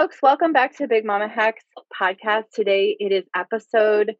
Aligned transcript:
folks. 0.00 0.16
Welcome 0.22 0.54
back 0.54 0.74
to 0.78 0.88
Big 0.88 1.04
Mama 1.04 1.28
Hacks 1.28 1.62
podcast. 2.00 2.44
Today 2.54 2.96
it 2.98 3.12
is 3.12 3.24
episode 3.36 4.14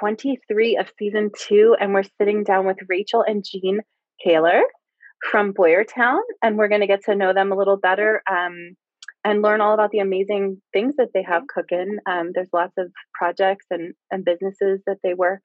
23 0.00 0.76
of 0.76 0.90
season 0.98 1.30
two, 1.38 1.76
and 1.78 1.94
we're 1.94 2.02
sitting 2.20 2.42
down 2.42 2.66
with 2.66 2.78
Rachael 2.88 3.22
and 3.24 3.44
Gene 3.44 3.78
Kehler 4.26 4.62
from 5.30 5.52
Boyertown, 5.52 6.18
and 6.42 6.58
we're 6.58 6.66
going 6.66 6.80
to 6.80 6.88
get 6.88 7.04
to 7.04 7.14
know 7.14 7.32
them 7.32 7.52
a 7.52 7.56
little 7.56 7.76
better 7.76 8.22
um, 8.28 8.74
and 9.22 9.40
learn 9.40 9.60
all 9.60 9.72
about 9.72 9.92
the 9.92 10.00
amazing 10.00 10.60
things 10.72 10.94
that 10.98 11.10
they 11.14 11.22
have 11.22 11.46
cooking. 11.46 11.98
Um, 12.10 12.32
there's 12.34 12.50
lots 12.52 12.74
of 12.76 12.90
projects 13.16 13.66
and, 13.70 13.94
and 14.10 14.24
businesses 14.24 14.80
that 14.88 14.98
they 15.04 15.14
work 15.14 15.42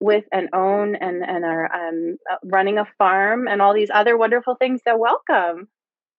with 0.00 0.24
and 0.32 0.48
own 0.52 0.96
and, 0.96 1.22
and 1.24 1.44
are 1.44 1.72
um, 1.72 2.16
running 2.42 2.78
a 2.78 2.86
farm 2.98 3.46
and 3.46 3.62
all 3.62 3.74
these 3.74 3.90
other 3.94 4.18
wonderful 4.18 4.56
things. 4.56 4.80
So, 4.82 4.98
welcome. 4.98 5.68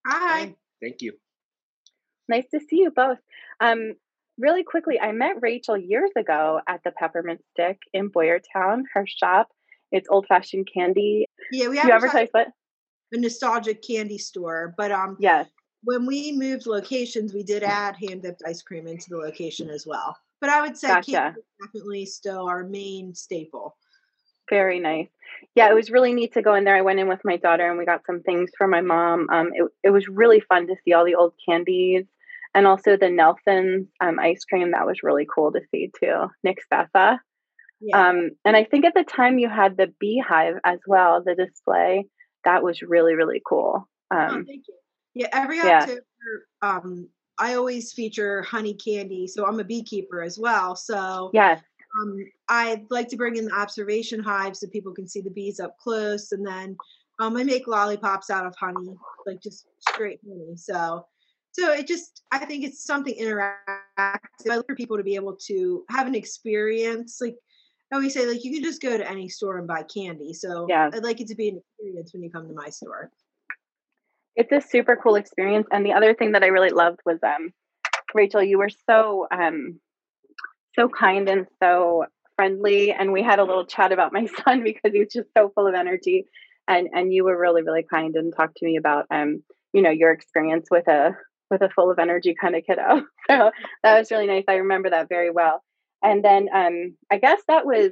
Hi. 0.08 0.56
Thank 0.82 1.02
you. 1.02 1.18
Nice 2.30 2.46
to 2.52 2.60
see 2.60 2.78
you 2.78 2.92
both. 2.92 3.18
Um, 3.60 3.96
really 4.38 4.64
quickly, 4.64 5.00
I 5.00 5.12
met 5.12 5.42
Rachael 5.42 5.78
years 5.78 6.12
ago 6.16 6.62
at 6.68 6.82
the 6.84 6.92
Peppermint 6.92 7.42
Stick 7.52 7.80
in 7.92 8.10
Boyertown, 8.10 8.84
her 8.94 9.06
shop. 9.06 9.50
It's 9.92 10.08
old 10.10 10.28
fashioned 10.28 10.70
candy. 10.72 11.26
Yeah, 11.52 11.68
we 11.68 11.78
you 11.78 11.92
advertise 11.92 12.30
what? 12.32 12.48
A 13.12 13.18
nostalgic 13.18 13.84
candy 13.86 14.20
store. 14.20 14.76
But 14.78 14.92
um 14.92 15.18
yes. 15.20 15.50
when 15.84 16.06
we 16.06 16.32
moved 16.32 16.68
locations, 16.68 17.34
we 17.34 17.44
did 17.44 17.64
add 17.64 17.96
hand 17.96 18.22
dipped 18.22 18.44
ice 18.46 18.62
cream 18.62 18.88
into 18.88 19.10
the 19.10 19.18
location 19.18 19.70
as 19.70 19.88
well. 19.88 20.16
But 20.40 20.52
I 20.52 20.62
would 20.62 20.78
say 20.78 20.90
gotcha. 20.90 21.12
candy 21.12 21.40
is 21.40 21.46
definitely 21.66 22.06
still 22.06 22.48
our 22.48 22.64
main 22.64 23.16
staple. 23.16 23.76
Very 24.48 24.80
nice. 24.80 25.10
Yeah, 25.56 25.70
it 25.70 25.74
was 25.74 25.90
really 25.90 26.14
neat 26.14 26.34
to 26.34 26.42
go 26.44 26.54
in 26.54 26.64
there. 26.64 26.76
I 26.76 26.82
went 26.82 27.00
in 27.00 27.08
with 27.08 27.22
my 27.24 27.38
daughter 27.38 27.68
and 27.68 27.78
we 27.78 27.86
got 27.86 28.06
some 28.06 28.22
things 28.22 28.52
for 28.58 28.68
my 28.68 28.82
mom. 28.82 29.28
Um, 29.32 29.52
it, 29.54 29.72
it 29.84 29.90
was 29.90 30.08
really 30.08 30.40
fun 30.40 30.68
to 30.68 30.76
see 30.84 30.94
all 30.94 31.06
the 31.06 31.16
old 31.16 31.34
candies 31.48 32.06
and 32.54 32.68
also 32.68 32.98
the 32.98 33.10
Nelson's 33.10 33.88
um, 34.02 34.20
ice 34.20 34.44
cream. 34.46 34.72
That 34.72 34.88
was 34.88 35.04
really 35.04 35.28
cool 35.34 35.52
to 35.52 35.62
see 35.72 35.92
too. 36.00 36.28
Nick 36.44 36.60
Spezza. 36.72 37.20
Yeah. 37.82 38.10
Um, 38.10 38.32
and 38.44 38.56
I 38.56 38.66
think 38.66 38.86
at 38.86 38.94
the 38.94 39.04
time 39.04 39.40
you 39.40 39.50
had 39.50 39.78
the 39.78 39.94
beehive 40.00 40.56
as 40.66 40.80
well, 40.86 41.24
the 41.24 41.36
display. 41.36 42.06
That 42.46 42.64
was 42.64 42.82
really, 42.82 43.16
really 43.16 43.42
cool. 43.48 43.88
Oh, 44.12 44.18
um, 44.18 44.30
oh, 44.30 44.44
thank 44.48 44.66
you. 44.68 44.76
Yeah, 45.14 45.28
every 45.32 45.58
yeah. 45.58 45.82
October, 45.82 46.02
um, 46.62 47.10
I 47.38 47.56
always 47.56 47.94
feature 47.94 48.42
honey 48.44 48.74
candy. 48.74 49.28
So 49.28 49.46
I'm 49.46 49.60
a 49.60 49.64
beekeeper 49.64 50.22
as 50.22 50.38
well. 50.38 50.76
So 50.76 51.32
yes. 51.34 51.62
Um, 52.02 52.18
I'd 52.50 52.86
like 52.92 53.08
to 53.10 53.18
bring 53.18 53.36
in 53.36 53.46
the 53.46 53.54
observation 53.54 54.22
hive 54.22 54.56
so 54.56 54.68
people 54.68 54.94
can 54.94 55.08
see 55.08 55.22
the 55.22 55.32
bees 55.32 55.60
up 55.60 55.76
close. 55.82 56.32
And 56.32 56.46
then 56.46 56.78
um, 57.20 57.36
I 57.36 57.44
make 57.44 57.68
lollipops 57.68 58.30
out 58.30 58.46
of 58.46 58.54
honey, 58.60 58.94
like 59.26 59.42
just 59.42 59.68
straight 59.90 60.20
honey. 60.24 60.56
So 60.56 61.06
so 61.52 61.72
it 61.72 61.88
just 61.88 62.24
i 62.32 62.40
think 62.46 62.64
it's 62.64 62.84
something 62.86 63.16
interactive. 63.20 63.56
I 63.98 64.56
look 64.56 64.68
for 64.68 64.76
people 64.76 64.98
to 64.98 65.04
be 65.04 65.16
able 65.16 65.36
to 65.48 65.84
have 65.90 66.08
an 66.08 66.16
experience 66.16 67.18
like 67.22 67.36
i 67.92 67.96
always 67.96 68.14
say 68.14 68.28
like 68.28 68.44
you 68.44 68.54
can 68.54 68.64
just 68.64 68.82
go 68.82 68.98
to 68.98 69.10
any 69.10 69.28
store 69.30 69.58
and 69.58 69.68
buy 69.68 69.84
candy. 69.84 70.34
So 70.34 70.68
yeah. 70.70 70.90
I'd 70.94 71.04
like 71.04 71.22
it 71.22 71.28
to 71.28 71.36
be 71.36 71.50
an 71.50 71.58
experience 71.58 72.14
when 72.14 72.24
you 72.24 72.30
come 72.30 72.48
to 72.48 72.54
my 72.54 72.70
store. 72.70 73.10
It's 74.36 74.52
a 74.52 74.62
super 74.62 74.96
cool 74.96 75.16
experience. 75.16 75.68
And 75.72 75.86
the 75.86 75.94
other 75.94 76.14
thing 76.14 76.34
that 76.34 76.44
i 76.44 76.48
really 76.48 76.70
loved 76.70 77.00
was 77.06 77.20
um 77.24 77.52
rachael 78.14 78.44
you 78.44 78.58
were 78.58 78.70
so 78.88 79.28
um 79.32 79.80
so 80.76 80.88
kind 80.88 81.28
and 81.30 81.48
so 81.62 82.06
friendly. 82.36 82.92
And 82.92 83.12
we 83.12 83.24
had 83.24 83.40
a 83.40 83.44
little 83.44 83.66
chat 83.66 83.92
about 83.92 84.14
my 84.14 84.26
son 84.46 84.64
because 84.64 84.92
he 84.94 85.00
was 85.00 85.12
just 85.12 85.30
so 85.36 85.52
full 85.56 85.68
of 85.68 85.74
energy. 85.74 86.26
And 86.68 86.90
and 86.94 87.12
you 87.12 87.24
were 87.24 87.38
really 87.38 87.64
really 87.64 87.84
kind 87.84 88.16
and 88.16 88.34
talked 88.36 88.58
to 88.58 88.66
me 88.66 88.78
about 88.78 89.08
um 89.10 89.44
you 89.74 89.82
know 89.82 89.90
your 89.90 90.12
experience 90.12 90.68
with 90.70 90.88
a 90.88 91.18
with 91.50 91.62
a 91.62 91.70
full 91.70 91.92
of 91.92 92.00
energy 92.00 92.36
kind 92.40 92.56
of 92.56 92.64
kiddo. 92.66 93.04
So 93.30 93.52
that 93.84 94.00
was 94.00 94.10
really 94.10 94.26
nice. 94.26 94.46
I 94.48 94.56
remember 94.56 94.90
that 94.90 95.08
very 95.08 95.30
well. 95.30 95.62
And 96.02 96.26
then 96.26 96.48
um, 96.52 96.96
I 97.12 97.20
guess 97.20 97.40
that 97.48 97.64
was, 97.64 97.92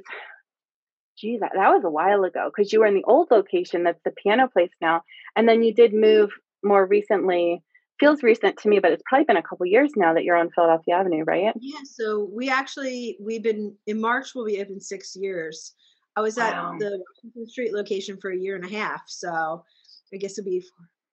geez, 1.16 1.38
that, 1.38 1.52
that 1.54 1.70
was 1.70 1.84
a 1.84 1.90
while 1.90 2.24
ago 2.24 2.50
because 2.50 2.72
you 2.72 2.80
were 2.80 2.86
in 2.86 2.94
the 2.94 3.04
old 3.04 3.28
location 3.30 3.84
that's 3.84 4.00
the 4.04 4.10
piano 4.10 4.48
place 4.48 4.72
now. 4.80 5.02
And 5.36 5.48
then 5.48 5.62
you 5.62 5.72
did 5.72 5.94
move 5.94 6.30
more 6.64 6.84
recently. 6.84 7.62
Feels 8.00 8.24
recent 8.24 8.56
to 8.58 8.68
me, 8.68 8.80
but 8.80 8.90
it's 8.90 9.02
probably 9.08 9.26
been 9.26 9.36
a 9.36 9.42
couple 9.42 9.66
years 9.66 9.92
now 9.96 10.14
that 10.14 10.24
you're 10.24 10.36
on 10.36 10.50
Philadelphia 10.54 10.96
Avenue, 10.96 11.24
right? 11.24 11.52
Yeah. 11.60 11.80
So 11.84 12.28
we 12.32 12.48
actually 12.48 13.16
we've 13.20 13.42
been 13.42 13.74
in 13.86 14.00
March. 14.00 14.34
Will 14.34 14.44
be 14.44 14.60
open 14.60 14.80
six 14.80 15.16
years. 15.16 15.74
I 16.16 16.20
was 16.20 16.36
wow. 16.36 16.72
at 16.72 16.78
the 16.78 17.00
Washington 17.24 17.48
Street 17.48 17.72
location 17.72 18.18
for 18.20 18.30
a 18.32 18.36
year 18.36 18.54
and 18.54 18.64
a 18.64 18.68
half. 18.68 19.02
So 19.06 19.64
I 20.12 20.16
guess 20.16 20.38
it'll 20.38 20.48
be 20.48 20.64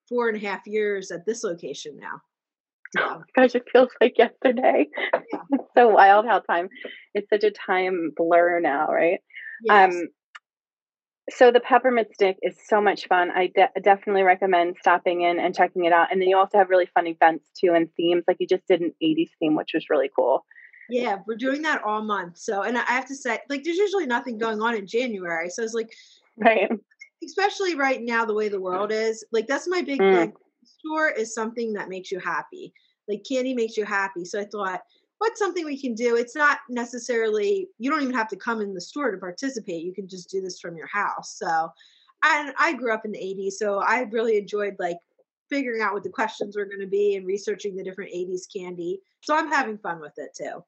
four 0.07 0.29
and 0.29 0.37
a 0.37 0.47
half 0.47 0.65
years 0.65 1.11
at 1.11 1.25
this 1.25 1.43
location 1.43 1.97
now. 1.99 2.21
Oh 2.97 3.23
gosh, 3.35 3.55
it 3.55 3.63
feels 3.71 3.89
like 4.01 4.17
yesterday. 4.17 4.87
It's 5.51 5.63
so 5.77 5.89
wild 5.89 6.25
how 6.25 6.39
time 6.39 6.69
it's 7.13 7.29
such 7.29 7.43
a 7.43 7.51
time 7.51 8.11
blur 8.15 8.59
now, 8.59 8.87
right? 8.87 9.19
Yes. 9.63 9.93
Um 9.93 10.07
so 11.29 11.51
the 11.51 11.59
peppermint 11.59 12.09
stick 12.13 12.37
is 12.43 12.55
so 12.67 12.79
much 12.79 13.07
fun. 13.07 13.31
I 13.31 13.47
de- 13.47 13.81
definitely 13.81 14.21
recommend 14.21 14.75
stopping 14.79 15.21
in 15.21 15.39
and 15.39 15.55
checking 15.55 15.85
it 15.85 15.91
out. 15.91 16.11
And 16.11 16.21
then 16.21 16.29
you 16.29 16.37
also 16.37 16.59
have 16.59 16.69
really 16.69 16.85
fun 16.93 17.07
events 17.07 17.49
too 17.59 17.73
and 17.73 17.89
themes. 17.97 18.23
Like 18.27 18.37
you 18.39 18.47
just 18.47 18.67
did 18.67 18.81
an 18.81 18.93
80s 19.01 19.31
theme, 19.39 19.55
which 19.55 19.71
was 19.73 19.89
really 19.89 20.09
cool. 20.15 20.45
Yeah, 20.89 21.17
we're 21.25 21.35
doing 21.35 21.63
that 21.63 21.83
all 21.83 22.03
month. 22.03 22.37
So, 22.37 22.61
and 22.61 22.77
I 22.77 22.83
have 22.91 23.07
to 23.07 23.15
say, 23.15 23.39
like, 23.49 23.63
there's 23.63 23.77
usually 23.77 24.05
nothing 24.05 24.37
going 24.37 24.61
on 24.61 24.75
in 24.75 24.85
January. 24.85 25.49
So 25.49 25.63
it's 25.63 25.73
like, 25.73 25.91
right. 26.37 26.69
Especially 27.25 27.73
right 27.75 28.03
now, 28.03 28.23
the 28.23 28.35
way 28.35 28.49
the 28.49 28.61
world 28.61 28.91
is, 28.91 29.25
like, 29.31 29.47
that's 29.47 29.67
my 29.67 29.81
big 29.81 29.99
Mm. 29.99 30.13
thing. 30.13 30.33
Store 30.85 31.09
is 31.09 31.33
something 31.33 31.73
that 31.73 31.89
makes 31.89 32.11
you 32.11 32.19
happy. 32.19 32.73
Like 33.07 33.25
candy 33.27 33.53
makes 33.53 33.77
you 33.77 33.85
happy. 33.85 34.25
So 34.25 34.39
I 34.39 34.45
thought, 34.45 34.81
what's 35.19 35.39
something 35.39 35.65
we 35.65 35.79
can 35.79 35.93
do? 35.93 36.15
It's 36.15 36.35
not 36.35 36.59
necessarily 36.69 37.67
you 37.77 37.89
don't 37.89 38.01
even 38.01 38.15
have 38.15 38.27
to 38.29 38.35
come 38.35 38.61
in 38.61 38.73
the 38.73 38.81
store 38.81 39.11
to 39.11 39.17
participate. 39.17 39.83
You 39.83 39.93
can 39.93 40.07
just 40.07 40.29
do 40.29 40.41
this 40.41 40.59
from 40.59 40.75
your 40.75 40.87
house. 40.87 41.37
So 41.37 41.69
and 42.23 42.53
I 42.57 42.73
grew 42.73 42.93
up 42.93 43.05
in 43.05 43.11
the 43.11 43.19
80s, 43.19 43.53
so 43.53 43.79
I 43.79 44.01
really 44.11 44.37
enjoyed 44.37 44.75
like 44.79 44.97
figuring 45.49 45.81
out 45.81 45.93
what 45.93 46.03
the 46.03 46.09
questions 46.09 46.57
were 46.57 46.65
going 46.65 46.79
to 46.79 46.87
be 46.87 47.15
and 47.15 47.27
researching 47.27 47.75
the 47.75 47.83
different 47.83 48.11
80s 48.11 48.41
candy. 48.53 48.99
So 49.21 49.35
I'm 49.35 49.51
having 49.51 49.77
fun 49.77 49.99
with 49.99 50.13
it 50.17 50.31
too. 50.35 50.63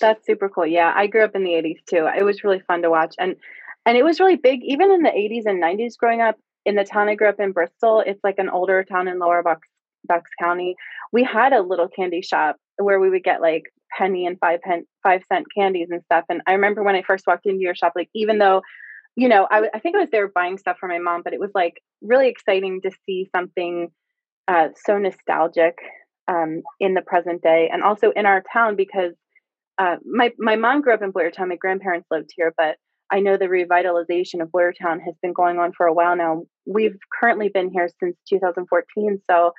That's 0.00 0.26
super 0.26 0.48
cool. 0.48 0.66
Yeah, 0.66 0.92
I 0.96 1.06
grew 1.06 1.22
up 1.22 1.36
in 1.36 1.44
the 1.44 1.50
80s 1.50 1.84
too. 1.88 2.08
It 2.16 2.24
was 2.24 2.42
really 2.42 2.60
fun 2.60 2.82
to 2.82 2.90
watch 2.90 3.14
and 3.18 3.36
and 3.84 3.96
it 3.96 4.02
was 4.02 4.18
really 4.18 4.36
big 4.36 4.60
even 4.64 4.90
in 4.90 5.02
the 5.02 5.10
80s 5.10 5.46
and 5.46 5.62
90s 5.62 5.96
growing 5.96 6.20
up 6.20 6.36
in 6.66 6.74
the 6.74 6.84
town 6.84 7.08
I 7.08 7.14
grew 7.14 7.30
up 7.30 7.40
in 7.40 7.52
Bristol. 7.52 8.02
It's 8.04 8.20
like 8.22 8.38
an 8.38 8.50
older 8.50 8.84
town 8.84 9.08
in 9.08 9.18
Lower 9.18 9.42
Bucks 9.42 9.66
Bucks 10.06 10.30
County, 10.40 10.76
we 11.12 11.24
had 11.24 11.52
a 11.52 11.62
little 11.62 11.88
candy 11.88 12.22
shop 12.22 12.56
where 12.76 13.00
we 13.00 13.10
would 13.10 13.24
get 13.24 13.40
like 13.40 13.64
penny 13.96 14.26
and 14.26 14.38
five 14.38 14.60
pen 14.62 14.84
five 15.02 15.22
cent 15.32 15.46
candies 15.56 15.88
and 15.90 16.02
stuff. 16.04 16.24
And 16.28 16.42
I 16.46 16.52
remember 16.52 16.82
when 16.82 16.96
I 16.96 17.02
first 17.02 17.26
walked 17.26 17.46
into 17.46 17.60
your 17.60 17.74
shop, 17.74 17.92
like 17.96 18.08
even 18.14 18.38
though, 18.38 18.62
you 19.16 19.28
know, 19.28 19.46
I, 19.50 19.68
I 19.74 19.78
think 19.78 19.96
I 19.96 20.00
was 20.00 20.10
there 20.10 20.28
buying 20.28 20.58
stuff 20.58 20.76
for 20.78 20.88
my 20.88 20.98
mom, 20.98 21.22
but 21.22 21.32
it 21.32 21.40
was 21.40 21.50
like 21.54 21.80
really 22.02 22.28
exciting 22.28 22.80
to 22.82 22.90
see 23.06 23.28
something 23.34 23.88
uh, 24.48 24.68
so 24.84 24.98
nostalgic 24.98 25.76
um, 26.28 26.62
in 26.80 26.94
the 26.94 27.02
present 27.02 27.42
day 27.42 27.68
and 27.72 27.82
also 27.82 28.10
in 28.10 28.26
our 28.26 28.42
town 28.52 28.76
because 28.76 29.12
uh, 29.78 29.96
my 30.04 30.32
my 30.38 30.56
mom 30.56 30.80
grew 30.80 30.94
up 30.94 31.02
in 31.02 31.12
Boyertown. 31.12 31.48
My 31.48 31.56
grandparents 31.56 32.06
lived 32.10 32.30
here, 32.34 32.54
but 32.56 32.76
I 33.10 33.20
know 33.20 33.36
the 33.36 33.46
revitalization 33.46 34.42
of 34.42 34.48
Boyertown 34.48 35.00
has 35.04 35.14
been 35.22 35.32
going 35.32 35.58
on 35.58 35.72
for 35.72 35.86
a 35.86 35.92
while 35.92 36.16
now. 36.16 36.42
We've 36.66 36.96
currently 37.20 37.48
been 37.48 37.70
here 37.70 37.88
since 38.00 38.16
2014, 38.28 39.22
so 39.30 39.52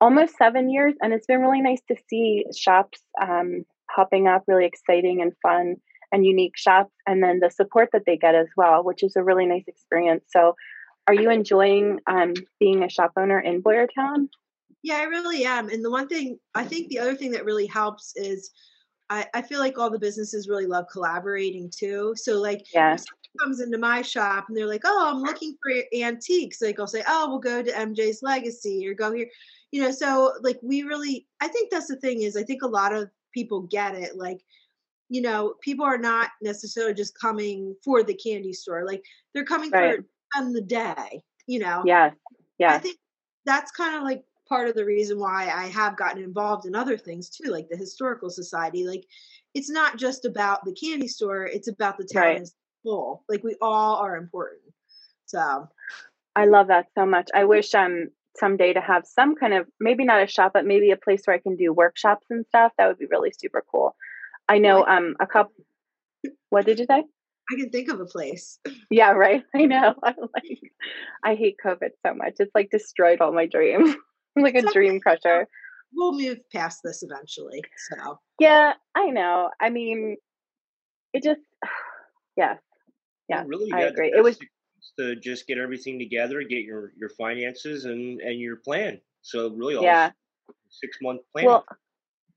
almost 0.00 0.36
seven 0.36 0.70
years, 0.70 0.94
and 1.00 1.12
it's 1.12 1.26
been 1.26 1.40
really 1.40 1.62
nice 1.62 1.80
to 1.88 1.96
see 2.08 2.44
shops 2.56 3.00
um, 3.20 3.64
popping 3.94 4.28
up, 4.28 4.44
really 4.46 4.66
exciting 4.66 5.22
and 5.22 5.32
fun 5.42 5.76
and 6.12 6.26
unique 6.26 6.56
shops, 6.56 6.92
and 7.06 7.22
then 7.22 7.40
the 7.40 7.50
support 7.50 7.88
that 7.92 8.02
they 8.06 8.16
get 8.16 8.34
as 8.34 8.48
well, 8.56 8.84
which 8.84 9.02
is 9.02 9.16
a 9.16 9.24
really 9.24 9.46
nice 9.46 9.64
experience. 9.66 10.24
So, 10.28 10.54
are 11.06 11.14
you 11.14 11.30
enjoying 11.30 12.00
um, 12.06 12.34
being 12.60 12.82
a 12.82 12.88
shop 12.88 13.12
owner 13.16 13.38
in 13.38 13.62
Boyertown? 13.62 14.28
Yeah, 14.82 14.96
I 14.96 15.04
really 15.04 15.44
am. 15.44 15.68
And 15.68 15.84
the 15.84 15.90
one 15.90 16.08
thing 16.08 16.38
I 16.54 16.64
think 16.64 16.88
the 16.88 16.98
other 16.98 17.14
thing 17.14 17.32
that 17.32 17.44
really 17.44 17.66
helps 17.66 18.12
is 18.16 18.50
I, 19.10 19.26
I 19.34 19.42
feel 19.42 19.60
like 19.60 19.78
all 19.78 19.90
the 19.90 19.98
businesses 19.98 20.48
really 20.48 20.66
love 20.66 20.86
collaborating 20.90 21.70
too. 21.70 22.14
So 22.16 22.40
like 22.40 22.66
yeah. 22.72 22.96
comes 23.40 23.60
into 23.60 23.78
my 23.78 24.02
shop 24.02 24.46
and 24.48 24.56
they're 24.56 24.66
like, 24.66 24.82
Oh, 24.84 25.12
I'm 25.12 25.22
looking 25.22 25.56
for 25.62 25.72
antiques. 25.96 26.62
Like 26.62 26.80
I'll 26.80 26.86
say, 26.86 27.02
Oh, 27.06 27.28
we'll 27.28 27.38
go 27.38 27.62
to 27.62 27.70
MJ's 27.70 28.22
Legacy 28.22 28.86
or 28.86 28.94
go 28.94 29.12
here. 29.12 29.28
You 29.72 29.82
know, 29.82 29.90
so 29.90 30.32
like 30.42 30.58
we 30.62 30.82
really 30.82 31.26
I 31.40 31.48
think 31.48 31.70
that's 31.70 31.88
the 31.88 31.96
thing 31.96 32.22
is 32.22 32.36
I 32.36 32.42
think 32.42 32.62
a 32.62 32.68
lot 32.68 32.94
of 32.94 33.10
people 33.32 33.62
get 33.62 33.94
it. 33.94 34.16
Like, 34.16 34.40
you 35.10 35.20
know, 35.20 35.54
people 35.60 35.84
are 35.84 35.98
not 35.98 36.30
necessarily 36.40 36.94
just 36.94 37.18
coming 37.18 37.76
for 37.84 38.02
the 38.02 38.14
candy 38.14 38.52
store. 38.52 38.86
Like 38.86 39.04
they're 39.34 39.44
coming 39.44 39.70
right. 39.70 39.98
for 39.98 40.40
on 40.40 40.52
the 40.52 40.62
day, 40.62 41.22
you 41.46 41.58
know. 41.58 41.82
Yeah. 41.84 42.12
Yeah. 42.58 42.72
I 42.72 42.78
think 42.78 42.98
that's 43.44 43.70
kind 43.72 43.96
of 43.96 44.02
like 44.02 44.24
part 44.48 44.68
of 44.68 44.74
the 44.74 44.84
reason 44.84 45.18
why 45.18 45.44
I 45.54 45.66
have 45.68 45.96
gotten 45.96 46.22
involved 46.22 46.66
in 46.66 46.74
other 46.74 46.96
things 46.96 47.30
too, 47.30 47.50
like 47.50 47.68
the 47.68 47.76
historical 47.76 48.30
society. 48.30 48.86
Like 48.86 49.04
it's 49.54 49.70
not 49.70 49.96
just 49.98 50.24
about 50.24 50.64
the 50.64 50.72
candy 50.74 51.08
store; 51.08 51.46
it's 51.46 51.68
about 51.68 51.96
the 51.98 52.04
town 52.04 52.22
Right. 52.22 52.40
as 52.40 52.50
a 52.50 52.88
whole. 52.88 53.24
Like 53.28 53.42
we 53.44 53.56
all 53.60 53.96
are 53.96 54.16
important. 54.16 54.62
So 55.26 55.68
I 56.36 56.46
love 56.46 56.68
that 56.68 56.86
so 56.94 57.06
much. 57.06 57.30
I 57.34 57.44
wish 57.44 57.74
um 57.74 58.08
someday 58.36 58.72
to 58.72 58.80
have 58.80 59.06
some 59.06 59.36
kind 59.36 59.54
of 59.54 59.66
maybe 59.78 60.04
not 60.04 60.22
a 60.22 60.26
shop, 60.26 60.52
but 60.54 60.66
maybe 60.66 60.90
a 60.90 60.96
place 60.96 61.22
where 61.24 61.36
I 61.36 61.38
can 61.40 61.56
do 61.56 61.72
workshops 61.72 62.26
and 62.30 62.44
stuff. 62.46 62.72
That 62.76 62.88
would 62.88 62.98
be 62.98 63.06
really 63.06 63.32
super 63.38 63.62
cool. 63.70 63.94
I 64.48 64.58
know 64.58 64.84
um 64.84 65.16
a 65.20 65.26
couple. 65.26 65.54
What 66.50 66.66
did 66.66 66.78
you 66.78 66.86
say? 66.86 67.04
I 67.50 67.56
can 67.56 67.70
think 67.70 67.90
of 67.90 68.00
a 68.00 68.06
place. 68.06 68.58
Yeah, 68.90 69.12
right. 69.12 69.42
I 69.54 69.62
know. 69.66 69.94
I 70.02 70.14
like. 70.18 70.72
I 71.24 71.34
hate 71.34 71.56
COVID 71.64 71.90
so 72.06 72.14
much. 72.14 72.34
It's 72.38 72.54
like 72.54 72.70
destroyed 72.70 73.20
all 73.20 73.32
my 73.32 73.46
dreams. 73.46 73.94
I'm 74.36 74.42
like 74.42 74.54
a 74.54 74.62
dream 74.62 75.00
crusher. 75.00 75.48
We'll 75.92 76.18
move 76.18 76.38
past 76.52 76.80
this 76.84 77.02
eventually. 77.02 77.62
So 77.88 78.18
yeah, 78.40 78.72
I 78.94 79.06
know. 79.06 79.50
I 79.60 79.70
mean, 79.70 80.16
it 81.12 81.22
just 81.22 81.40
yes, 82.36 82.58
yeah. 83.28 83.40
Well, 83.40 83.48
really, 83.48 83.72
I 83.72 83.82
agree. 83.82 84.12
It 84.14 84.22
was 84.22 84.38
to 84.98 85.16
just 85.16 85.46
get 85.46 85.58
everything 85.58 85.98
together, 85.98 86.42
get 86.42 86.64
your 86.64 86.92
your 86.96 87.08
finances 87.10 87.84
and 87.84 88.20
and 88.20 88.40
your 88.40 88.56
plan. 88.56 89.00
So 89.22 89.50
really, 89.50 89.76
all 89.76 89.84
yeah, 89.84 90.10
six 90.68 90.98
month 91.00 91.22
plan. 91.32 91.46
Well, 91.46 91.64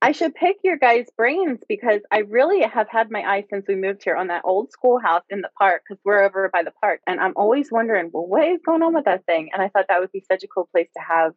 I 0.01 0.11
should 0.11 0.35
pick 0.35 0.57
your 0.63 0.77
guys' 0.77 1.07
brains 1.17 1.59
because 1.67 2.01
I 2.11 2.19
really 2.19 2.61
have 2.61 2.87
had 2.87 3.09
my 3.09 3.21
eye 3.21 3.45
since 3.49 3.65
we 3.67 3.75
moved 3.75 4.03
here 4.03 4.15
on 4.15 4.27
that 4.27 4.43
old 4.45 4.71
schoolhouse 4.71 5.23
in 5.29 5.41
the 5.41 5.49
park 5.57 5.81
because 5.87 5.99
we're 6.05 6.23
over 6.23 6.49
by 6.53 6.61
the 6.63 6.73
park, 6.79 7.01
and 7.07 7.19
I'm 7.19 7.33
always 7.35 7.71
wondering, 7.71 8.11
well, 8.13 8.27
what 8.27 8.47
is 8.47 8.59
going 8.63 8.83
on 8.83 8.93
with 8.93 9.05
that 9.05 9.25
thing? 9.25 9.49
And 9.51 9.61
I 9.61 9.69
thought 9.69 9.85
that 9.89 9.99
would 9.99 10.11
be 10.11 10.23
such 10.31 10.43
a 10.43 10.47
cool 10.47 10.69
place 10.71 10.89
to 10.95 11.03
have 11.03 11.33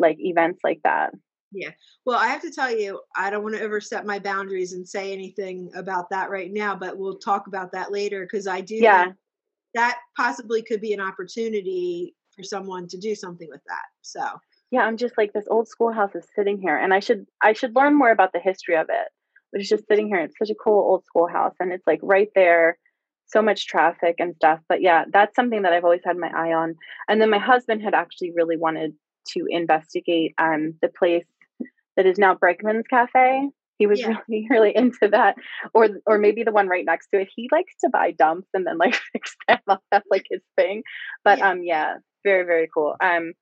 like 0.00 0.16
events 0.18 0.60
like 0.64 0.80
that. 0.84 1.12
Yeah. 1.52 1.70
Well, 2.06 2.18
I 2.18 2.28
have 2.28 2.42
to 2.42 2.50
tell 2.50 2.70
you, 2.70 3.00
I 3.16 3.30
don't 3.30 3.42
want 3.42 3.56
to 3.56 3.62
overstep 3.62 4.04
my 4.04 4.18
boundaries 4.18 4.72
and 4.72 4.88
say 4.88 5.12
anything 5.12 5.70
about 5.74 6.10
that 6.10 6.30
right 6.30 6.52
now, 6.52 6.76
but 6.76 6.96
we'll 6.96 7.18
talk 7.18 7.46
about 7.46 7.72
that 7.72 7.90
later 7.92 8.22
because 8.22 8.46
I 8.46 8.60
do. 8.60 8.76
Yeah. 8.76 9.12
That 9.74 9.98
possibly 10.16 10.62
could 10.62 10.80
be 10.80 10.92
an 10.92 11.00
opportunity 11.00 12.14
for 12.36 12.42
someone 12.42 12.88
to 12.88 12.98
do 12.98 13.14
something 13.14 13.48
with 13.48 13.62
that. 13.66 13.82
So. 14.02 14.24
Yeah, 14.70 14.82
I'm 14.82 14.96
just 14.96 15.18
like 15.18 15.32
this 15.32 15.46
old 15.50 15.68
schoolhouse 15.68 16.14
is 16.14 16.26
sitting 16.36 16.60
here, 16.60 16.76
and 16.76 16.94
I 16.94 17.00
should 17.00 17.26
I 17.42 17.52
should 17.52 17.74
learn 17.74 17.98
more 17.98 18.12
about 18.12 18.32
the 18.32 18.38
history 18.38 18.76
of 18.76 18.86
it. 18.88 19.08
But 19.50 19.60
it's 19.60 19.68
just 19.68 19.88
sitting 19.88 20.06
here. 20.06 20.20
It's 20.20 20.38
such 20.38 20.50
a 20.50 20.54
cool 20.54 20.78
old 20.78 21.04
schoolhouse, 21.04 21.54
and 21.58 21.72
it's 21.72 21.86
like 21.86 21.98
right 22.02 22.28
there. 22.36 22.78
So 23.26 23.42
much 23.42 23.66
traffic 23.66 24.16
and 24.18 24.34
stuff. 24.34 24.60
But 24.68 24.80
yeah, 24.80 25.04
that's 25.12 25.36
something 25.36 25.62
that 25.62 25.72
I've 25.72 25.84
always 25.84 26.02
had 26.04 26.16
my 26.16 26.30
eye 26.34 26.52
on. 26.52 26.74
And 27.08 27.20
then 27.20 27.30
my 27.30 27.38
husband 27.38 27.82
had 27.82 27.94
actually 27.94 28.32
really 28.32 28.56
wanted 28.56 28.92
to 29.28 29.44
investigate 29.48 30.34
um, 30.38 30.74
the 30.82 30.88
place 30.88 31.24
that 31.96 32.06
is 32.06 32.18
now 32.18 32.34
Brakeman's 32.34 32.86
Cafe. 32.88 33.48
He 33.78 33.86
was 33.86 34.00
yeah. 34.00 34.16
really, 34.28 34.46
really 34.50 34.72
into 34.76 35.08
that, 35.10 35.36
or 35.74 35.88
or 36.06 36.18
maybe 36.18 36.42
the 36.42 36.52
one 36.52 36.68
right 36.68 36.84
next 36.84 37.08
to 37.08 37.20
it. 37.20 37.28
He 37.34 37.48
likes 37.50 37.74
to 37.82 37.90
buy 37.90 38.12
dumps 38.12 38.48
and 38.54 38.66
then 38.66 38.78
like 38.78 38.94
fix 39.12 39.36
them 39.48 39.58
up. 39.68 39.82
That's 39.90 40.06
like 40.10 40.26
his 40.30 40.42
thing. 40.56 40.82
But 41.24 41.38
yeah. 41.38 41.50
um, 41.50 41.62
yeah, 41.62 41.94
very 42.24 42.44
very 42.44 42.68
cool. 42.72 42.94
Um, 43.02 43.32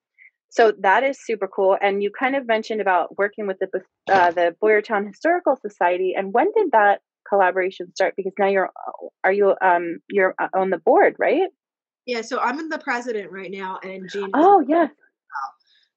so 0.51 0.73
that 0.81 1.05
is 1.05 1.19
super 1.23 1.47
cool. 1.47 1.77
And 1.81 2.03
you 2.03 2.11
kind 2.11 2.35
of 2.35 2.47
mentioned 2.47 2.81
about 2.81 3.19
working 3.19 3.47
with 3.47 3.59
the 3.59 3.69
uh, 4.13 4.31
the 4.31 4.55
Boyertown 4.63 5.07
Historical 5.07 5.57
Society. 5.61 6.15
And 6.17 6.33
when 6.33 6.47
did 6.57 6.73
that 6.73 7.01
collaboration 7.29 7.93
start? 7.95 8.15
Because 8.17 8.33
now 8.39 8.47
you're 8.47 8.71
are 9.25 9.33
you 9.33 9.55
um 9.61 9.99
you're 10.09 10.35
uh, 10.41 10.49
on 10.55 10.71
the 10.71 10.79
board, 10.79 11.17
right? 11.19 11.51
Yeah. 12.07 12.23
So 12.23 12.39
I'm 12.39 12.69
the 12.71 12.79
president 12.79 13.31
right 13.31 13.51
now, 13.51 13.79
and 13.83 14.09
Gene. 14.11 14.31
Oh 14.35 14.65
yes. 14.67 14.91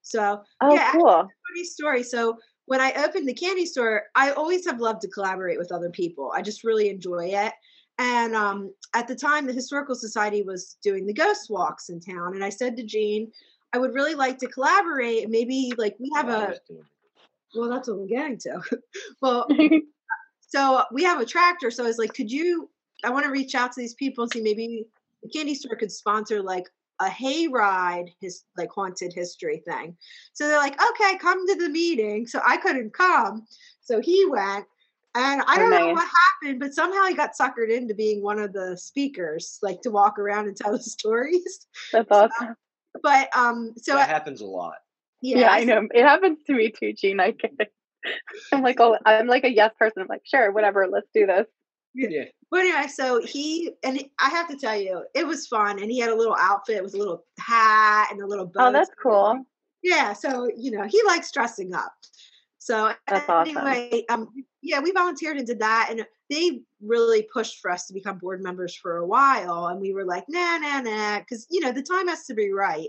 So 0.02 0.42
oh, 0.60 0.74
yeah, 0.74 0.92
cool. 0.92 1.28
funny 1.48 1.64
story. 1.64 2.02
So 2.02 2.38
when 2.66 2.80
I 2.80 2.92
opened 3.04 3.28
the 3.28 3.34
candy 3.34 3.66
store, 3.66 4.04
I 4.14 4.32
always 4.32 4.66
have 4.66 4.80
loved 4.80 5.02
to 5.02 5.08
collaborate 5.08 5.58
with 5.58 5.72
other 5.72 5.90
people. 5.90 6.32
I 6.34 6.42
just 6.42 6.64
really 6.64 6.88
enjoy 6.88 7.30
it. 7.32 7.52
And 7.98 8.34
um, 8.34 8.72
at 8.94 9.06
the 9.06 9.14
time, 9.14 9.46
the 9.46 9.52
Historical 9.52 9.94
Society 9.94 10.42
was 10.42 10.76
doing 10.82 11.06
the 11.06 11.12
ghost 11.12 11.50
walks 11.50 11.88
in 11.88 12.00
town. 12.00 12.34
And 12.34 12.44
I 12.44 12.48
said 12.48 12.76
to 12.76 12.82
Gene, 12.82 13.30
I 13.72 13.78
would 13.78 13.94
really 13.94 14.14
like 14.14 14.38
to 14.38 14.48
collaborate. 14.48 15.28
Maybe 15.28 15.72
like 15.76 15.96
we 15.98 16.10
have 16.14 16.28
a, 16.28 16.56
well, 17.54 17.68
that's 17.68 17.88
what 17.88 17.98
we're 17.98 18.06
getting 18.06 18.38
to. 18.38 18.60
well, 19.20 19.46
so 20.40 20.84
we 20.92 21.04
have 21.04 21.20
a 21.20 21.26
tractor. 21.26 21.70
So 21.70 21.84
I 21.84 21.86
was 21.86 21.98
like, 21.98 22.14
could 22.14 22.30
you, 22.30 22.70
I 23.04 23.10
want 23.10 23.24
to 23.24 23.30
reach 23.30 23.54
out 23.54 23.72
to 23.72 23.80
these 23.80 23.94
people 23.94 24.24
and 24.24 24.32
see 24.32 24.42
maybe 24.42 24.86
the 25.22 25.28
candy 25.28 25.54
store 25.54 25.76
could 25.76 25.92
sponsor 25.92 26.42
like 26.42 26.68
a 27.02 27.10
hayride 27.10 28.12
his 28.20 28.44
like 28.56 28.70
haunted 28.70 29.12
history 29.12 29.62
thing. 29.66 29.96
So 30.32 30.46
they're 30.46 30.58
like, 30.58 30.80
okay, 30.90 31.18
come 31.18 31.46
to 31.48 31.54
the 31.56 31.68
meeting. 31.68 32.26
So 32.26 32.40
I 32.46 32.56
couldn't 32.56 32.92
come. 32.92 33.46
So 33.80 34.00
he 34.00 34.24
went. 34.26 34.66
And 35.14 35.42
I 35.46 35.58
don't 35.58 35.70
know 35.70 35.92
what 35.92 36.08
happened, 36.42 36.58
but 36.58 36.72
somehow 36.72 37.04
he 37.04 37.14
got 37.14 37.32
suckered 37.38 37.70
into 37.70 37.94
being 37.94 38.22
one 38.22 38.38
of 38.38 38.54
the 38.54 38.78
speakers, 38.78 39.58
like 39.60 39.82
to 39.82 39.90
walk 39.90 40.18
around 40.18 40.46
and 40.46 40.56
tell 40.56 40.72
the 40.72 40.78
stories. 40.82 41.66
That's 41.92 42.10
awesome. 42.10 42.56
but 43.02 43.28
um 43.36 43.74
so 43.76 43.94
that 43.94 44.08
happens 44.08 44.40
a 44.40 44.46
lot. 44.46 44.76
Yeah, 45.20 45.40
yeah 45.40 45.52
I 45.52 45.64
know. 45.64 45.86
It 45.92 46.02
happens 46.02 46.38
to 46.46 46.54
me 46.54 46.70
too, 46.70 46.94
Gene. 46.94 47.20
I 47.20 47.32
get 47.32 47.52
it. 47.58 47.72
I'm 48.52 48.62
like, 48.62 48.80
oh, 48.80 48.96
I'm 49.04 49.26
like 49.26 49.44
a 49.44 49.52
yes 49.52 49.72
person. 49.78 50.02
I'm 50.02 50.08
like, 50.08 50.22
sure, 50.24 50.50
whatever, 50.50 50.88
let's 50.90 51.08
do 51.14 51.26
this. 51.26 51.46
Yeah. 51.94 52.24
But 52.50 52.60
anyway, 52.60 52.86
so 52.88 53.20
he 53.22 53.72
and 53.82 54.02
I 54.18 54.28
have 54.28 54.48
to 54.48 54.56
tell 54.56 54.76
you, 54.76 55.04
it 55.14 55.26
was 55.26 55.46
fun, 55.46 55.80
and 55.80 55.90
he 55.90 55.98
had 55.98 56.10
a 56.10 56.14
little 56.14 56.36
outfit 56.38 56.82
with 56.82 56.94
a 56.94 56.98
little 56.98 57.24
hat 57.38 58.08
and 58.10 58.20
a 58.20 58.26
little 58.26 58.46
bow. 58.46 58.68
Oh, 58.68 58.72
that's 58.72 58.90
cool. 59.02 59.44
Yeah, 59.82 60.12
so 60.12 60.48
you 60.56 60.70
know 60.70 60.84
he 60.84 61.02
likes 61.06 61.32
dressing 61.32 61.74
up. 61.74 61.92
So 62.58 62.92
that's 63.08 63.28
anyway, 63.28 64.04
awesome. 64.08 64.28
um, 64.28 64.44
yeah, 64.62 64.80
we 64.80 64.92
volunteered 64.92 65.36
and 65.36 65.46
did 65.46 65.60
that, 65.60 65.88
and 65.90 66.06
they 66.30 66.62
really 66.80 67.26
pushed 67.32 67.60
for 67.60 67.70
us 67.70 67.86
to 67.86 67.94
become 67.94 68.18
board 68.18 68.42
members 68.42 68.74
for 68.74 68.98
a 68.98 69.06
while, 69.06 69.66
and 69.66 69.80
we 69.80 69.92
were 69.92 70.04
like, 70.04 70.24
nah, 70.28 70.58
nah, 70.58 70.80
nah, 70.80 71.18
because 71.18 71.46
you 71.50 71.60
know 71.60 71.72
the 71.72 71.82
time 71.82 72.08
has 72.08 72.24
to 72.26 72.34
be 72.34 72.52
right. 72.52 72.88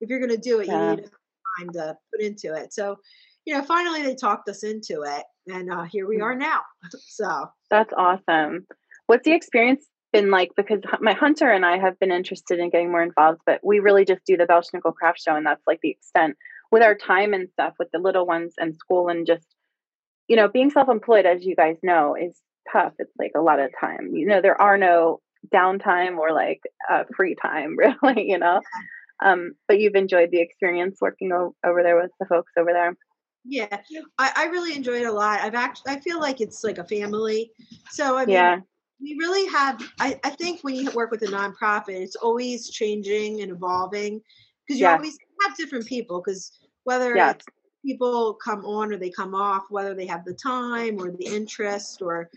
If 0.00 0.08
you're 0.08 0.20
going 0.20 0.30
to 0.30 0.38
do 0.38 0.60
it, 0.60 0.68
yeah. 0.68 0.90
you 0.90 0.96
need 0.96 1.10
time 1.58 1.70
to 1.74 1.96
put 2.10 2.22
into 2.22 2.54
it. 2.54 2.72
So, 2.72 2.96
you 3.44 3.54
know, 3.54 3.62
finally 3.62 4.02
they 4.02 4.14
talked 4.14 4.48
us 4.48 4.62
into 4.62 5.02
it, 5.02 5.24
and 5.50 5.72
uh, 5.72 5.82
here 5.84 6.06
we 6.06 6.20
are 6.20 6.34
now. 6.34 6.60
so. 6.90 7.46
That's 7.70 7.92
awesome. 7.96 8.66
What's 9.06 9.24
the 9.24 9.32
experience 9.32 9.84
been 10.12 10.30
like? 10.30 10.50
Because 10.56 10.80
my 11.00 11.12
hunter 11.12 11.50
and 11.50 11.64
I 11.64 11.78
have 11.78 11.98
been 11.98 12.12
interested 12.12 12.58
in 12.58 12.70
getting 12.70 12.90
more 12.90 13.02
involved, 13.02 13.40
but 13.46 13.60
we 13.64 13.80
really 13.80 14.04
just 14.04 14.24
do 14.26 14.36
the 14.36 14.46
Belsnickel 14.46 14.94
craft 14.94 15.20
show, 15.20 15.34
and 15.34 15.46
that's 15.46 15.62
like 15.66 15.80
the 15.82 15.90
extent 15.90 16.36
with 16.70 16.82
our 16.82 16.94
time 16.94 17.32
and 17.32 17.48
stuff 17.50 17.74
with 17.78 17.88
the 17.92 17.98
little 17.98 18.26
ones 18.26 18.54
and 18.58 18.76
school 18.76 19.08
and 19.08 19.26
just 19.26 19.46
you 20.28 20.36
know 20.36 20.48
being 20.48 20.70
self-employed 20.70 21.26
as 21.26 21.44
you 21.44 21.56
guys 21.56 21.76
know 21.82 22.16
is 22.20 22.40
tough. 22.72 22.92
It's 22.98 23.12
like 23.18 23.32
a 23.36 23.40
lot 23.40 23.60
of 23.60 23.70
time. 23.80 24.10
You 24.14 24.26
know 24.26 24.40
there 24.40 24.60
are 24.60 24.78
no 24.78 25.20
downtime 25.52 26.18
or 26.18 26.32
like 26.32 26.60
uh, 26.90 27.04
free 27.16 27.34
time 27.34 27.76
really 28.02 28.28
you 28.28 28.38
know? 28.38 28.60
Um, 29.22 29.52
but 29.68 29.78
you've 29.78 29.96
enjoyed 29.96 30.30
the 30.30 30.40
experience 30.40 30.98
working 31.00 31.30
o- 31.32 31.54
over 31.64 31.82
there 31.82 32.00
with 32.00 32.10
the 32.18 32.26
folks 32.26 32.52
over 32.58 32.72
there 32.72 32.94
yeah 33.44 33.78
I, 34.18 34.32
I 34.36 34.44
really 34.46 34.74
enjoyed 34.74 35.02
it 35.02 35.06
a 35.06 35.12
lot. 35.12 35.40
I've 35.40 35.54
actually 35.54 35.92
i 35.92 36.00
feel 36.00 36.20
like 36.20 36.40
it's 36.40 36.62
like 36.64 36.78
a 36.78 36.84
family. 36.84 37.52
So 37.90 38.16
i 38.16 38.24
mean 38.24 38.34
yeah. 38.34 38.60
we 39.00 39.16
really 39.18 39.50
have 39.50 39.82
I, 39.98 40.18
I 40.24 40.30
think 40.30 40.60
when 40.62 40.74
you 40.74 40.90
work 40.92 41.10
with 41.10 41.22
a 41.22 41.26
nonprofit 41.26 42.00
it's 42.00 42.16
always 42.16 42.70
changing 42.70 43.42
and 43.42 43.52
evolving 43.52 44.20
because 44.66 44.80
you 44.80 44.86
always 44.86 45.16
have 45.46 45.56
different 45.56 45.86
people 45.86 46.22
because 46.24 46.52
whether 46.84 47.14
it's 47.14 47.44
people 47.84 48.34
come 48.34 48.64
on 48.64 48.92
or 48.92 48.96
they 48.96 49.10
come 49.10 49.34
off 49.34 49.64
whether 49.70 49.94
they 49.94 50.06
have 50.06 50.24
the 50.24 50.34
time 50.34 50.98
or 51.00 51.10
the 51.10 51.24
interest 51.24 52.02
or 52.02 52.30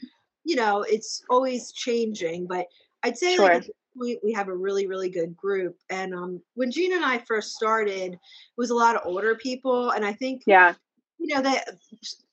you 0.44 0.56
know 0.56 0.84
it's 0.84 1.24
always 1.30 1.72
changing 1.72 2.48
but 2.48 2.68
i'd 3.04 3.18
say 3.18 3.36
sure. 3.36 3.56
like 3.56 3.70
we, 3.96 4.18
we 4.24 4.34
have 4.34 4.48
a 4.48 4.56
really 4.56 4.88
really 4.88 5.10
good 5.10 5.36
group 5.36 5.78
and 5.90 6.14
um 6.14 6.42
when 6.56 6.72
Gene 6.72 6.94
and 6.94 7.06
i 7.06 7.20
first 7.20 7.54
started 7.54 8.14
it 8.14 8.20
was 8.58 8.70
a 8.70 8.76
lot 8.76 8.96
of 8.96 9.02
older 9.06 9.36
people 9.36 9.92
and 9.92 10.06
i 10.06 10.14
think 10.14 10.44
yeah 10.48 10.74
you 11.24 11.34
know 11.34 11.42
that 11.42 11.78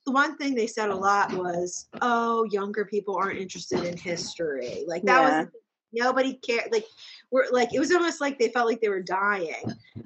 the 0.05 0.13
one 0.13 0.37
thing 0.37 0.55
they 0.55 0.67
said 0.67 0.91
a 0.91 0.95
lot 0.95 1.33
was, 1.33 1.89
"Oh, 2.03 2.43
younger 2.45 2.85
people 2.85 3.17
aren't 3.17 3.39
interested 3.39 3.85
in 3.85 3.97
history." 3.97 4.85
Like 4.87 5.05
that 5.05 5.21
yeah. 5.21 5.43
was 5.43 5.49
nobody 5.93 6.35
cared. 6.35 6.73
Like 6.73 6.85
we're 7.31 7.49
like 7.53 7.73
it 7.73 7.79
was 7.79 7.93
almost 7.93 8.21
like 8.21 8.39
they 8.39 8.49
felt 8.49 8.67
like 8.67 8.81
they 8.81 8.89
were 8.89 9.03
dying. 9.03 9.63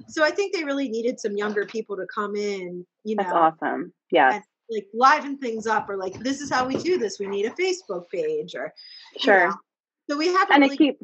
So 0.07 0.23
I 0.23 0.29
think 0.29 0.53
they 0.53 0.63
really 0.63 0.87
needed 0.87 1.19
some 1.19 1.35
younger 1.35 1.65
people 1.65 1.97
to 1.97 2.05
come 2.13 2.35
in. 2.35 2.85
You 3.03 3.15
know, 3.15 3.23
that's 3.23 3.35
awesome. 3.35 3.91
Yeah. 4.11 4.39
Like 4.69 4.87
liven 4.93 5.39
things 5.39 5.65
up, 5.65 5.89
or 5.89 5.97
like 5.97 6.19
this 6.19 6.39
is 6.39 6.51
how 6.51 6.67
we 6.67 6.77
do 6.77 6.99
this. 6.99 7.19
We 7.19 7.25
need 7.25 7.47
a 7.47 7.51
Facebook 7.51 8.07
page, 8.09 8.53
or 8.53 8.71
sure. 9.17 9.39
You 9.39 9.47
know. 9.47 9.55
So 10.11 10.17
we 10.17 10.27
have 10.27 10.51
and 10.51 10.61
really- 10.61 10.75
I 10.75 10.77
keep. 10.77 10.99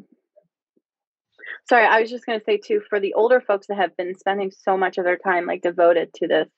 Sorry, 1.68 1.84
I 1.84 2.00
was 2.00 2.10
just 2.10 2.26
going 2.26 2.38
to 2.38 2.44
say 2.44 2.58
too 2.58 2.80
for 2.88 2.98
the 2.98 3.14
older 3.14 3.40
folks 3.40 3.68
that 3.68 3.76
have 3.76 3.96
been 3.96 4.16
spending 4.16 4.50
so 4.50 4.76
much 4.76 4.98
of 4.98 5.04
their 5.04 5.16
time 5.16 5.46
like 5.46 5.62
devoted 5.62 6.12
to 6.14 6.26
this 6.26 6.48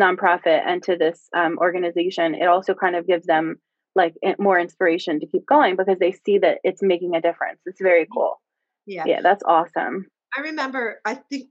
nonprofit 0.00 0.62
and 0.66 0.82
to 0.84 0.96
this 0.96 1.28
um, 1.36 1.58
organization, 1.58 2.34
it 2.34 2.46
also 2.46 2.74
kind 2.74 2.96
of 2.96 3.06
gives 3.06 3.26
them 3.26 3.56
like 3.94 4.14
more 4.38 4.58
inspiration 4.58 5.20
to 5.20 5.26
keep 5.26 5.46
going 5.46 5.76
because 5.76 5.98
they 6.00 6.12
see 6.12 6.38
that 6.38 6.58
it's 6.64 6.82
making 6.82 7.14
a 7.14 7.20
difference. 7.20 7.60
It's 7.64 7.80
very 7.80 8.06
cool. 8.12 8.40
Yeah. 8.86 9.04
Yeah, 9.06 9.20
that's 9.22 9.42
awesome. 9.46 10.06
I 10.36 10.40
remember, 10.40 11.00
I 11.04 11.14
think 11.14 11.48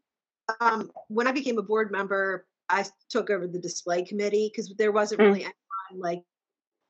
um, 0.59 0.91
when 1.07 1.27
I 1.27 1.31
became 1.31 1.57
a 1.57 1.63
board 1.63 1.91
member, 1.91 2.45
I 2.69 2.85
took 3.09 3.29
over 3.29 3.47
the 3.47 3.59
display 3.59 4.03
committee 4.03 4.51
because 4.51 4.73
there 4.77 4.91
wasn't 4.91 5.21
mm. 5.21 5.25
really 5.25 5.41
anyone 5.41 6.01
like 6.01 6.23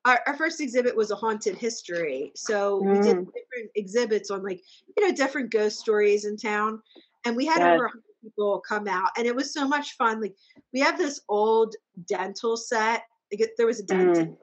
our, 0.05 0.19
our, 0.27 0.35
first 0.35 0.59
exhibit 0.59 0.95
was 0.95 1.11
a 1.11 1.15
haunted 1.15 1.55
history. 1.55 2.31
So 2.35 2.81
mm. 2.81 2.87
we 2.87 3.01
did 3.01 3.17
mm. 3.17 3.25
different 3.25 3.71
exhibits 3.75 4.31
on 4.31 4.43
like, 4.43 4.61
you 4.97 5.07
know, 5.07 5.15
different 5.15 5.51
ghost 5.51 5.79
stories 5.79 6.25
in 6.25 6.37
town. 6.37 6.81
And 7.25 7.35
we 7.35 7.45
had 7.45 7.59
yes. 7.59 7.75
over 7.75 7.91
people 8.23 8.63
come 8.67 8.87
out, 8.87 9.09
and 9.17 9.27
it 9.27 9.35
was 9.35 9.53
so 9.53 9.67
much 9.67 9.95
fun. 9.97 10.21
Like 10.21 10.35
we 10.73 10.79
have 10.79 10.97
this 10.97 11.21
old 11.29 11.75
dental 12.07 12.57
set. 12.57 13.03
Like, 13.31 13.51
there 13.57 13.67
was 13.67 13.79
a 13.79 13.83
dentist, 13.83 14.27
mm. 14.27 14.35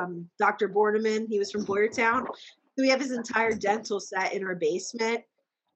um, 0.00 0.28
Dr. 0.38 0.68
Borneman. 0.68 1.26
He 1.28 1.38
was 1.38 1.50
from 1.50 1.66
Boyertown. 1.66 2.26
So 2.26 2.82
we 2.82 2.88
have 2.88 3.00
his 3.00 3.10
entire 3.10 3.52
dental 3.52 3.98
set 3.98 4.32
in 4.32 4.44
our 4.46 4.54
basement. 4.54 5.22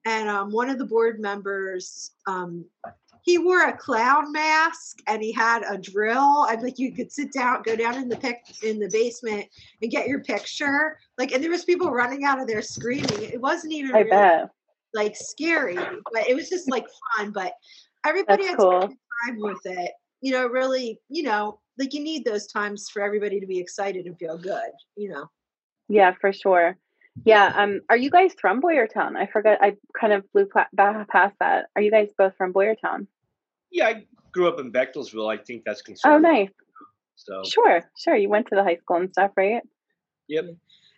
And 0.05 0.29
um, 0.29 0.51
one 0.51 0.69
of 0.69 0.77
the 0.77 0.85
board 0.85 1.19
members, 1.19 2.11
um, 2.27 2.65
he 3.23 3.39
wore 3.39 3.67
a 3.67 3.75
clown 3.75 4.31
mask 4.31 4.99
and 5.07 5.21
he 5.21 5.31
had 5.31 5.63
a 5.67 5.77
drill. 5.79 6.45
I'm 6.47 6.61
like, 6.61 6.77
you 6.77 6.93
could 6.93 7.11
sit 7.11 7.33
down, 7.33 7.63
go 7.63 7.75
down 7.75 7.95
in 7.95 8.07
the 8.07 8.15
pic 8.15 8.37
in 8.63 8.79
the 8.79 8.89
basement 8.91 9.47
and 9.81 9.89
get 9.89 10.07
your 10.07 10.21
picture. 10.21 10.99
Like, 11.17 11.31
and 11.31 11.43
there 11.43 11.49
was 11.49 11.65
people 11.65 11.89
running 11.89 12.23
out 12.23 12.39
of 12.39 12.47
there 12.47 12.61
screaming. 12.61 13.23
It 13.23 13.41
wasn't 13.41 13.73
even 13.73 13.95
I 13.95 13.99
really, 13.99 14.09
bet. 14.11 14.49
Like 14.95 15.15
scary, 15.15 15.75
but 15.75 16.27
it 16.27 16.35
was 16.35 16.49
just 16.49 16.69
like 16.69 16.87
fun. 17.15 17.31
But 17.31 17.53
everybody 18.05 18.43
That's 18.43 18.51
had 18.51 18.59
cool. 18.59 18.81
time 18.81 19.37
with 19.37 19.65
it. 19.65 19.91
You 20.21 20.31
know, 20.31 20.47
really, 20.47 20.99
you 21.09 21.23
know, 21.23 21.59
like 21.77 21.93
you 21.93 22.01
need 22.01 22.25
those 22.25 22.47
times 22.47 22.89
for 22.91 23.03
everybody 23.03 23.39
to 23.39 23.45
be 23.45 23.59
excited 23.59 24.05
and 24.07 24.17
feel 24.17 24.37
good. 24.37 24.71
You 24.95 25.09
know. 25.09 25.29
Yeah, 25.87 26.13
for 26.19 26.33
sure. 26.33 26.77
Yeah. 27.25 27.53
Um. 27.55 27.81
Are 27.89 27.97
you 27.97 28.09
guys 28.09 28.33
from 28.39 28.61
Boyertown? 28.61 29.15
I 29.15 29.27
forgot. 29.27 29.59
I 29.61 29.75
kind 29.99 30.13
of 30.13 30.23
blew 30.33 30.47
past 30.47 31.35
that. 31.39 31.65
Are 31.75 31.81
you 31.81 31.91
guys 31.91 32.09
both 32.17 32.33
from 32.37 32.53
Boyertown? 32.53 33.07
Yeah, 33.71 33.87
I 33.87 34.05
grew 34.31 34.47
up 34.47 34.59
in 34.59 34.71
Bechtelsville. 34.71 35.31
I 35.31 35.37
think 35.37 35.63
that's 35.65 35.81
considered. 35.81 36.15
Oh, 36.15 36.17
nice. 36.17 36.49
So 37.15 37.43
Sure. 37.45 37.81
Sure. 37.97 38.15
You 38.15 38.29
went 38.29 38.47
to 38.47 38.55
the 38.55 38.63
high 38.63 38.77
school 38.77 38.97
and 38.97 39.11
stuff, 39.11 39.31
right? 39.37 39.61
yep. 40.27 40.45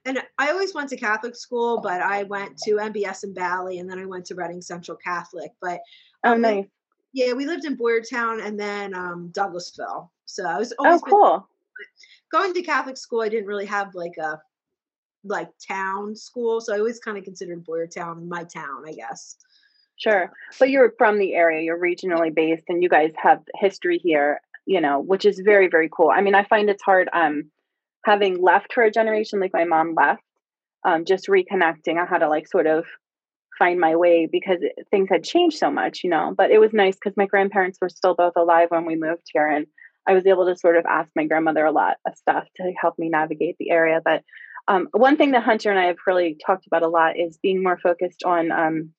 And 0.07 0.23
I 0.39 0.51
always 0.51 0.73
went 0.73 0.89
to 0.89 0.97
Catholic 0.97 1.35
school, 1.35 1.81
but 1.81 2.01
I 2.01 2.23
went 2.23 2.57
to 2.59 2.77
MBS 2.77 3.25
in 3.25 3.33
Bally, 3.33 3.79
and 3.79 3.89
then 3.89 3.99
I 3.99 4.05
went 4.05 4.25
to 4.27 4.35
Reading 4.35 4.61
Central 4.61 4.97
Catholic. 4.97 5.51
But 5.61 5.81
Oh, 6.23 6.31
um, 6.33 6.41
nice. 6.41 6.65
yeah, 7.13 7.33
we 7.33 7.45
lived 7.45 7.65
in 7.65 7.77
Boyertown 7.77 8.43
and 8.43 8.57
then 8.59 8.93
um, 8.95 9.29
Douglasville. 9.33 10.09
So 10.25 10.45
I 10.45 10.57
was 10.57 10.73
Oh, 10.79 10.85
always 10.85 11.01
been- 11.03 11.11
cool. 11.11 11.47
going 12.31 12.53
to 12.53 12.61
Catholic 12.61 12.95
school. 12.97 13.21
I 13.21 13.29
didn't 13.29 13.47
really 13.47 13.65
have 13.65 13.93
like 13.95 14.17
a 14.17 14.41
like 15.25 15.49
town 15.67 16.15
school, 16.15 16.61
so 16.61 16.73
I 16.73 16.79
always 16.79 16.99
kind 16.99 17.17
of 17.17 17.25
considered 17.25 17.65
Boyertown 17.65 18.27
my 18.29 18.45
town, 18.45 18.83
I 18.87 18.93
guess. 18.93 19.35
Sure. 19.97 20.31
But 20.57 20.69
you're 20.69 20.93
from 20.97 21.19
the 21.19 21.35
area, 21.35 21.61
you're 21.63 21.77
regionally 21.79 22.33
based, 22.33 22.63
and 22.69 22.81
you 22.81 22.87
guys 22.87 23.11
have 23.17 23.41
history 23.55 23.97
here, 23.97 24.39
you 24.65 24.79
know, 24.79 24.99
which 25.01 25.25
is 25.25 25.39
very, 25.39 25.67
very 25.67 25.89
cool. 25.91 26.11
I 26.15 26.21
mean, 26.21 26.33
I 26.35 26.43
find 26.45 26.69
it's 26.69 26.83
hard 26.83 27.09
um 27.11 27.51
having 28.07 28.41
left 28.41 28.73
for 28.73 28.83
a 28.83 28.91
generation 28.91 29.41
like 29.41 29.51
my 29.53 29.65
mom 29.65 29.93
left, 29.93 30.23
um, 30.85 31.03
just 31.03 31.27
reconnecting. 31.27 32.01
I 32.01 32.05
had 32.05 32.19
to 32.19 32.29
like 32.29 32.47
sort 32.47 32.65
of 32.65 32.85
find 33.59 33.79
my 33.79 33.97
way 33.97 34.29
because 34.31 34.59
it, 34.61 34.87
things 34.89 35.09
had 35.11 35.25
changed 35.25 35.57
so 35.57 35.69
much, 35.69 36.05
you 36.05 36.09
know. 36.09 36.33
But 36.35 36.49
it 36.49 36.59
was 36.59 36.71
nice 36.71 36.95
because 36.95 37.17
my 37.17 37.25
grandparents 37.25 37.79
were 37.81 37.89
still 37.89 38.15
both 38.15 38.33
alive 38.37 38.69
when 38.69 38.85
we 38.85 38.95
moved 38.95 39.27
here, 39.33 39.47
and 39.47 39.67
I 40.07 40.13
was 40.13 40.25
able 40.25 40.45
to 40.45 40.55
sort 40.55 40.77
of 40.77 40.85
ask 40.85 41.11
my 41.17 41.25
grandmother 41.25 41.65
a 41.65 41.71
lot 41.71 41.97
of 42.07 42.15
stuff 42.15 42.45
to 42.55 42.71
help 42.81 42.97
me 42.97 43.09
navigate 43.09 43.57
the 43.59 43.71
area. 43.71 43.99
But 44.03 44.23
um, 44.69 44.87
one 44.91 45.17
thing 45.17 45.31
that 45.31 45.43
Hunter 45.43 45.69
and 45.69 45.79
I 45.79 45.87
have 45.87 45.97
really 46.07 46.37
talked 46.45 46.65
about 46.65 46.83
a 46.83 46.87
lot 46.87 47.19
is 47.19 47.37
being 47.43 47.61
more 47.61 47.77
focused 47.77 48.23
on 48.23 48.51
um, 48.53 48.93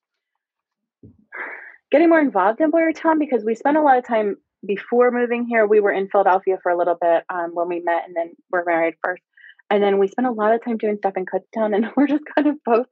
getting 1.91 2.11
more 2.11 2.21
involved 2.21 2.61
in 2.61 2.71
Boyertown 2.71 3.19
because 3.19 3.43
we 3.43 3.55
spent 3.55 3.79
a 3.79 3.83
lot 3.83 3.97
of 3.97 4.07
time 4.07 4.37
before 4.67 5.11
moving 5.11 5.47
here. 5.47 5.67
We 5.67 5.81
were 5.81 5.93
in 5.93 6.09
Philadelphia 6.09 6.59
for 6.63 6.71
a 6.71 6.79
little 6.79 6.97
bit 7.01 7.25
um, 7.33 7.51
when 7.53 7.69
we 7.69 7.81
met, 7.81 8.05
and 8.07 8.15
then 8.17 8.33
we're 8.51 8.65
married 8.65 8.95
first. 9.03 9.23
And 9.71 9.83
then 9.83 9.99
we 9.99 10.09
spent 10.09 10.27
a 10.27 10.33
lot 10.33 10.55
of 10.55 10.65
time 10.65 10.79
doing 10.79 10.97
stuff 10.99 11.17
in 11.17 11.27
Kutztown, 11.27 11.75
and 11.75 11.87
we're 11.97 12.07
just 12.07 12.25
kind 12.35 12.49
of 12.49 12.57
both, 12.65 12.87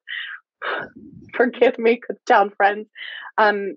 forgive 1.34 1.78
me, 1.78 2.00
Kutztown 2.00 2.54
friends, 2.56 2.88
um, 3.38 3.74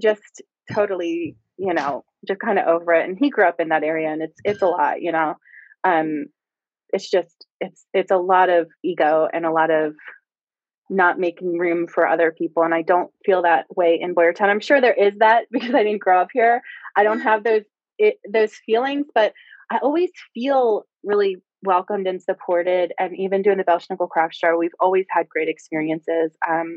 just 0.00 0.42
totally, 0.72 1.36
you 1.56 1.74
know, 1.74 2.04
just 2.26 2.40
kind 2.40 2.58
of 2.58 2.66
over 2.66 2.92
it. 2.94 3.08
And 3.08 3.18
he 3.18 3.30
grew 3.30 3.46
up 3.46 3.60
in 3.60 3.68
that 3.68 3.84
area, 3.84 4.10
and 4.10 4.22
it's 4.22 4.38
it's 4.44 4.62
a 4.62 4.66
lot, 4.66 5.00
you 5.00 5.12
know. 5.12 5.34
Um, 5.84 6.26
it's 6.90 7.10
just 7.10 7.46
it's 7.60 7.84
it's 7.92 8.10
a 8.10 8.16
lot 8.16 8.48
of 8.48 8.68
ego 8.82 9.28
and 9.32 9.44
a 9.44 9.52
lot 9.52 9.70
of 9.70 9.94
not 10.90 11.18
making 11.18 11.58
room 11.58 11.86
for 11.86 12.06
other 12.06 12.32
people 12.32 12.62
and 12.62 12.74
i 12.74 12.82
don't 12.82 13.10
feel 13.24 13.42
that 13.42 13.66
way 13.74 13.98
in 14.00 14.14
boyertown 14.14 14.48
i'm 14.48 14.60
sure 14.60 14.80
there 14.80 14.94
is 14.94 15.14
that 15.18 15.46
because 15.52 15.74
i 15.74 15.82
didn't 15.82 16.00
grow 16.00 16.20
up 16.20 16.28
here. 16.32 16.62
I 16.96 17.02
don't 17.02 17.20
have 17.20 17.42
those 17.44 17.62
it, 17.98 18.18
those 18.30 18.54
feelings 18.66 19.06
but 19.14 19.32
i 19.70 19.78
always 19.78 20.10
feel 20.34 20.84
really 21.02 21.36
welcomed 21.62 22.06
and 22.06 22.22
supported 22.22 22.92
and 22.98 23.16
even 23.16 23.42
doing 23.42 23.56
the 23.56 23.64
belsnickel 23.64 24.08
craft 24.08 24.34
show 24.34 24.56
we've 24.56 24.70
always 24.80 25.06
had 25.08 25.28
great 25.28 25.48
experiences 25.48 26.32
um 26.46 26.76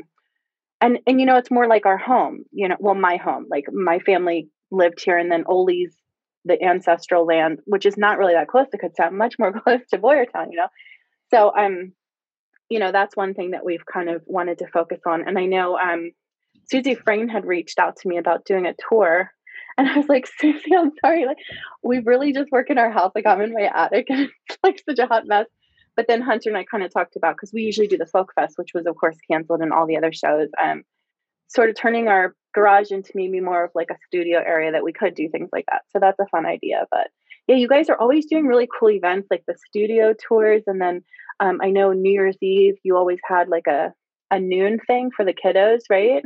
and 0.80 0.98
and 1.06 1.20
you 1.20 1.26
know 1.26 1.36
it's 1.36 1.50
more 1.50 1.66
like 1.66 1.86
our 1.86 1.98
home 1.98 2.44
you 2.52 2.68
know 2.68 2.76
well 2.78 2.94
my 2.94 3.16
home 3.16 3.46
like 3.50 3.64
my 3.72 3.98
family 4.00 4.48
lived 4.70 5.00
here 5.00 5.16
and 5.16 5.30
then 5.30 5.44
Oley's 5.46 5.94
the 6.44 6.62
ancestral 6.62 7.26
land 7.26 7.60
which 7.64 7.86
is 7.86 7.96
not 7.96 8.18
really 8.18 8.34
that 8.34 8.48
close 8.48 8.66
to 8.70 8.78
Kutztown 8.78 9.12
much 9.12 9.38
more 9.38 9.52
close 9.64 9.80
to 9.90 9.98
Boyertown 9.98 10.46
you 10.50 10.56
know? 10.56 10.68
So 11.30 11.52
um 11.56 11.92
you 12.68 12.78
know 12.78 12.92
that's 12.92 13.16
one 13.16 13.34
thing 13.34 13.52
that 13.52 13.64
we've 13.64 13.84
kind 13.86 14.08
of 14.08 14.22
wanted 14.26 14.58
to 14.58 14.66
focus 14.68 15.00
on. 15.06 15.26
And 15.26 15.38
i 15.38 15.46
know 15.46 15.78
um 15.78 16.10
susie 16.70 16.94
frame 16.94 17.28
had 17.28 17.46
reached 17.46 17.78
out 17.78 17.96
to 17.96 18.08
me 18.08 18.18
about 18.18 18.44
doing 18.44 18.66
a 18.66 18.74
tour. 18.88 19.30
And 19.76 19.88
i 19.88 19.96
was 19.96 20.08
like 20.08 20.26
susie 20.38 20.74
i'm 20.76 20.92
sorry 21.00 21.26
like 21.26 21.38
we 21.82 21.98
really 22.00 22.32
just 22.32 22.50
work 22.50 22.70
in 22.70 22.78
our 22.78 22.90
house 22.90 23.12
like 23.14 23.26
i'm 23.26 23.40
in 23.40 23.52
my 23.52 23.70
attic 23.74 24.06
and 24.10 24.28
it's 24.48 24.58
like 24.62 24.82
such 24.88 24.98
a 24.98 25.06
hot 25.06 25.26
mess. 25.26 25.46
But 25.96 26.06
then 26.06 26.20
hunter 26.20 26.50
and 26.50 26.58
i 26.58 26.64
kind 26.64 26.84
of 26.84 26.92
talked 26.92 27.16
about 27.16 27.36
because 27.36 27.52
we 27.52 27.62
usually 27.62 27.88
do 27.88 27.98
the 27.98 28.06
folk 28.06 28.32
fest 28.34 28.54
which 28.56 28.74
was 28.74 28.86
of 28.86 28.96
course 28.96 29.16
canceled 29.30 29.60
and 29.60 29.72
all 29.72 29.86
the 29.86 29.96
other 29.96 30.12
shows 30.12 30.48
um 30.62 30.82
sort 31.48 31.70
of 31.70 31.76
turning 31.76 32.08
our 32.08 32.34
garage 32.54 32.90
into 32.90 33.10
maybe 33.14 33.40
more 33.40 33.64
of 33.64 33.70
like 33.74 33.90
a 33.90 33.96
studio 34.06 34.38
area 34.38 34.72
that 34.72 34.84
we 34.84 34.92
could 34.92 35.14
do 35.14 35.28
things 35.28 35.48
like 35.52 35.64
that. 35.70 35.82
So 35.92 35.98
that's 35.98 36.18
a 36.18 36.26
fun 36.26 36.44
idea 36.46 36.86
but 36.90 37.08
yeah 37.48 37.56
you 37.56 37.68
guys 37.68 37.88
are 37.88 37.98
always 37.98 38.26
doing 38.26 38.46
really 38.46 38.68
cool 38.78 38.90
events 38.90 39.26
like 39.30 39.44
the 39.46 39.56
studio 39.68 40.14
tours 40.28 40.62
and 40.66 40.80
then 40.80 41.02
um, 41.40 41.60
I 41.62 41.70
know 41.70 41.92
New 41.92 42.10
Year's 42.12 42.36
Eve 42.40 42.74
you 42.82 42.96
always 42.96 43.20
had 43.28 43.48
like 43.48 43.66
a 43.66 43.92
a 44.30 44.38
noon 44.38 44.78
thing 44.86 45.10
for 45.14 45.24
the 45.24 45.32
kiddos, 45.34 45.80
right? 45.90 46.22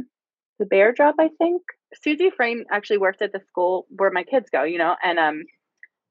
The 0.58 0.66
bear 0.66 0.92
drop, 0.92 1.16
I 1.18 1.28
think. 1.38 1.62
Susie 2.02 2.30
Frame 2.30 2.64
actually 2.70 2.98
worked 2.98 3.22
at 3.22 3.32
the 3.32 3.40
school 3.48 3.86
where 3.90 4.10
my 4.10 4.24
kids 4.24 4.48
go, 4.50 4.64
you 4.64 4.78
know, 4.78 4.96
and 5.02 5.18
um 5.18 5.42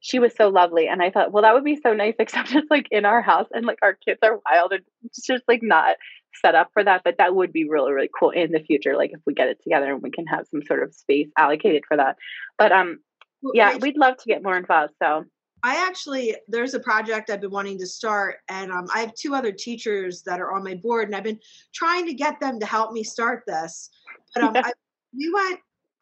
she 0.04 0.18
was 0.18 0.34
so 0.36 0.50
lovely. 0.50 0.88
And 0.88 1.02
I 1.02 1.12
thought, 1.12 1.32
well, 1.32 1.44
that 1.44 1.54
would 1.54 1.64
be 1.64 1.80
so 1.82 1.94
nice, 1.94 2.16
except 2.20 2.54
it's 2.54 2.70
like 2.72 2.88
in 2.92 3.06
our 3.06 3.22
house 3.22 3.48
and 3.54 3.66
like 3.66 3.80
our 3.82 3.94
kids 3.94 4.20
are 4.24 4.40
wild 4.50 4.74
and 4.74 4.84
it's 5.04 5.26
just 5.26 5.44
like 5.48 5.62
not 5.62 5.96
set 6.42 6.56
up 6.56 6.70
for 6.74 6.84
that. 6.84 7.02
But 7.04 7.18
that 7.18 7.36
would 7.36 7.52
be 7.52 7.68
really, 7.70 7.92
really 7.92 8.10
cool 8.18 8.32
in 8.32 8.52
the 8.52 8.60
future, 8.60 8.96
like 8.96 9.12
if 9.14 9.22
we 9.26 9.34
get 9.34 9.50
it 9.50 9.62
together 9.64 9.92
and 9.94 10.02
we 10.02 10.12
can 10.12 10.26
have 10.28 10.48
some 10.50 10.64
sort 10.64 10.84
of 10.84 10.94
space 10.94 11.28
allocated 11.38 11.84
for 11.88 11.98
that. 11.98 12.18
But 12.58 12.72
um 12.72 13.00
Well, 13.42 13.54
yeah, 13.56 13.78
we'd 13.78 13.98
love 13.98 14.18
to 14.18 14.26
get 14.26 14.44
more 14.44 14.58
involved. 14.58 14.94
So 15.02 15.26
I 15.64 15.86
actually 15.88 16.36
there's 16.48 16.74
a 16.74 16.80
project 16.80 17.30
I've 17.30 17.42
been 17.42 17.52
wanting 17.52 17.78
to 17.80 17.88
start, 17.88 18.38
and 18.50 18.72
um, 18.72 18.88
I 18.94 19.00
have 19.00 19.14
two 19.16 19.36
other 19.36 19.52
teachers 19.52 20.24
that 20.24 20.40
are 20.40 20.54
on 20.54 20.64
my 20.64 20.76
board, 20.76 21.08
and 21.08 21.16
I've 21.16 21.24
been 21.24 21.40
trying 21.74 22.06
to 22.08 22.14
get 22.14 22.40
them 22.40 22.60
to 22.60 22.66
help 22.66 22.92
me 22.92 23.04
start 23.04 23.44
this. 23.48 23.90
But 24.34 24.44
um, 24.44 24.54
I, 24.56 24.72
we 25.16 25.32
went 25.34 25.60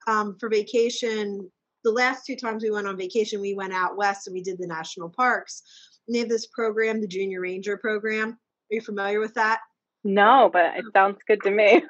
um, 0.07 0.37
for 0.39 0.49
vacation. 0.49 1.49
The 1.83 1.91
last 1.91 2.25
two 2.25 2.35
times 2.35 2.63
we 2.63 2.71
went 2.71 2.87
on 2.87 2.97
vacation, 2.97 3.39
we 3.39 3.53
went 3.53 3.73
out 3.73 3.97
west 3.97 4.27
and 4.27 4.33
we 4.33 4.41
did 4.41 4.57
the 4.59 4.67
national 4.67 5.09
parks. 5.09 5.63
And 6.07 6.15
they 6.15 6.19
have 6.19 6.29
this 6.29 6.47
program, 6.47 6.99
the 6.99 7.07
Junior 7.07 7.39
Ranger 7.39 7.77
program. 7.77 8.31
Are 8.31 8.75
you 8.75 8.81
familiar 8.81 9.19
with 9.19 9.33
that? 9.35 9.59
no, 10.03 10.49
but 10.51 10.77
it 10.77 10.85
sounds 10.93 11.17
good 11.27 11.41
to 11.43 11.51
me. 11.51 11.81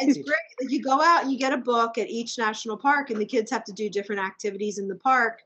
It's 0.00 0.16
great. 0.18 0.36
Like 0.60 0.70
you 0.70 0.82
go 0.82 1.00
out 1.02 1.22
and 1.22 1.32
you 1.32 1.38
get 1.38 1.52
a 1.52 1.58
book 1.58 1.98
at 1.98 2.08
each 2.08 2.38
national 2.38 2.76
park, 2.76 3.10
and 3.10 3.20
the 3.20 3.26
kids 3.26 3.50
have 3.50 3.64
to 3.64 3.72
do 3.72 3.88
different 3.90 4.20
activities 4.22 4.78
in 4.78 4.88
the 4.88 4.96
park. 4.96 5.40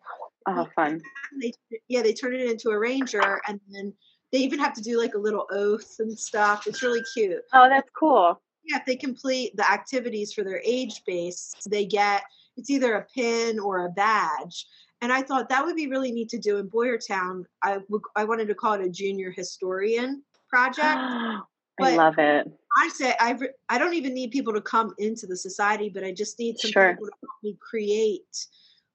Oh, 0.47 0.69
fun. 0.75 1.01
They 1.41 1.53
yeah 1.89 2.03
they 2.03 2.13
turn 2.13 2.35
it 2.35 2.51
into 2.51 2.71
a 2.71 2.79
ranger 2.79 3.41
and 3.49 3.61
then 3.71 3.93
they 4.31 4.39
even 4.39 4.59
have 4.59 4.75
to 4.75 4.83
do 4.83 4.99
like 4.99 5.15
a 5.15 5.19
little 5.19 5.47
oath 5.51 5.97
and 6.01 6.17
stuff 6.19 6.67
it's 6.67 6.83
really 6.83 7.03
cute 7.15 7.41
Oh, 7.53 7.69
that's 7.69 7.89
cool. 7.99 8.41
yeah 8.65 8.79
if 8.79 8.85
they 8.85 8.95
complete 8.97 9.57
the 9.57 9.69
activities 9.69 10.33
for 10.33 10.45
their 10.45 10.61
age 10.65 11.03
base 11.07 11.55
they 11.69 11.87
get 11.87 12.23
it's 12.57 12.71
either 12.71 12.95
a 12.95 13.07
pin 13.15 13.59
or 13.59 13.87
a 13.87 13.91
badge 13.91 14.67
and 15.01 15.13
i 15.13 15.23
thought 15.23 15.49
that 15.49 15.65
would 15.65 15.77
be 15.77 15.87
really 15.89 16.13
neat 16.13 16.29
to 16.29 16.39
do 16.39 16.59
in 16.59 16.69
boyertown 16.69 17.45
i 17.63 17.75
w- 17.75 18.01
i 18.17 18.25
wanted 18.25 18.49
to 18.49 18.55
call 18.55 18.75
it 18.75 18.81
a 18.85 18.89
junior 18.91 19.31
historian 19.31 20.23
project 20.49 20.99
I 21.81 21.97
love 21.97 22.15
it. 22.19 22.47
I 22.76 22.88
say 22.88 23.14
i 23.21 23.37
i 23.69 23.78
don't 23.78 23.95
even 23.95 24.14
need 24.14 24.31
people 24.31 24.52
to 24.52 24.61
come 24.61 24.95
into 24.99 25.26
the 25.26 25.37
society 25.37 25.88
but 25.88 26.04
i 26.04 26.12
just 26.12 26.38
need 26.38 26.59
some 26.59 26.71
Sure. 26.71 26.93
people 26.93 27.07
to 27.07 27.12
help 27.23 27.33
me 27.43 27.57
create 27.61 28.47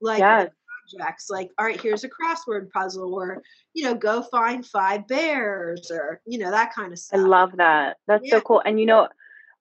like 0.01 0.19
Yes. 0.19 0.49
projects 0.91 1.29
like 1.29 1.49
all 1.57 1.65
right 1.65 1.79
here's 1.81 2.03
a 2.03 2.09
crossword 2.09 2.69
puzzle 2.71 3.13
or 3.13 3.41
you 3.73 3.83
know 3.83 3.93
go 3.93 4.21
find 4.23 4.65
five 4.65 5.07
bears 5.07 5.91
or 5.91 6.21
you 6.25 6.37
know 6.39 6.51
that 6.51 6.73
kind 6.73 6.91
of 6.91 6.99
stuff. 6.99 7.19
I 7.19 7.23
love 7.23 7.51
that. 7.57 7.97
That's 8.07 8.25
Yeah. 8.25 8.35
so 8.37 8.41
cool. 8.41 8.61
And 8.65 8.79
you 8.79 8.85
know, 8.85 9.07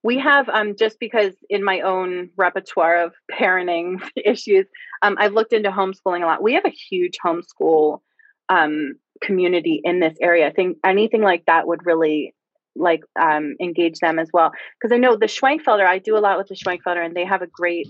we 0.02 0.18
have 0.18 0.48
um 0.48 0.76
just 0.76 0.98
because 1.00 1.34
in 1.50 1.62
my 1.64 1.80
own 1.80 2.30
repertoire 2.36 3.02
of 3.04 3.14
parenting 3.32 4.00
issues, 4.16 4.66
um, 5.02 5.16
I've 5.18 5.32
looked 5.34 5.52
into 5.52 5.70
homeschooling 5.70 6.22
a 6.22 6.26
lot. 6.26 6.42
We 6.42 6.54
have 6.54 6.64
a 6.64 6.70
huge 6.70 7.16
homeschool 7.24 8.00
um 8.48 8.94
community 9.20 9.80
in 9.84 10.00
this 10.00 10.16
area. 10.20 10.46
I 10.46 10.52
think 10.52 10.78
anything 10.84 11.22
like 11.22 11.44
that 11.46 11.66
would 11.66 11.84
really 11.84 12.34
like 12.78 13.02
um 13.20 13.54
engage 13.60 13.98
them 13.98 14.18
as 14.18 14.30
well. 14.32 14.52
Because 14.80 14.94
I 14.94 14.98
know 14.98 15.16
the 15.16 15.26
Schwenkfelder, 15.26 15.86
I 15.86 15.98
do 15.98 16.16
a 16.16 16.20
lot 16.20 16.38
with 16.38 16.48
the 16.48 16.54
Schwenkfelder 16.54 17.04
and 17.04 17.14
they 17.14 17.24
have 17.24 17.42
a 17.42 17.46
great 17.46 17.88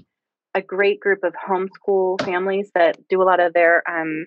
a 0.55 0.63
great 0.63 1.01
group 1.01 1.25
of 1.25 1.35
homeschool 1.35 2.23
families 2.25 2.71
that 2.75 2.97
do 3.09 3.23
a 3.23 3.25
lot 3.25 3.41
of 3.41 3.53
their 3.53 3.83
um, 3.89 4.27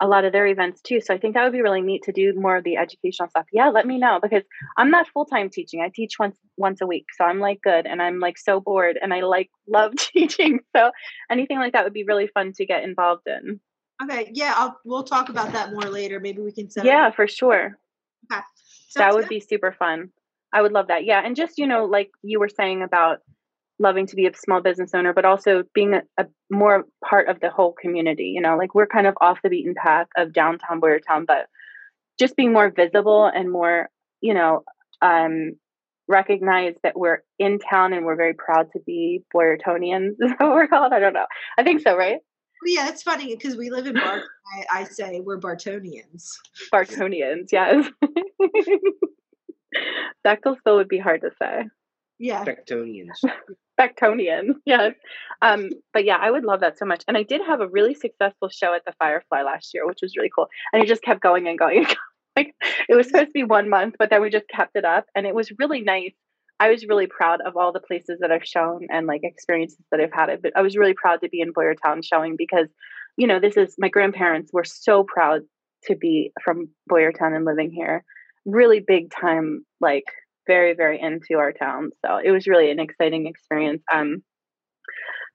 a 0.00 0.08
lot 0.08 0.24
of 0.24 0.32
their 0.32 0.46
events 0.46 0.80
too. 0.82 1.00
So 1.00 1.14
I 1.14 1.18
think 1.18 1.34
that 1.34 1.44
would 1.44 1.52
be 1.52 1.62
really 1.62 1.80
neat 1.80 2.02
to 2.04 2.12
do 2.12 2.32
more 2.34 2.56
of 2.56 2.64
the 2.64 2.76
educational 2.76 3.28
stuff. 3.28 3.46
Yeah, 3.52 3.70
let 3.70 3.86
me 3.86 3.98
know 3.98 4.18
because 4.20 4.42
I'm 4.76 4.90
not 4.90 5.08
full 5.08 5.24
time 5.24 5.50
teaching. 5.50 5.80
I 5.80 5.90
teach 5.94 6.18
once 6.18 6.36
once 6.56 6.80
a 6.80 6.86
week, 6.86 7.06
so 7.16 7.24
I'm 7.24 7.40
like 7.40 7.60
good, 7.62 7.86
and 7.86 8.02
I'm 8.02 8.18
like 8.18 8.38
so 8.38 8.60
bored, 8.60 8.98
and 9.00 9.14
I 9.14 9.20
like 9.20 9.50
love 9.68 9.94
teaching. 9.96 10.60
So 10.74 10.90
anything 11.30 11.58
like 11.58 11.72
that 11.72 11.84
would 11.84 11.92
be 11.92 12.04
really 12.04 12.28
fun 12.28 12.52
to 12.54 12.66
get 12.66 12.84
involved 12.84 13.26
in. 13.26 13.60
Okay, 14.02 14.30
yeah, 14.34 14.54
I'll 14.56 14.78
we'll 14.84 15.04
talk 15.04 15.28
about 15.28 15.52
that 15.52 15.70
more 15.70 15.90
later. 15.90 16.20
Maybe 16.20 16.42
we 16.42 16.52
can 16.52 16.70
set. 16.70 16.84
Yeah, 16.84 17.10
for 17.10 17.28
sure. 17.28 17.78
Okay. 18.32 18.42
That 19.00 19.14
would 19.14 19.28
good. 19.28 19.28
be 19.28 19.40
super 19.40 19.72
fun. 19.72 20.10
I 20.52 20.62
would 20.62 20.72
love 20.72 20.88
that. 20.88 21.04
Yeah, 21.04 21.20
and 21.24 21.36
just 21.36 21.58
you 21.58 21.66
know, 21.66 21.84
like 21.84 22.10
you 22.22 22.40
were 22.40 22.48
saying 22.48 22.82
about 22.82 23.18
loving 23.78 24.06
to 24.06 24.16
be 24.16 24.26
a 24.26 24.36
small 24.36 24.60
business 24.60 24.92
owner, 24.94 25.12
but 25.12 25.24
also 25.24 25.64
being 25.74 25.94
a, 25.94 26.02
a 26.18 26.26
more 26.50 26.84
part 27.04 27.28
of 27.28 27.40
the 27.40 27.50
whole 27.50 27.72
community. 27.72 28.32
You 28.34 28.40
know, 28.40 28.56
like 28.56 28.74
we're 28.74 28.86
kind 28.86 29.06
of 29.06 29.14
off 29.20 29.38
the 29.42 29.50
beaten 29.50 29.74
path 29.74 30.06
of 30.16 30.32
downtown 30.32 30.80
Boyertown, 30.80 31.26
but 31.26 31.46
just 32.18 32.36
being 32.36 32.52
more 32.52 32.70
visible 32.70 33.26
and 33.26 33.50
more, 33.50 33.88
you 34.20 34.34
know, 34.34 34.62
um, 35.02 35.52
recognize 36.06 36.74
that 36.82 36.98
we're 36.98 37.22
in 37.38 37.58
town 37.58 37.92
and 37.92 38.04
we're 38.04 38.16
very 38.16 38.34
proud 38.34 38.70
to 38.72 38.80
be 38.86 39.22
Boyertonians. 39.34 40.10
Is 40.20 40.30
that 40.30 40.40
what 40.40 40.50
we're 40.50 40.68
called? 40.68 40.92
I 40.92 41.00
don't 41.00 41.14
know. 41.14 41.26
I 41.58 41.62
think 41.62 41.80
so, 41.80 41.96
right? 41.96 42.18
Yeah, 42.64 42.88
it's 42.88 43.02
funny 43.02 43.34
because 43.34 43.56
we 43.56 43.70
live 43.70 43.86
in 43.86 43.94
Bart. 43.94 44.22
I, 44.72 44.80
I 44.80 44.84
say 44.84 45.20
we're 45.20 45.36
Bartonians. 45.36 46.38
Bartonians, 46.70 47.50
yes. 47.52 47.86
Bechtelsville 50.26 50.76
would 50.76 50.88
be 50.88 50.98
hard 50.98 51.22
to 51.22 51.30
say. 51.40 51.64
Yeah, 52.18 52.44
Tectonians. 52.44 53.22
Bactonian, 53.80 54.54
yes. 54.64 54.94
Um, 55.42 55.70
but 55.92 56.04
yeah, 56.04 56.16
I 56.20 56.30
would 56.30 56.44
love 56.44 56.60
that 56.60 56.78
so 56.78 56.84
much. 56.84 57.02
And 57.08 57.16
I 57.16 57.24
did 57.24 57.40
have 57.44 57.60
a 57.60 57.66
really 57.66 57.94
successful 57.94 58.48
show 58.48 58.72
at 58.72 58.84
the 58.84 58.94
Firefly 58.98 59.42
last 59.42 59.74
year, 59.74 59.86
which 59.86 59.98
was 60.00 60.16
really 60.16 60.30
cool. 60.34 60.48
And 60.72 60.82
it 60.82 60.86
just 60.86 61.02
kept 61.02 61.20
going 61.20 61.48
and 61.48 61.58
going. 61.58 61.78
and 61.78 61.86
going. 61.86 61.96
like 62.36 62.54
it 62.88 62.94
was 62.94 63.08
supposed 63.08 63.28
to 63.28 63.32
be 63.32 63.44
one 63.44 63.68
month, 63.68 63.96
but 63.98 64.10
then 64.10 64.22
we 64.22 64.30
just 64.30 64.48
kept 64.48 64.76
it 64.76 64.84
up, 64.84 65.06
and 65.14 65.26
it 65.26 65.34
was 65.34 65.52
really 65.58 65.80
nice. 65.80 66.14
I 66.60 66.70
was 66.70 66.86
really 66.86 67.06
proud 67.06 67.40
of 67.44 67.56
all 67.56 67.72
the 67.72 67.80
places 67.80 68.18
that 68.20 68.30
I've 68.30 68.44
shown 68.44 68.86
and 68.90 69.06
like 69.06 69.20
experiences 69.24 69.84
that 69.90 70.00
I've 70.00 70.12
had. 70.12 70.40
But 70.42 70.52
I 70.56 70.62
was 70.62 70.76
really 70.76 70.94
proud 70.94 71.20
to 71.22 71.28
be 71.28 71.40
in 71.40 71.52
Boyertown 71.52 72.04
showing 72.04 72.36
because, 72.36 72.68
you 73.16 73.26
know, 73.26 73.40
this 73.40 73.56
is 73.56 73.74
my 73.78 73.88
grandparents 73.88 74.52
were 74.52 74.64
so 74.64 75.04
proud 75.04 75.42
to 75.84 75.96
be 75.96 76.32
from 76.42 76.68
Boyertown 76.90 77.36
and 77.36 77.44
living 77.44 77.70
here. 77.72 78.04
Really 78.46 78.80
big 78.80 79.10
time, 79.10 79.64
like 79.80 80.04
very 80.46 80.74
very 80.74 81.00
into 81.00 81.38
our 81.38 81.52
town. 81.52 81.90
So 82.04 82.18
it 82.22 82.30
was 82.30 82.46
really 82.46 82.70
an 82.70 82.78
exciting 82.78 83.26
experience. 83.26 83.82
Um 83.92 84.22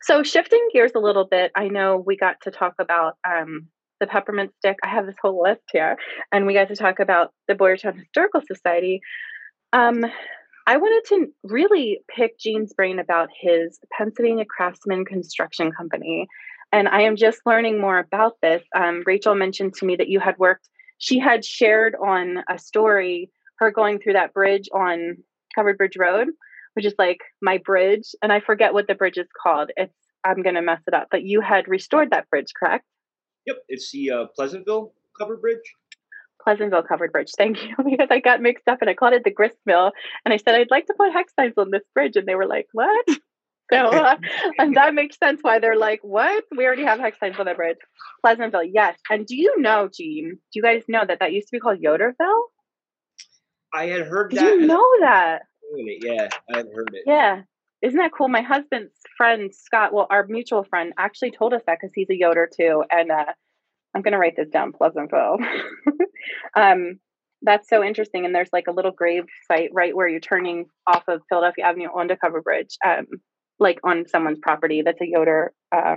so 0.02 0.24
shifting 0.24 0.66
gears 0.72 0.94
a 0.96 1.00
little 1.00 1.26
bit 1.26 1.52
i 1.58 1.68
know 1.68 2.02
we 2.08 2.16
got 2.16 2.38
to 2.42 2.52
talk 2.52 2.74
about 2.80 3.18
um 3.28 3.68
the 4.00 4.08
peppermint 4.08 4.52
stick. 4.58 4.78
I 4.84 4.88
have 4.88 5.06
this 5.06 5.16
whole 5.22 5.42
list 5.44 5.62
here. 5.72 5.98
And 6.32 6.46
we 6.46 6.54
got 6.54 6.70
to 6.70 6.76
talk 6.76 7.00
about 7.00 7.32
the 7.48 7.54
boyertown 7.54 7.98
historical 7.98 8.42
society. 8.48 9.02
Um 9.74 10.06
i 10.70 10.78
wanted 10.78 11.08
to 11.10 11.28
really 11.44 12.00
pick 12.16 12.40
gene's 12.40 12.74
brain 12.74 13.00
about 13.00 13.30
his 13.40 13.80
pennsylvania 13.98 14.46
craftsmen 14.46 15.04
construction 15.06 15.72
company 15.72 16.28
and 16.72 16.88
i 16.88 17.02
am 17.02 17.16
just 17.16 17.40
learning 17.46 17.80
more 17.80 18.00
about 18.00 18.34
this 18.42 18.64
um, 18.76 19.04
rachael 19.06 19.36
mentioned 19.36 19.74
to 19.74 19.86
me 19.86 19.96
that 19.96 20.10
you 20.10 20.20
had 20.20 20.38
worked 20.38 20.70
she 20.98 21.18
had 21.20 21.44
shared 21.44 21.96
on 21.96 22.44
a 22.50 22.58
story 22.58 23.30
her 23.60 23.72
going 23.72 24.00
through 24.00 24.14
that 24.14 24.34
bridge 24.34 24.70
on 24.74 25.18
Covered 25.56 25.78
Bridge 25.78 25.98
Road, 25.98 26.28
which 26.74 26.86
is 26.86 26.94
like 26.98 27.20
my 27.42 27.58
bridge, 27.58 28.16
and 28.22 28.32
I 28.32 28.40
forget 28.40 28.74
what 28.74 28.88
the 28.88 28.96
bridge 28.96 29.18
is 29.18 29.28
called. 29.42 29.72
It's 29.78 29.94
I'm 30.24 30.42
gonna 30.42 30.62
mess 30.62 30.82
it 30.88 30.94
up, 30.94 31.08
but 31.12 31.24
you 31.24 31.42
had 31.42 31.68
restored 31.68 32.12
that 32.12 32.30
bridge, 32.30 32.54
correct? 32.58 32.86
Yep, 33.46 33.58
it's 33.70 33.92
the 33.92 34.12
uh, 34.12 34.26
Pleasantville 34.36 34.94
covered 35.18 35.42
bridge. 35.42 35.74
Pleasantville 36.44 36.84
Covered 36.84 37.12
Bridge. 37.12 37.32
Thank 37.38 37.64
you, 37.64 37.76
because 37.86 38.08
I 38.10 38.20
got 38.20 38.42
mixed 38.42 38.68
up 38.68 38.80
and 38.82 38.90
I 38.90 38.94
called 38.94 39.14
it 39.14 39.24
the 39.24 39.32
grist 39.32 39.58
mill, 39.66 39.92
and 40.26 40.34
I 40.34 40.38
said 40.38 40.56
I'd 40.56 40.72
like 40.72 40.88
to 40.88 40.94
put 40.98 41.14
hex 41.14 41.34
signs 41.38 41.56
on 41.58 41.72
this 41.72 41.84
bridge, 41.94 42.16
and 42.16 42.28
they 42.28 42.36
were 42.36 42.48
like, 42.48 42.68
"What?" 42.74 43.08
So, 43.72 43.78
uh, 43.78 44.16
and 44.58 44.76
that 44.78 44.96
makes 44.96 45.20
sense 45.20 45.42
why 45.44 45.60
they're 45.60 45.78
like, 45.78 46.00
"What? 46.02 46.44
We 46.58 46.66
already 46.66 46.86
have 46.86 47.00
hex 47.00 47.20
signs 47.20 47.38
on 47.38 47.46
the 47.46 47.54
bridge." 47.54 47.78
Pleasantville, 48.24 48.64
yes. 48.64 48.98
And 49.12 49.28
do 49.28 49.36
you 49.36 49.62
know, 49.62 49.88
Gene? 49.94 50.40
Do 50.52 50.60
you 50.60 50.64
guys 50.64 50.84
know 50.88 51.04
that 51.08 51.20
that 51.20 51.34
used 51.34 51.50
to 51.50 51.52
be 51.52 51.60
called 51.60 51.80
Yoderville? 51.80 52.44
I 53.74 53.86
had 53.86 54.08
heard 54.08 54.32
Did 54.32 54.40
that. 54.40 54.46
you 54.46 54.66
know 54.66 54.86
that? 55.02 55.44
Yeah, 55.78 56.30
I 56.52 56.58
had 56.58 56.68
heard 56.74 56.90
it. 56.94 57.04
Yeah. 57.06 57.42
Isn't 57.82 58.00
that 58.00 58.12
cool? 58.12 58.28
My 58.28 58.42
husband's 58.42 58.92
friend, 59.16 59.54
Scott, 59.54 59.94
well, 59.94 60.08
our 60.10 60.26
mutual 60.28 60.64
friend, 60.64 60.92
actually 60.98 61.32
told 61.32 61.54
us 61.54 61.62
that 61.66 61.78
because 61.80 61.94
he's 61.94 62.10
a 62.10 62.18
Yoder 62.18 62.50
too. 62.54 62.84
And 62.92 63.12
uh, 63.12 63.26
I'm 63.96 64.02
going 64.02 64.14
to 64.14 64.20
write 64.20 64.36
this 64.36 64.50
down, 64.50 64.72
Pleasantville. 64.72 65.38
um, 66.56 67.00
that's 67.42 67.70
so 67.70 67.84
interesting. 67.84 68.26
And 68.26 68.36
there's 68.36 68.50
like 68.52 68.68
a 68.68 68.72
little 68.72 68.92
grave 68.92 69.24
site 69.48 69.70
right 69.74 69.96
where 69.96 70.08
you're 70.08 70.20
turning 70.20 70.66
off 70.86 71.04
of 71.08 71.22
Philadelphia 71.30 71.66
Avenue 71.66 71.88
onto 71.88 72.16
Cover 72.16 72.42
Bridge, 72.42 72.78
um, 72.86 73.08
like 73.60 73.80
on 73.84 74.06
someone's 74.08 74.40
property. 74.40 74.82
That's 74.84 75.02
a 75.02 75.08
Yoder 75.08 75.54
uh, 75.72 75.96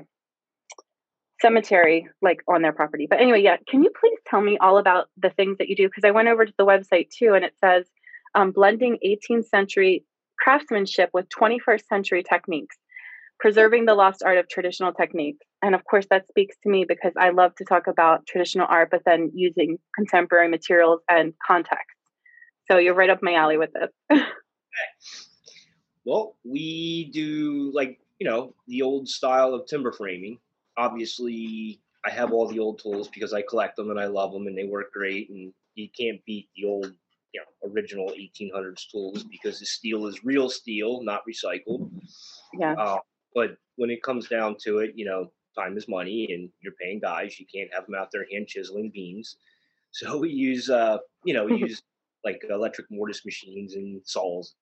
cemetery, 1.40 2.08
like 2.22 2.40
on 2.48 2.62
their 2.62 2.72
property. 2.72 3.06
But 3.10 3.20
anyway, 3.20 3.42
yeah, 3.42 3.56
can 3.68 3.82
you 3.82 3.90
please 3.98 4.18
tell 4.26 4.40
me 4.40 4.56
all 4.58 4.78
about 4.78 5.08
the 5.18 5.30
things 5.30 5.58
that 5.58 5.68
you 5.68 5.76
do? 5.76 5.88
Because 5.88 6.04
I 6.04 6.12
went 6.12 6.28
over 6.28 6.46
to 6.46 6.54
the 6.56 6.64
website 6.64 7.10
too, 7.10 7.34
and 7.34 7.44
it 7.44 7.54
says 7.62 7.84
um, 8.34 8.52
blending 8.52 8.98
18th 9.04 9.48
century 9.48 10.04
craftsmanship 10.38 11.10
with 11.12 11.28
21st 11.28 11.86
century 11.86 12.22
techniques, 12.22 12.76
preserving 13.38 13.84
the 13.84 13.94
lost 13.94 14.22
art 14.24 14.38
of 14.38 14.48
traditional 14.48 14.92
techniques. 14.92 15.44
And 15.62 15.74
of 15.74 15.84
course, 15.84 16.06
that 16.10 16.26
speaks 16.28 16.56
to 16.64 16.68
me 16.68 16.84
because 16.86 17.12
I 17.16 17.30
love 17.30 17.54
to 17.56 17.64
talk 17.64 17.86
about 17.86 18.26
traditional 18.26 18.66
art, 18.68 18.88
but 18.90 19.02
then 19.06 19.30
using 19.34 19.78
contemporary 19.94 20.48
materials 20.48 21.00
and 21.08 21.32
context. 21.46 21.96
So 22.70 22.78
you're 22.78 22.94
right 22.94 23.10
up 23.10 23.20
my 23.22 23.34
alley 23.34 23.58
with 23.58 23.70
this. 23.72 24.20
Well, 26.04 26.36
we 26.44 27.10
do 27.12 27.70
like 27.74 28.00
you 28.18 28.26
know 28.28 28.54
the 28.66 28.82
old 28.82 29.08
style 29.08 29.54
of 29.54 29.66
timber 29.66 29.92
framing. 29.92 30.38
Obviously, 30.76 31.80
I 32.04 32.10
have 32.10 32.32
all 32.32 32.48
the 32.48 32.58
old 32.58 32.80
tools 32.80 33.08
because 33.08 33.32
I 33.32 33.42
collect 33.42 33.76
them 33.76 33.90
and 33.90 34.00
I 34.00 34.06
love 34.06 34.32
them 34.32 34.46
and 34.46 34.56
they 34.56 34.64
work 34.64 34.92
great. 34.92 35.30
And 35.30 35.52
you 35.74 35.88
can't 35.96 36.24
beat 36.24 36.48
the 36.56 36.66
old, 36.66 36.92
you 37.32 37.40
know, 37.40 37.70
original 37.70 38.10
1800s 38.10 38.90
tools 38.90 39.22
because 39.24 39.60
the 39.60 39.66
steel 39.66 40.06
is 40.06 40.24
real 40.24 40.48
steel, 40.48 41.02
not 41.02 41.22
recycled. 41.28 41.90
yeah. 42.58 42.74
Uh, 42.74 42.98
but 43.34 43.56
when 43.76 43.90
it 43.90 44.02
comes 44.02 44.28
down 44.28 44.56
to 44.64 44.78
it, 44.78 44.92
you 44.94 45.04
know, 45.04 45.30
time 45.54 45.76
is 45.76 45.88
money, 45.88 46.28
and 46.32 46.50
you're 46.60 46.74
paying 46.80 47.00
guys. 47.00 47.38
You 47.38 47.46
can't 47.52 47.72
have 47.74 47.86
them 47.86 47.94
out 47.94 48.08
there 48.12 48.26
hand 48.30 48.46
chiseling 48.48 48.90
beams. 48.92 49.36
So 49.94 50.16
we 50.16 50.30
use, 50.30 50.70
uh, 50.70 50.96
you 51.22 51.34
know, 51.34 51.44
we 51.44 51.56
use 51.68 51.82
like 52.24 52.40
electric 52.48 52.86
mortise 52.90 53.26
machines 53.26 53.74
and 53.74 54.00
saws. 54.06 54.54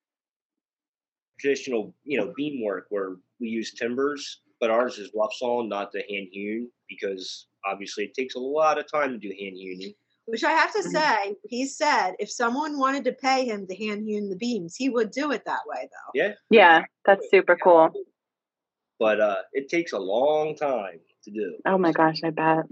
Traditional, 1.38 1.94
you 2.02 2.18
know, 2.18 2.32
beam 2.36 2.64
work 2.64 2.86
where 2.90 3.14
we 3.38 3.46
use 3.46 3.72
timbers, 3.72 4.40
but 4.58 4.70
ours 4.70 4.98
is 4.98 5.12
rough 5.14 5.32
sawn, 5.34 5.68
not 5.68 5.92
the 5.92 6.02
hand 6.10 6.28
hewn, 6.32 6.68
because 6.88 7.46
obviously 7.64 8.04
it 8.06 8.14
takes 8.14 8.34
a 8.34 8.40
lot 8.40 8.76
of 8.76 8.90
time 8.90 9.12
to 9.12 9.18
do 9.18 9.28
hand 9.28 9.56
hewing. 9.56 9.94
which 10.26 10.42
I 10.44 10.50
have 10.50 10.72
to 10.72 10.82
Mhm. 10.82 10.92
say, 10.92 11.36
he 11.48 11.66
said 11.66 12.14
if 12.18 12.30
someone 12.30 12.76
wanted 12.78 13.04
to 13.04 13.12
pay 13.12 13.44
him 13.44 13.66
to 13.68 13.74
hand 13.76 14.04
hewn 14.04 14.28
the 14.28 14.36
beams, 14.36 14.74
he 14.76 14.88
would 14.88 15.12
do 15.12 15.30
it 15.32 15.44
that 15.44 15.60
way, 15.66 15.88
though. 15.90 16.10
Yeah, 16.14 16.34
Yeah, 16.50 16.84
that's 17.04 17.30
super 17.30 17.56
cool. 17.56 17.92
But 19.00 19.18
uh, 19.18 19.38
it 19.52 19.68
takes 19.68 19.92
a 19.92 19.98
long 19.98 20.54
time 20.54 21.00
to 21.24 21.30
do. 21.32 21.56
Oh 21.66 21.78
my 21.78 21.90
gosh, 21.90 22.20
I 22.22 22.30
bet. 22.30 22.66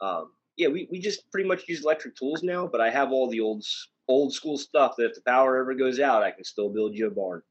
um, 0.00 0.30
yeah, 0.56 0.68
we, 0.68 0.86
we 0.90 1.00
just 1.00 1.28
pretty 1.32 1.48
much 1.48 1.66
use 1.66 1.82
electric 1.82 2.14
tools 2.14 2.42
now, 2.42 2.68
but 2.70 2.80
I 2.82 2.90
have 2.90 3.10
all 3.10 3.28
the 3.28 3.40
old 3.40 3.64
old 4.06 4.34
school 4.34 4.58
stuff 4.58 4.94
that 4.98 5.06
if 5.06 5.14
the 5.14 5.22
power 5.22 5.58
ever 5.58 5.74
goes 5.74 5.98
out, 5.98 6.22
I 6.22 6.30
can 6.30 6.44
still 6.44 6.68
build 6.68 6.96
you 6.96 7.06
a 7.06 7.10
barn. 7.10 7.42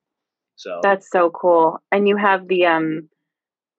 So 0.55 0.79
That's 0.83 1.09
so 1.09 1.31
cool. 1.31 1.81
And 1.91 2.07
you 2.07 2.15
have 2.15 2.47
the 2.47 2.67
um 2.67 3.09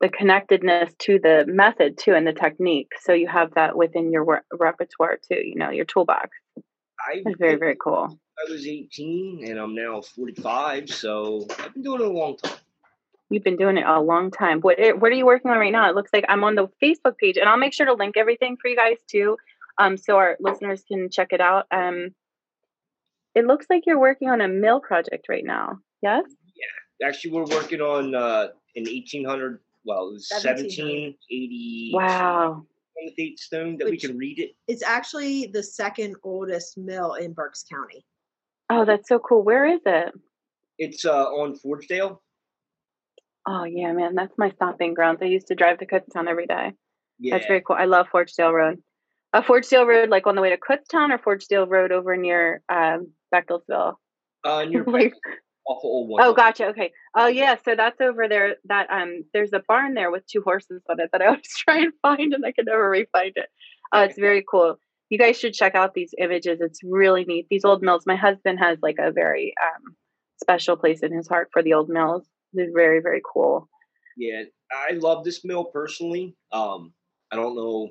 the 0.01 0.09
connectedness 0.09 0.93
to 1.01 1.21
the 1.23 1.45
method 1.47 1.99
too 1.99 2.15
and 2.15 2.27
the 2.27 2.33
technique. 2.33 2.89
So 3.03 3.13
you 3.13 3.29
have 3.29 3.55
that 3.55 3.77
within 3.77 4.11
your 4.11 4.25
re- 4.25 4.39
repertoire 4.53 5.19
too, 5.31 5.41
you 5.47 5.55
know, 5.57 5.71
your 5.71 5.85
toolbox. 5.85 6.31
I 6.99 7.23
That's 7.25 7.39
very 7.39 7.57
very 7.57 7.77
cool. 7.77 8.19
I 8.39 8.51
was 8.51 8.67
18 8.67 9.45
and 9.47 9.59
I'm 9.59 9.75
now 9.75 10.01
45, 10.01 10.89
so 10.89 11.47
I've 11.59 11.75
been 11.75 11.83
doing 11.83 12.01
it 12.01 12.07
a 12.07 12.11
long 12.11 12.39
time. 12.39 12.57
You've 13.31 13.45
been 13.45 13.57
doing 13.57 13.77
it 13.79 13.87
a 13.87 14.01
long 14.01 14.31
time. 14.31 14.61
What 14.61 14.79
what 14.99 15.13
are 15.13 15.15
you 15.15 15.27
working 15.27 15.51
on 15.51 15.59
right 15.59 15.73
now? 15.73 15.89
It 15.89 15.95
looks 15.95 16.13
like 16.13 16.25
I'm 16.29 16.45
on 16.45 16.57
the 16.57 16.69
Facebook 16.83 17.17
page 17.17 17.37
and 17.37 17.49
I'll 17.49 17.57
make 17.57 17.73
sure 17.73 17.87
to 17.87 17.95
link 17.95 18.17
everything 18.17 18.57
for 18.61 18.69
you 18.69 18.77
guys 18.77 18.97
too 19.07 19.37
um 19.79 19.97
so 19.97 20.17
our 20.17 20.37
listeners 20.41 20.83
can 20.87 21.09
check 21.11 21.29
it 21.33 21.41
out. 21.41 21.67
Um 21.71 22.15
it 23.35 23.47
looks 23.47 23.67
like 23.71 23.85
you're 23.87 23.99
working 23.99 24.29
on 24.29 24.41
a 24.41 24.49
mill 24.49 24.81
project 24.81 25.29
right 25.29 25.45
now. 25.45 25.79
Yes? 26.03 26.25
Yeah, 26.57 27.09
actually, 27.09 27.33
we're 27.33 27.45
working 27.45 27.81
on 27.81 28.15
uh, 28.15 28.49
an 28.77 28.85
1800, 28.85 29.61
well, 29.85 30.09
it 30.09 30.13
was 30.13 30.29
1780 30.31 31.91
Wow. 31.95 32.67
date 33.17 33.39
stone 33.39 33.77
that 33.79 33.89
we 33.89 33.99
can 33.99 34.17
read 34.19 34.39
it. 34.39 34.53
It's 34.67 34.83
actually 34.83 35.47
the 35.47 35.63
second 35.63 36.17
oldest 36.23 36.77
mill 36.77 37.15
in 37.15 37.33
Berks 37.33 37.65
County. 37.71 38.05
Oh, 38.69 38.85
that's 38.85 39.09
so 39.09 39.19
cool. 39.19 39.43
Where 39.43 39.67
is 39.67 39.81
it? 39.87 40.13
It's 40.79 41.05
uh, 41.05 41.25
on 41.25 41.59
Forgedale. 41.59 42.19
Oh 43.47 43.65
yeah, 43.65 43.93
man, 43.93 44.15
that's 44.15 44.37
my 44.37 44.51
stopping 44.51 44.95
grounds. 44.95 45.21
I 45.23 45.27
used 45.27 45.49
to 45.49 45.55
drive 45.55 45.79
to 45.79 45.87
Kutztown 45.87 46.29
every 46.29 46.47
day. 46.47 46.73
Yeah. 47.19 47.35
That's 47.35 47.47
very 47.47 47.63
cool. 47.67 47.77
I 47.79 47.85
love 47.85 48.07
Forgedale 48.13 48.53
Road. 48.53 48.83
A 49.33 49.39
uh, 49.39 49.43
Forgedale 49.43 49.87
Road, 49.87 50.09
like 50.09 50.27
on 50.27 50.35
the 50.35 50.43
way 50.43 50.51
to 50.51 50.57
Kutztown, 50.57 51.11
or 51.11 51.19
Forgedale 51.19 51.69
Road 51.69 51.93
over 51.93 52.17
near 52.17 52.63
um, 52.69 53.13
Bechtelsville. 53.33 53.95
Uh, 54.45 54.65
you're 54.71 54.85
like, 54.85 55.15
off 55.67 55.81
old 55.85 56.09
one. 56.09 56.23
oh, 56.23 56.35
gotcha. 56.35 56.67
Okay. 56.69 56.91
Oh 57.17 57.27
yeah, 57.27 57.57
so 57.65 57.75
that's 57.77 58.01
over 58.01 58.29
there. 58.29 58.57
That 58.65 58.91
um, 58.91 59.25
there's 59.33 59.53
a 59.53 59.63
barn 59.69 59.95
there 59.95 60.11
with 60.11 60.27
two 60.27 60.43
horses 60.43 60.83
on 60.91 61.01
it 61.01 61.11
that 61.13 61.23
I 61.23 61.27
always 61.29 61.57
try 61.57 61.79
and 61.79 61.93
find, 62.03 62.35
and 62.35 62.45
I 62.45 62.53
can 62.53 62.65
never 62.67 62.91
re-find 62.91 63.33
it. 63.37 63.49
Uh, 63.93 64.07
it's 64.09 64.19
very 64.19 64.45
cool. 64.49 64.77
You 65.09 65.19
guys 65.19 65.39
should 65.39 65.55
check 65.55 65.75
out 65.75 65.95
these 65.95 66.15
images. 66.19 66.61
It's 66.61 66.81
really 66.85 67.25
neat. 67.25 67.47
These 67.51 67.65
old 67.65 67.83
mills. 67.83 68.05
My 68.07 68.17
husband 68.17 68.59
has 68.61 68.79
like 68.83 68.97
a 68.99 69.11
very 69.11 69.55
um, 69.61 69.97
special 70.41 70.77
place 70.77 71.01
in 71.03 71.13
his 71.13 71.29
heart 71.29 71.49
for 71.53 71.63
the 71.63 71.75
old 71.75 71.89
mills. 71.89 72.27
They're 72.53 72.73
very 72.75 73.01
very 73.01 73.23
cool. 73.33 73.69
Yeah, 74.17 74.43
I 74.73 74.93
love 74.95 75.25
this 75.25 75.45
mill 75.45 75.65
personally. 75.65 76.37
Um, 76.53 76.93
I 77.31 77.37
don't 77.37 77.55
know. 77.57 77.91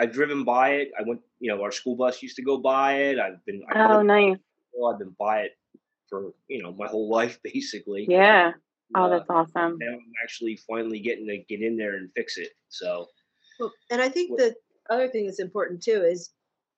I've 0.00 0.12
driven 0.12 0.44
by 0.44 0.70
it. 0.74 0.90
I 0.98 1.02
went, 1.02 1.20
you 1.40 1.50
know, 1.54 1.62
our 1.62 1.72
school 1.72 1.94
bus 1.96 2.22
used 2.22 2.36
to 2.36 2.42
go 2.42 2.56
by 2.58 2.94
it. 2.94 3.18
I've 3.18 3.44
been, 3.44 3.62
I've, 3.68 3.90
Oh, 3.90 3.94
lived- 3.96 4.06
nice. 4.06 4.36
I've 4.88 4.98
been 4.98 5.14
by 5.18 5.40
it 5.42 5.52
for, 6.08 6.32
you 6.48 6.62
know, 6.62 6.72
my 6.72 6.86
whole 6.86 7.08
life 7.18 7.38
basically. 7.42 8.06
Yeah. 8.08 8.52
Oh, 8.94 9.04
Uh, 9.04 9.08
that's 9.10 9.28
awesome. 9.28 9.76
now 9.80 9.92
I'm 9.92 10.12
actually 10.22 10.56
finally 10.56 11.00
getting 11.00 11.26
to 11.26 11.38
get 11.48 11.60
in 11.60 11.76
there 11.76 11.96
and 11.96 12.10
fix 12.16 12.38
it. 12.38 12.50
So 12.70 13.06
Well, 13.60 13.72
and 13.90 14.00
I 14.00 14.08
think 14.08 14.30
What- 14.30 14.38
the 14.38 14.54
other 14.90 15.08
thing 15.08 15.26
that's 15.26 15.40
important 15.40 15.82
too 15.82 16.02
is 16.02 16.30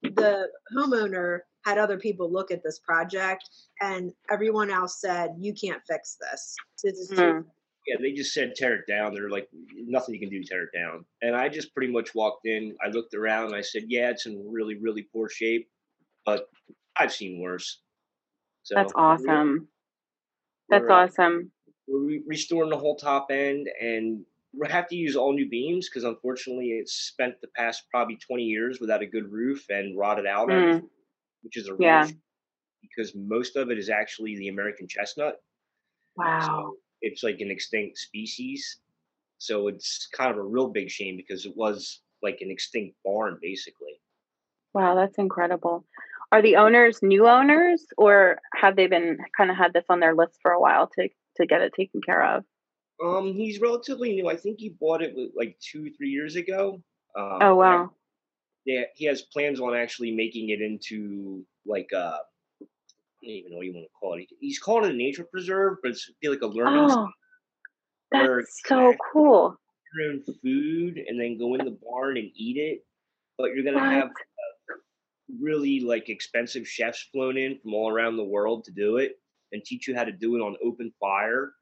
the 0.03 0.49
homeowner 0.77 1.41
had 1.65 1.79
other 1.79 1.99
people 1.99 2.31
look 2.33 2.51
at 2.51 2.63
this 2.63 2.79
project, 2.79 3.49
and 3.81 4.13
everyone 4.31 4.71
else 4.71 5.01
said, 5.01 5.35
"You 5.39 5.53
can't 5.55 5.83
fix 5.89 6.17
this. 6.21 6.55
This 6.83 6.99
is 6.99 7.09
too 7.11 7.15
Mm. 7.17 7.45
yeah, 7.87 7.97
they 8.01 8.13
just 8.13 8.33
said 8.35 8.55
tear 8.55 8.75
it 8.77 8.87
down. 8.87 9.15
They're 9.15 9.31
like, 9.31 9.49
nothing 9.75 10.15
you 10.15 10.21
can 10.21 10.29
do, 10.31 10.43
tear 10.45 10.65
it 10.65 10.71
down. 10.75 11.05
And 11.23 11.35
I 11.35 11.49
just 11.49 11.75
pretty 11.75 11.91
much 11.93 12.15
walked 12.15 12.47
in. 12.47 12.77
I 12.85 12.89
looked 12.89 13.15
around. 13.15 13.47
And 13.47 13.55
I 13.55 13.63
said, 13.63 13.85
yeah, 13.89 14.11
it's 14.11 14.27
in 14.27 14.47
really, 14.51 14.77
really 14.77 15.03
poor 15.03 15.29
shape, 15.29 15.69
but 16.27 16.49
I've 16.97 17.13
seen 17.13 17.41
worse. 17.41 17.81
So 18.63 18.75
That's 18.75 18.93
we're- 18.95 19.05
awesome. 19.07 19.69
That's 20.69 20.83
we're, 20.83 20.91
uh, 20.91 21.05
awesome. 21.07 21.51
We're 21.89 22.21
restoring 22.27 22.71
the 22.71 22.77
whole 22.79 22.97
top 22.97 23.29
end, 23.31 23.69
and 23.81 24.25
we 24.53 24.69
have 24.69 24.87
to 24.89 24.97
use 24.97 25.17
all 25.17 25.33
new 25.33 25.49
beams 25.49 25.89
because 25.89 26.05
unfortunately, 26.05 26.71
it's 26.73 26.93
spent 26.93 27.41
the 27.41 27.49
past 27.57 27.85
probably 27.91 28.17
20 28.17 28.45
years 28.45 28.79
without 28.81 29.03
a 29.03 29.07
good 29.07 29.33
roof 29.33 29.65
and 29.71 29.97
rotted 29.99 30.27
out, 30.27 30.49
Mm. 30.49 30.89
Which 31.43 31.57
is 31.57 31.69
a 31.69 31.75
real 31.75 31.81
Yeah. 31.83 32.07
sh- 32.07 32.13
because 32.83 33.15
most 33.15 33.57
of 33.57 33.71
it 33.71 33.79
is 33.79 33.91
actually 33.91 34.37
the 34.37 34.49
American 34.49 34.89
chestnut. 34.89 35.43
Wow. 36.17 36.41
So 36.41 36.77
it's 37.03 37.23
like 37.23 37.41
an 37.41 37.51
extinct 37.51 37.99
species. 37.99 38.81
So 39.39 39.69
it's 39.69 40.07
kind 40.09 40.31
of 40.31 40.37
a 40.39 40.43
real 40.43 40.69
big 40.69 40.91
shame 40.91 41.17
because 41.17 41.47
it 41.47 41.57
was 41.57 42.03
like 42.23 42.39
an 42.41 42.51
extinct 42.51 42.97
barn, 43.05 43.39
basically. 43.41 44.01
Wow, 44.75 44.95
that's 44.95 45.19
incredible. 45.19 45.85
Are 46.33 46.43
the 46.43 46.57
owners 46.57 47.03
new 47.03 47.27
owners 47.27 47.85
or 47.97 48.41
have 48.55 48.77
they 48.77 48.87
been 48.87 49.19
kind 49.37 49.51
of 49.51 49.57
had 49.57 49.73
this 49.73 49.85
on 49.89 50.01
their 50.01 50.15
list 50.15 50.39
for 50.43 50.53
a 50.53 50.61
while 50.61 50.89
to 50.99 51.09
to 51.37 51.47
get 51.47 51.61
it 51.63 51.73
taken 51.75 52.01
care 52.03 52.23
of? 52.23 52.45
Um, 53.03 53.33
he's 53.33 53.61
relatively 53.61 54.15
new. 54.15 54.29
I 54.29 54.37
think 54.37 54.61
he 54.61 54.69
bought 54.69 55.03
it 55.03 55.17
like 55.35 55.59
two, 55.61 55.91
three 55.97 56.11
years 56.11 56.37
ago. 56.37 56.83
Um, 57.17 57.39
Oh 57.41 57.55
wow. 57.57 57.91
Yeah, 58.67 58.83
he 58.95 59.07
has 59.07 59.23
plans 59.23 59.61
on 59.61 59.75
actually 59.75 60.13
making 60.13 60.51
it 60.51 60.61
into 60.61 61.45
like 61.67 61.91
uh, 61.93 62.19
I 63.23 63.27
don't 63.27 63.31
even 63.31 63.51
know 63.51 63.57
what 63.59 63.67
you 63.67 63.73
want 63.75 63.87
to 63.87 63.93
call 63.99 64.15
it. 64.19 64.29
He's 64.41 64.59
calling 64.59 64.85
it 64.91 64.95
a 64.95 64.97
nature 64.97 65.25
preserve, 65.25 65.79
but 65.83 65.93
it's 65.93 66.11
be 66.21 66.29
like 66.29 66.43
a 66.43 66.47
learning 66.47 66.91
Oh, 66.91 67.09
that's 68.13 68.61
so 68.67 68.95
cool. 69.13 69.57
your 69.95 70.13
own 70.13 70.23
food 70.43 70.99
and 71.07 71.21
then 71.21 71.39
go 71.39 71.55
in 71.55 71.65
the 71.65 71.79
barn 71.83 72.17
and 72.17 72.31
eat 72.35 72.57
it. 72.57 72.85
But 73.39 73.55
you're 73.55 73.65
gonna 73.65 73.91
have 73.91 74.09
What? 74.09 74.79
really 75.41 75.81
like 75.81 76.09
expensive 76.09 76.67
chefs 76.67 77.09
flown 77.13 77.37
in 77.37 77.59
from 77.59 77.75
all 77.75 77.91
around 77.91 78.17
the 78.17 78.25
world 78.25 78.65
to 78.65 78.73
do 78.73 78.97
it 78.97 79.19
and 79.53 79.65
teach 79.65 79.87
you 79.89 79.95
how 79.95 80.05
to 80.05 80.13
do 80.13 80.37
it 80.37 80.41
on 80.41 80.57
open 80.65 80.93
fire. 81.01 81.53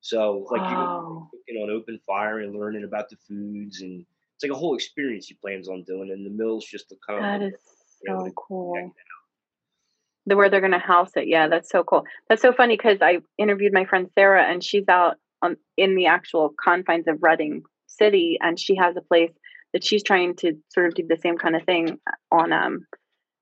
So 0.00 0.46
like 0.50 0.60
you're 0.70 1.28
cooking 1.30 1.62
on 1.62 1.70
open 1.70 1.98
fire 2.06 2.40
and 2.40 2.54
learning 2.54 2.84
about 2.84 3.08
the 3.08 3.16
foods 3.16 3.80
and 3.80 4.04
it's 4.34 4.44
like 4.44 4.52
a 4.52 4.58
whole 4.58 4.74
experience 4.74 5.26
he 5.26 5.34
plans 5.34 5.68
on 5.68 5.84
doing 5.84 6.10
and 6.10 6.26
the 6.26 6.30
mill's 6.30 6.64
just 6.64 6.88
the 6.88 6.96
kind 7.06 7.22
That 7.22 7.46
of 7.46 7.52
is 7.52 7.60
so 8.06 8.30
cool. 8.36 8.92
The 10.26 10.36
where 10.36 10.48
they're 10.48 10.60
gonna 10.60 10.78
house 10.78 11.10
it. 11.16 11.28
Yeah, 11.28 11.48
that's 11.48 11.70
so 11.70 11.84
cool. 11.84 12.04
That's 12.28 12.42
so 12.42 12.52
funny 12.52 12.76
because 12.76 12.98
I 13.00 13.18
interviewed 13.38 13.72
my 13.72 13.84
friend 13.84 14.08
Sarah 14.14 14.44
and 14.44 14.62
she's 14.64 14.88
out 14.88 15.16
on 15.42 15.56
in 15.76 15.94
the 15.94 16.06
actual 16.06 16.54
confines 16.62 17.06
of 17.06 17.22
Reading 17.22 17.62
City 17.86 18.38
and 18.40 18.58
she 18.58 18.76
has 18.76 18.96
a 18.96 19.02
place 19.02 19.32
that 19.72 19.84
she's 19.84 20.02
trying 20.02 20.34
to 20.36 20.54
sort 20.72 20.86
of 20.86 20.94
do 20.94 21.06
the 21.06 21.16
same 21.16 21.36
kind 21.36 21.56
of 21.56 21.64
thing 21.64 21.98
on 22.30 22.52
um 22.52 22.86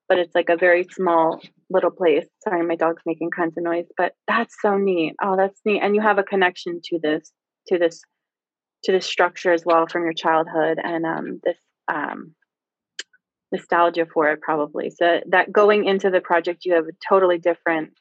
but 0.09 0.19
it's 0.19 0.35
like 0.35 0.49
a 0.49 0.57
very 0.57 0.85
small 0.91 1.41
little 1.69 1.89
place. 1.89 2.25
Sorry, 2.43 2.63
my 2.63 2.75
dog's 2.75 3.01
making 3.05 3.31
kinds 3.31 3.57
of 3.57 3.63
noise, 3.63 3.87
but 3.97 4.13
that's 4.27 4.55
so 4.61 4.77
neat. 4.77 5.15
Oh, 5.23 5.35
that's 5.37 5.59
neat. 5.65 5.79
And 5.81 5.95
you 5.95 6.01
have 6.01 6.17
a 6.17 6.23
connection 6.23 6.81
to 6.85 6.99
this 7.01 7.31
to 7.67 7.79
this 7.79 8.01
to 8.83 8.91
this 8.91 9.05
structure 9.05 9.51
as 9.53 9.63
well 9.65 9.87
from 9.87 10.03
your 10.03 10.13
childhood 10.13 10.79
and 10.83 11.05
um 11.05 11.39
this 11.43 11.57
um 11.87 12.35
nostalgia 13.53 14.05
for 14.11 14.29
it 14.31 14.41
probably. 14.41 14.89
So 14.89 15.21
that 15.27 15.51
going 15.51 15.85
into 15.85 16.09
the 16.09 16.19
project 16.19 16.65
you 16.65 16.73
have 16.73 16.85
totally 17.07 17.37
different 17.37 17.91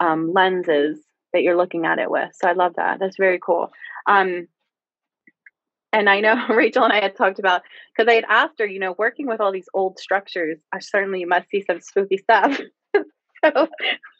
um, 0.00 0.32
lenses 0.32 0.98
that 1.32 1.42
you're 1.42 1.56
looking 1.56 1.86
at 1.86 1.98
it 1.98 2.10
with. 2.10 2.30
So 2.34 2.48
i 2.48 2.52
love 2.52 2.74
that. 2.76 2.98
That's 2.98 3.16
very 3.16 3.38
cool. 3.38 3.70
Um, 4.06 4.48
and 5.92 6.08
i 6.10 6.20
know 6.20 6.36
rachael 6.50 6.84
and 6.84 6.92
i 6.92 7.00
had 7.00 7.16
talked 7.16 7.38
about 7.38 7.62
because 7.96 8.10
i 8.10 8.14
had 8.14 8.24
asked 8.28 8.58
her 8.58 8.66
you 8.66 8.78
know 8.78 8.94
working 8.98 9.26
with 9.26 9.40
all 9.40 9.50
these 9.50 9.68
old 9.72 9.98
structures 9.98 10.58
i 10.72 10.78
certainly 10.78 11.24
must 11.24 11.48
see 11.48 11.64
some 11.66 11.80
spooky 11.80 12.18
stuff 12.18 12.60
so 13.44 13.68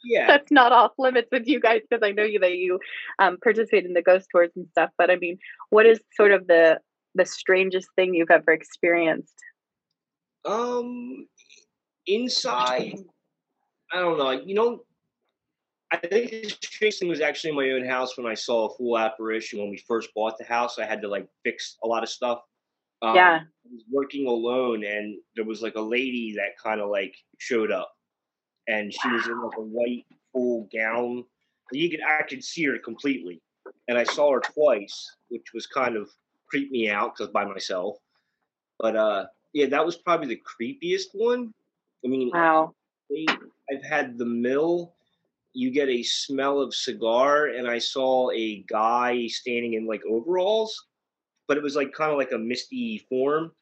Yeah. 0.05 0.27
that's 0.27 0.51
not 0.51 0.73
off 0.73 0.93
limits 0.99 1.29
with 1.33 1.47
you 1.47 1.61
guys 1.61 1.81
because 1.89 2.03
i 2.07 2.13
know 2.13 2.23
you 2.25 2.39
that 2.41 2.53
you 2.53 2.79
um, 3.19 3.37
participate 3.43 3.85
in 3.85 3.93
the 3.95 4.03
ghost 4.03 4.29
tours 4.31 4.51
and 4.57 4.67
stuff 4.71 4.91
but 4.99 5.11
i 5.11 5.17
mean 5.17 5.39
what 5.71 5.87
is 5.87 6.01
sort 6.15 6.33
of 6.33 6.47
the 6.47 6.79
the 7.15 7.25
strangest 7.27 7.89
thing 7.97 8.15
you've 8.15 8.31
ever 8.31 8.53
experienced 8.53 9.35
Um, 10.45 11.27
inside, 12.07 12.99
I 13.93 13.97
don't 14.01 14.19
know. 14.19 14.31
You 14.31 14.55
know, 14.55 14.85
I 15.91 15.97
think 15.97 16.31
the 16.31 16.49
strangest 16.63 17.01
thing 17.01 17.09
was 17.09 17.21
actually 17.21 17.51
in 17.51 17.57
my 17.57 17.71
own 17.71 17.85
house 17.87 18.17
when 18.17 18.27
I 18.27 18.35
saw 18.35 18.67
a 18.67 18.77
full 18.77 18.99
apparition 18.99 19.59
when 19.59 19.71
we 19.71 19.79
first 19.89 20.11
bought 20.15 20.39
the 20.39 20.45
house. 20.45 20.79
I 20.79 20.85
had 20.87 21.03
to 21.03 21.09
like 21.09 21.27
fix 21.45 21.77
a 21.83 21.87
lot 21.87 22.03
of 22.03 22.09
stuff. 22.09 22.41
Um, 23.03 23.15
yeah 23.17 23.41
I 23.43 23.69
was 23.73 23.85
working 23.91 24.27
alone, 24.27 24.85
and 24.85 25.19
there 25.35 25.45
was 25.45 25.63
like 25.63 25.77
a 25.77 25.81
lady 25.81 26.35
that 26.37 26.57
kind 26.63 26.81
of 26.81 26.89
like 26.91 27.15
showed 27.39 27.71
up, 27.73 27.91
and 28.69 28.93
she 28.93 29.09
was 29.11 29.27
in 29.27 29.43
like 29.43 29.57
a 29.59 29.63
white 29.63 30.07
full 30.33 30.69
gown. 30.73 31.25
You 31.73 31.91
could 31.91 32.01
I 32.03 32.23
could 32.23 32.45
see 32.45 32.65
her 32.65 32.79
completely, 32.79 33.41
and 33.89 33.99
I 33.99 34.05
saw 34.05 34.33
her 34.33 34.41
twice, 34.41 35.17
which 35.29 35.53
was 35.53 35.67
kind 35.67 35.97
of 35.97 36.11
creeped 36.47 36.73
me 36.73 36.89
out 36.89 37.15
because 37.17 37.33
by 37.33 37.45
myself. 37.45 37.97
But 38.79 38.97
uh, 38.97 39.27
yeah, 39.53 39.67
that 39.67 39.85
was 39.85 39.97
probably 39.97 40.29
the 40.29 40.43
creepiest 40.43 41.09
one. 41.13 41.53
I 42.05 42.09
mean, 42.09 42.31
wow 42.33 42.75
I've 43.71 43.83
had 43.83 44.19
the 44.19 44.25
mill. 44.25 44.95
You 45.55 45.71
get 45.71 45.89
a 45.89 46.03
smell 46.03 46.61
of 46.61 46.75
cigar, 46.75 47.47
and 47.47 47.69
I 47.69 47.79
saw 47.79 48.31
a 48.31 48.63
guy 48.69 49.27
standing 49.29 49.75
in 49.75 49.87
like 49.87 50.03
overalls, 50.09 50.87
but 51.47 51.57
it 51.57 51.63
was 51.63 51.77
like 51.77 51.93
kind 51.93 52.13
of 52.13 52.19
like 52.19 52.33
a 52.33 52.39
misty 52.39 53.07
form. 53.09 53.53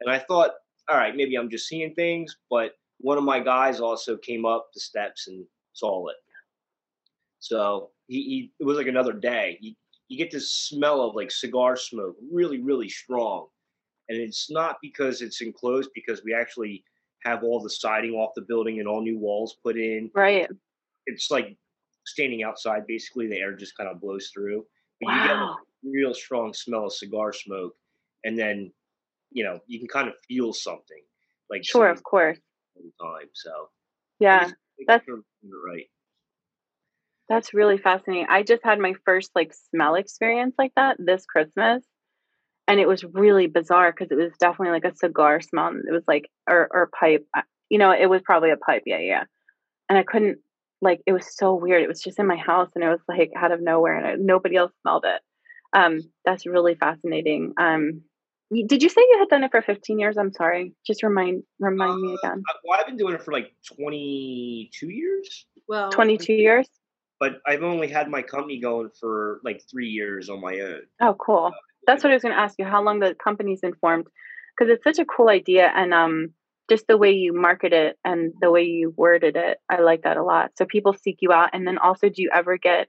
And 0.00 0.10
I 0.10 0.18
thought, 0.18 0.52
all 0.88 0.96
right, 0.96 1.16
maybe 1.16 1.36
I'm 1.36 1.50
just 1.50 1.68
seeing 1.68 1.94
things. 1.94 2.36
But 2.50 2.72
one 2.98 3.18
of 3.18 3.24
my 3.24 3.40
guys 3.40 3.80
also 3.80 4.16
came 4.16 4.44
up 4.44 4.68
the 4.74 4.80
steps 4.80 5.28
and 5.28 5.44
saw 5.72 6.08
it. 6.08 6.16
So 7.40 7.90
he, 8.06 8.22
he 8.22 8.52
it 8.60 8.64
was 8.64 8.76
like 8.76 8.86
another 8.86 9.12
day. 9.12 9.58
You, 9.60 9.74
you 10.08 10.18
get 10.18 10.30
this 10.30 10.52
smell 10.52 11.02
of 11.02 11.14
like 11.14 11.30
cigar 11.30 11.76
smoke, 11.76 12.16
really, 12.32 12.60
really 12.60 12.88
strong. 12.88 13.46
And 14.08 14.18
it's 14.18 14.50
not 14.50 14.76
because 14.82 15.20
it's 15.20 15.40
enclosed, 15.42 15.90
because 15.94 16.22
we 16.24 16.34
actually 16.34 16.82
have 17.24 17.44
all 17.44 17.62
the 17.62 17.70
siding 17.70 18.12
off 18.12 18.32
the 18.34 18.42
building 18.42 18.78
and 18.78 18.88
all 18.88 19.02
new 19.02 19.18
walls 19.18 19.56
put 19.62 19.76
in. 19.76 20.10
right 20.14 20.48
It's 21.06 21.30
like 21.30 21.56
standing 22.06 22.42
outside, 22.42 22.86
basically. 22.86 23.28
The 23.28 23.38
air 23.38 23.54
just 23.54 23.76
kind 23.76 23.88
of 23.88 24.00
blows 24.00 24.30
through. 24.32 24.64
But 25.00 25.14
you 25.14 25.22
get 25.22 25.30
a 25.30 25.34
wow 25.34 25.56
real 25.84 26.14
strong 26.14 26.52
smell 26.52 26.86
of 26.86 26.92
cigar 26.92 27.32
smoke. 27.32 27.74
And 28.24 28.36
then, 28.38 28.72
you 29.30 29.44
know, 29.44 29.60
you 29.66 29.78
can 29.78 29.88
kind 29.88 30.08
of 30.08 30.14
feel 30.26 30.52
something 30.52 31.02
like 31.50 31.64
sure 31.64 31.88
of 31.88 32.02
course 32.02 32.38
time. 33.00 33.28
So 33.34 33.70
yeah 34.20 34.50
that's- 34.86 35.04
right. 35.66 35.86
That's 37.28 37.52
really 37.52 37.76
fascinating. 37.78 38.26
I 38.28 38.42
just 38.42 38.64
had 38.64 38.78
my 38.78 38.94
first 39.04 39.30
like 39.34 39.52
smell 39.70 39.96
experience 39.96 40.54
like 40.58 40.72
that 40.76 40.96
this 40.98 41.26
Christmas. 41.26 41.82
And 42.66 42.80
it 42.80 42.88
was 42.88 43.04
really 43.04 43.46
bizarre 43.46 43.92
because 43.92 44.10
it 44.10 44.16
was 44.22 44.32
definitely 44.38 44.72
like 44.72 44.84
a 44.92 44.96
cigar 44.96 45.40
smell. 45.40 45.68
and 45.68 45.88
It 45.88 45.92
was 45.92 46.04
like, 46.06 46.30
or, 46.48 46.68
or 46.70 46.90
pipe. 46.98 47.26
uh, 47.36 47.42
You 47.70 47.78
know, 47.78 47.92
it 47.92 48.06
was 48.06 48.22
probably 48.22 48.50
a 48.50 48.56
pipe. 48.58 48.82
Yeah, 48.86 48.98
yeah. 48.98 49.24
And 49.88 49.98
I 49.98 50.02
couldn't, 50.04 50.38
like, 50.82 51.00
it 51.06 51.12
was 51.12 51.34
so 51.36 51.54
weird. 51.54 51.82
It 51.82 51.88
was 51.88 52.02
just 52.02 52.18
in 52.18 52.26
my 52.26 52.36
house 52.36 52.70
and 52.74 52.84
it 52.84 52.88
was 52.88 53.00
like 53.08 53.32
out 53.36 53.52
of 53.52 53.60
nowhere 53.62 53.96
and 53.96 54.06
I, 54.06 54.14
nobody 54.18 54.56
else 54.56 54.72
smelled 54.82 55.04
it. 55.06 55.22
Um, 55.72 56.00
that's 56.24 56.46
really 56.46 56.74
fascinating. 56.76 57.54
Um, 57.58 58.02
did 58.50 58.82
you 58.82 58.88
say 58.88 59.00
you 59.00 59.16
had 59.18 59.28
done 59.28 59.44
it 59.44 59.50
for 59.50 59.62
15 59.62 59.98
years? 59.98 60.16
I'm 60.16 60.32
sorry. 60.32 60.72
Just 60.86 61.02
remind 61.02 61.42
remind 61.58 61.92
uh, 61.92 61.96
me 61.96 62.16
again. 62.22 62.42
Well, 62.64 62.78
I've 62.78 62.86
been 62.86 62.96
doing 62.96 63.14
it 63.14 63.22
for 63.22 63.32
like 63.32 63.52
22 63.76 64.88
years. 64.88 65.46
Well, 65.68 65.90
22 65.90 66.32
years. 66.32 66.68
But 67.20 67.40
I've 67.46 67.62
only 67.62 67.88
had 67.88 68.08
my 68.08 68.22
company 68.22 68.60
going 68.60 68.90
for 68.98 69.40
like 69.44 69.62
three 69.70 69.88
years 69.88 70.30
on 70.30 70.40
my 70.40 70.60
own. 70.60 70.82
Oh, 71.00 71.14
cool. 71.14 71.52
That's 71.86 72.04
what 72.04 72.10
I 72.10 72.14
was 72.14 72.22
going 72.22 72.34
to 72.34 72.40
ask 72.40 72.58
you. 72.58 72.64
How 72.64 72.82
long 72.82 73.00
the 73.00 73.14
company's 73.22 73.60
been 73.60 73.74
formed? 73.74 74.06
Because 74.56 74.72
it's 74.72 74.84
such 74.84 74.98
a 74.98 75.04
cool 75.04 75.28
idea, 75.28 75.70
and 75.74 75.92
um, 75.92 76.30
just 76.68 76.86
the 76.86 76.96
way 76.96 77.12
you 77.12 77.32
market 77.32 77.72
it 77.72 77.98
and 78.04 78.32
the 78.40 78.50
way 78.50 78.62
you 78.64 78.92
worded 78.96 79.36
it, 79.36 79.58
I 79.68 79.80
like 79.80 80.02
that 80.02 80.16
a 80.16 80.22
lot. 80.22 80.52
So 80.56 80.64
people 80.64 80.94
seek 80.94 81.18
you 81.20 81.32
out, 81.32 81.50
and 81.52 81.66
then 81.66 81.78
also, 81.78 82.08
do 82.08 82.22
you 82.22 82.30
ever 82.32 82.56
get 82.56 82.88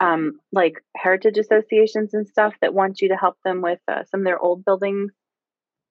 um, 0.00 0.40
like 0.52 0.82
heritage 0.96 1.38
associations 1.38 2.14
and 2.14 2.26
stuff 2.26 2.54
that 2.60 2.74
want 2.74 3.00
you 3.00 3.08
to 3.08 3.16
help 3.16 3.36
them 3.44 3.62
with 3.62 3.80
uh, 3.88 4.04
some 4.10 4.20
of 4.20 4.26
their 4.26 4.38
old 4.38 4.64
buildings? 4.64 5.12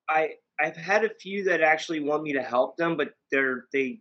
I 0.10 0.34
I've 0.60 0.78
had 0.78 1.04
a 1.04 1.10
few 1.10 1.46
that 1.46 1.62
actually 1.62 2.00
want 2.00 2.24
me 2.24 2.34
to 2.34 2.41
help 2.41 2.78
them, 2.78 2.98
but 2.98 3.10
they're 3.32 3.65
they 3.74 4.00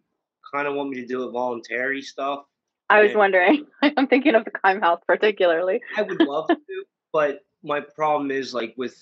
kind 0.55 0.69
of 0.69 0.75
want 0.75 0.90
me 0.90 1.01
to 1.01 1.07
do 1.07 1.27
it 1.29 1.33
voluntary 1.33 2.03
stuff. 2.03 2.45
I 2.90 3.03
was 3.03 3.14
wondering. 3.14 3.67
I'm 3.83 4.07
thinking 4.07 4.35
of 4.35 4.45
the 4.45 4.53
Keim 4.64 4.81
House 4.81 5.01
particularly. 5.07 5.81
I 5.97 6.03
would 6.03 6.21
love 6.21 6.49
to, 6.49 6.85
but 7.12 7.40
my 7.62 7.81
problem 7.81 8.31
is 8.31 8.53
like 8.53 8.75
with 8.77 8.95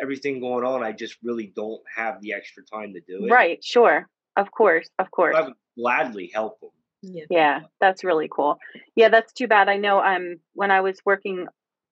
everything 0.00 0.40
going 0.40 0.64
on, 0.64 0.82
I 0.82 0.92
just 0.92 1.16
really 1.22 1.52
don't 1.54 1.82
have 1.96 2.20
the 2.20 2.34
extra 2.34 2.62
time 2.64 2.92
to 2.92 3.00
do 3.00 3.24
it. 3.24 3.30
Right. 3.30 3.64
Sure. 3.64 4.08
Of 4.36 4.50
course. 4.50 4.88
Of 4.98 5.10
course. 5.10 5.34
I 5.36 5.42
would 5.42 5.54
gladly 5.78 6.30
help 6.32 6.60
them. 6.60 6.70
Yeah. 7.06 7.24
yeah, 7.28 7.60
that's 7.80 8.04
really 8.04 8.28
cool. 8.30 8.58
Yeah, 8.96 9.08
that's 9.08 9.32
too 9.32 9.46
bad. 9.46 9.68
I 9.68 9.76
know 9.76 10.00
um 10.00 10.36
when 10.54 10.70
I 10.70 10.80
was 10.80 11.00
working 11.04 11.46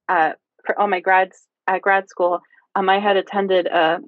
uh 0.09 0.33
for 0.65 0.79
all 0.79 0.89
my 0.89 1.01
grads 1.01 1.47
at 1.67 1.83
grad 1.83 2.09
school, 2.09 2.41
um 2.75 2.89
I 2.89 2.99
had 2.99 3.17
attended 3.17 3.67
a 3.67 4.01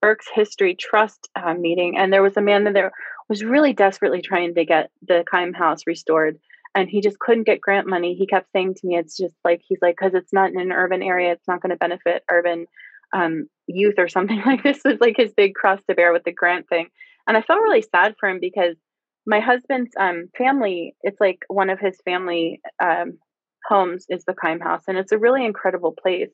Berks 0.00 0.26
History 0.32 0.74
Trust 0.74 1.28
uh, 1.36 1.54
meeting 1.54 1.96
and 1.96 2.12
there 2.12 2.22
was 2.22 2.36
a 2.36 2.42
man 2.42 2.64
that 2.64 2.74
there 2.74 2.92
was 3.28 3.44
really 3.44 3.72
desperately 3.72 4.20
trying 4.20 4.54
to 4.54 4.64
get 4.64 4.90
the 5.06 5.24
Keim 5.30 5.52
House 5.52 5.82
restored 5.86 6.38
and 6.74 6.88
he 6.88 7.00
just 7.00 7.18
couldn't 7.18 7.44
get 7.44 7.60
grant 7.60 7.86
money. 7.86 8.14
He 8.14 8.26
kept 8.26 8.50
saying 8.52 8.74
to 8.74 8.86
me 8.86 8.96
it's 8.96 9.16
just 9.16 9.34
like 9.44 9.62
he's 9.66 9.78
like 9.82 9.96
cuz 9.96 10.14
it's 10.14 10.32
not 10.32 10.50
in 10.50 10.60
an 10.60 10.72
urban 10.72 11.02
area, 11.02 11.32
it's 11.32 11.48
not 11.48 11.60
going 11.60 11.70
to 11.70 11.76
benefit 11.76 12.24
urban 12.30 12.66
um 13.12 13.48
youth 13.66 13.98
or 13.98 14.08
something 14.08 14.40
like 14.46 14.62
this 14.62 14.82
was 14.84 15.00
like 15.00 15.16
his 15.16 15.32
big 15.32 15.54
cross 15.54 15.80
to 15.88 15.94
bear 15.94 16.12
with 16.12 16.24
the 16.24 16.32
grant 16.32 16.68
thing. 16.68 16.88
And 17.26 17.36
I 17.36 17.42
felt 17.42 17.60
really 17.60 17.82
sad 17.82 18.16
for 18.18 18.28
him 18.28 18.40
because 18.40 18.76
my 19.26 19.40
husband's 19.40 19.92
um, 19.98 20.28
family 20.36 20.94
it's 21.02 21.20
like 21.20 21.40
one 21.48 21.70
of 21.70 21.78
his 21.78 21.98
family 22.04 22.60
um, 22.82 23.18
homes 23.66 24.06
is 24.08 24.24
the 24.24 24.34
Keim 24.34 24.60
house 24.60 24.82
and 24.88 24.98
it's 24.98 25.12
a 25.12 25.18
really 25.18 25.44
incredible 25.44 25.92
place 25.92 26.32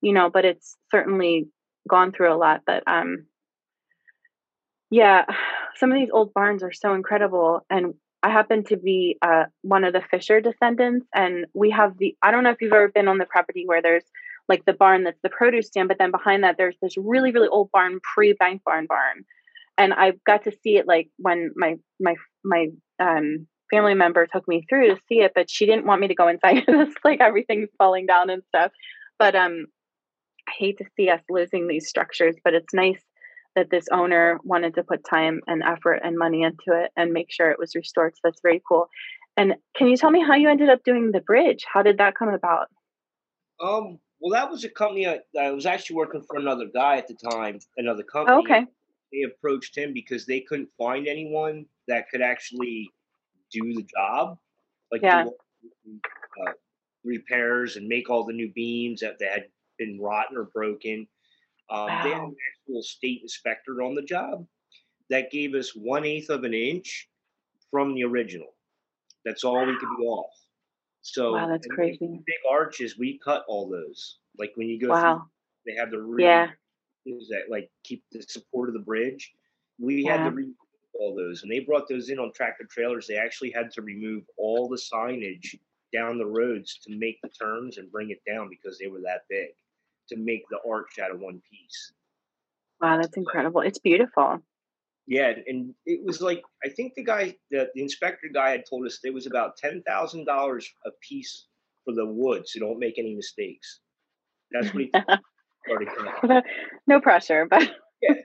you 0.00 0.12
know 0.12 0.30
but 0.30 0.44
it's 0.44 0.76
certainly 0.90 1.48
gone 1.88 2.12
through 2.12 2.32
a 2.32 2.36
lot 2.36 2.62
but 2.66 2.82
um 2.86 3.26
yeah 4.90 5.24
some 5.76 5.90
of 5.90 5.98
these 5.98 6.10
old 6.12 6.32
barns 6.32 6.62
are 6.62 6.72
so 6.72 6.94
incredible 6.94 7.64
and 7.68 7.94
i 8.22 8.30
happen 8.30 8.64
to 8.64 8.76
be 8.76 9.18
uh, 9.22 9.44
one 9.62 9.84
of 9.84 9.92
the 9.92 10.02
fisher 10.10 10.40
descendants 10.40 11.06
and 11.14 11.46
we 11.54 11.70
have 11.70 11.98
the 11.98 12.16
i 12.22 12.30
don't 12.30 12.44
know 12.44 12.50
if 12.50 12.60
you've 12.60 12.72
ever 12.72 12.88
been 12.88 13.08
on 13.08 13.18
the 13.18 13.26
property 13.26 13.64
where 13.66 13.82
there's 13.82 14.04
like 14.48 14.64
the 14.66 14.72
barn 14.72 15.04
that's 15.04 15.20
the 15.22 15.28
produce 15.28 15.66
stand 15.66 15.88
but 15.88 15.98
then 15.98 16.10
behind 16.10 16.44
that 16.44 16.56
there's 16.56 16.76
this 16.80 16.96
really 16.96 17.32
really 17.32 17.48
old 17.48 17.70
barn 17.72 17.98
pre 18.14 18.32
bank 18.34 18.62
barn 18.64 18.86
barn 18.86 19.24
and 19.76 19.92
I 19.92 20.12
got 20.26 20.44
to 20.44 20.52
see 20.62 20.76
it 20.76 20.86
like 20.86 21.08
when 21.18 21.50
my 21.56 21.74
my 22.00 22.14
my 22.44 22.68
um, 23.00 23.46
family 23.70 23.94
member 23.94 24.26
took 24.26 24.46
me 24.46 24.64
through 24.68 24.88
to 24.88 25.00
see 25.08 25.20
it, 25.20 25.32
but 25.34 25.50
she 25.50 25.66
didn't 25.66 25.86
want 25.86 26.00
me 26.00 26.08
to 26.08 26.14
go 26.14 26.28
inside. 26.28 26.64
it's 26.68 26.94
like 27.04 27.20
everything's 27.20 27.70
falling 27.78 28.06
down 28.06 28.30
and 28.30 28.42
stuff. 28.48 28.70
But 29.18 29.34
um, 29.34 29.66
I 30.48 30.52
hate 30.58 30.78
to 30.78 30.84
see 30.96 31.08
us 31.08 31.20
losing 31.28 31.66
these 31.66 31.88
structures, 31.88 32.36
but 32.44 32.54
it's 32.54 32.74
nice 32.74 33.02
that 33.56 33.70
this 33.70 33.86
owner 33.92 34.38
wanted 34.42 34.74
to 34.74 34.82
put 34.82 35.04
time 35.08 35.40
and 35.46 35.62
effort 35.62 36.00
and 36.04 36.18
money 36.18 36.42
into 36.42 36.72
it 36.72 36.90
and 36.96 37.12
make 37.12 37.28
sure 37.30 37.50
it 37.50 37.58
was 37.58 37.74
restored. 37.74 38.14
So 38.16 38.20
that's 38.24 38.40
very 38.42 38.60
cool. 38.68 38.88
And 39.36 39.54
can 39.76 39.88
you 39.88 39.96
tell 39.96 40.10
me 40.10 40.22
how 40.24 40.34
you 40.34 40.48
ended 40.48 40.70
up 40.70 40.82
doing 40.84 41.10
the 41.12 41.20
bridge? 41.20 41.64
How 41.72 41.82
did 41.82 41.98
that 41.98 42.16
come 42.16 42.28
about? 42.28 42.66
Um, 43.60 43.98
well, 44.20 44.32
that 44.32 44.50
was 44.50 44.64
a 44.64 44.68
company 44.68 45.06
I, 45.06 45.20
I 45.38 45.50
was 45.50 45.66
actually 45.66 45.96
working 45.96 46.22
for 46.22 46.36
another 46.36 46.66
guy 46.72 46.96
at 46.96 47.06
the 47.06 47.14
time, 47.30 47.58
another 47.76 48.02
company. 48.02 48.36
Oh, 48.36 48.40
okay 48.40 48.66
they 49.14 49.22
approached 49.22 49.76
him 49.76 49.92
because 49.92 50.26
they 50.26 50.40
couldn't 50.40 50.68
find 50.76 51.06
anyone 51.06 51.66
that 51.88 52.08
could 52.10 52.22
actually 52.22 52.90
do 53.52 53.60
the 53.74 53.86
job, 53.96 54.38
like 54.90 55.02
yeah. 55.02 55.24
do, 55.24 55.30
uh, 56.46 56.52
repairs 57.04 57.76
and 57.76 57.86
make 57.86 58.10
all 58.10 58.24
the 58.24 58.32
new 58.32 58.50
beams 58.54 59.00
that, 59.00 59.18
that 59.20 59.30
had 59.30 59.44
been 59.78 60.00
rotten 60.00 60.36
or 60.36 60.44
broken. 60.44 61.06
Um, 61.70 61.86
wow. 61.86 62.02
They 62.02 62.10
had 62.10 62.22
an 62.22 62.36
actual 62.52 62.82
state 62.82 63.20
inspector 63.22 63.82
on 63.82 63.94
the 63.94 64.02
job 64.02 64.46
that 65.10 65.30
gave 65.30 65.54
us 65.54 65.74
one 65.74 66.04
eighth 66.04 66.30
of 66.30 66.44
an 66.44 66.54
inch 66.54 67.08
from 67.70 67.94
the 67.94 68.04
original. 68.04 68.54
That's 69.24 69.44
all 69.44 69.54
wow. 69.54 69.66
we 69.66 69.78
could 69.78 69.88
be 69.98 70.04
off. 70.04 70.30
So 71.02 71.34
wow, 71.34 71.48
that's 71.48 71.66
crazy. 71.66 71.98
Big 72.00 72.36
arches, 72.50 72.98
we 72.98 73.20
cut 73.22 73.44
all 73.46 73.68
those. 73.68 74.18
Like 74.38 74.52
when 74.56 74.68
you 74.68 74.80
go 74.80 74.88
wow. 74.88 75.16
through, 75.66 75.72
they 75.72 75.78
have 75.78 75.90
the 75.90 76.00
really 76.00 76.24
yeah 76.24 76.48
is 77.06 77.28
that 77.28 77.50
like 77.50 77.70
keep 77.82 78.02
the 78.12 78.22
support 78.22 78.68
of 78.68 78.74
the 78.74 78.80
bridge. 78.80 79.32
We 79.78 80.04
yeah. 80.04 80.18
had 80.18 80.30
to 80.30 80.36
remove 80.36 80.54
all 80.98 81.14
those, 81.14 81.42
and 81.42 81.50
they 81.50 81.60
brought 81.60 81.88
those 81.88 82.08
in 82.08 82.18
on 82.18 82.32
tractor 82.32 82.64
trailers. 82.70 83.06
They 83.06 83.16
actually 83.16 83.50
had 83.50 83.70
to 83.72 83.82
remove 83.82 84.24
all 84.36 84.68
the 84.68 84.76
signage 84.76 85.56
down 85.92 86.18
the 86.18 86.26
roads 86.26 86.78
to 86.84 86.96
make 86.96 87.20
the 87.22 87.28
turns 87.28 87.78
and 87.78 87.90
bring 87.90 88.10
it 88.10 88.20
down 88.26 88.48
because 88.48 88.78
they 88.78 88.86
were 88.86 89.00
that 89.00 89.22
big 89.28 89.50
to 90.08 90.16
make 90.16 90.42
the 90.50 90.58
arch 90.68 90.98
out 91.02 91.10
of 91.10 91.20
one 91.20 91.40
piece. 91.50 91.92
Wow, 92.80 92.98
that's 93.00 93.16
incredible! 93.16 93.60
It's 93.60 93.78
beautiful. 93.78 94.40
Yeah, 95.06 95.34
and 95.46 95.74
it 95.84 96.04
was 96.04 96.20
like 96.20 96.42
I 96.64 96.68
think 96.68 96.94
the 96.94 97.04
guy, 97.04 97.34
the, 97.50 97.70
the 97.74 97.82
inspector 97.82 98.28
guy, 98.32 98.50
had 98.50 98.64
told 98.68 98.86
us 98.86 99.00
it 99.04 99.12
was 99.12 99.26
about 99.26 99.56
ten 99.56 99.82
thousand 99.82 100.24
dollars 100.24 100.70
a 100.86 100.90
piece 101.00 101.46
for 101.84 101.94
the 101.94 102.06
wood, 102.06 102.48
so 102.48 102.60
don't 102.60 102.78
make 102.78 102.98
any 102.98 103.14
mistakes. 103.14 103.80
That's 104.50 104.72
what 104.72 104.84
he 104.84 104.92
no 106.86 107.00
pressure, 107.00 107.46
but 107.48 107.62
yeah. 108.02 108.14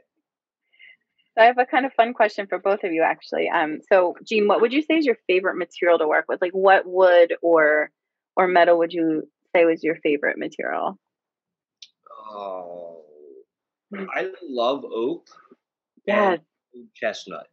I 1.38 1.46
have 1.46 1.58
a 1.58 1.66
kind 1.66 1.86
of 1.86 1.94
fun 1.94 2.14
question 2.14 2.48
for 2.48 2.60
both 2.60 2.84
of 2.84 2.92
you, 2.92 3.02
actually. 3.02 3.50
Um, 3.50 3.80
so, 3.90 4.16
Gene, 4.26 4.48
what 4.48 4.60
would 4.60 4.74
you 4.74 4.82
say 4.82 4.96
is 4.96 5.06
your 5.06 5.18
favorite 5.26 5.56
material 5.56 5.98
to 6.00 6.08
work 6.08 6.26
with? 6.28 6.42
Like, 6.42 6.52
what 6.52 6.86
wood 6.86 7.36
or 7.42 7.92
or 8.36 8.48
metal 8.48 8.78
would 8.78 8.92
you 8.92 9.24
say 9.56 9.64
was 9.64 9.84
your 9.84 9.96
favorite 9.96 10.38
material? 10.38 11.00
Oh, 12.30 13.04
I 13.94 14.32
love 14.44 14.84
oak. 14.86 15.28
Yeah, 16.06 16.38
chestnut. 16.96 17.48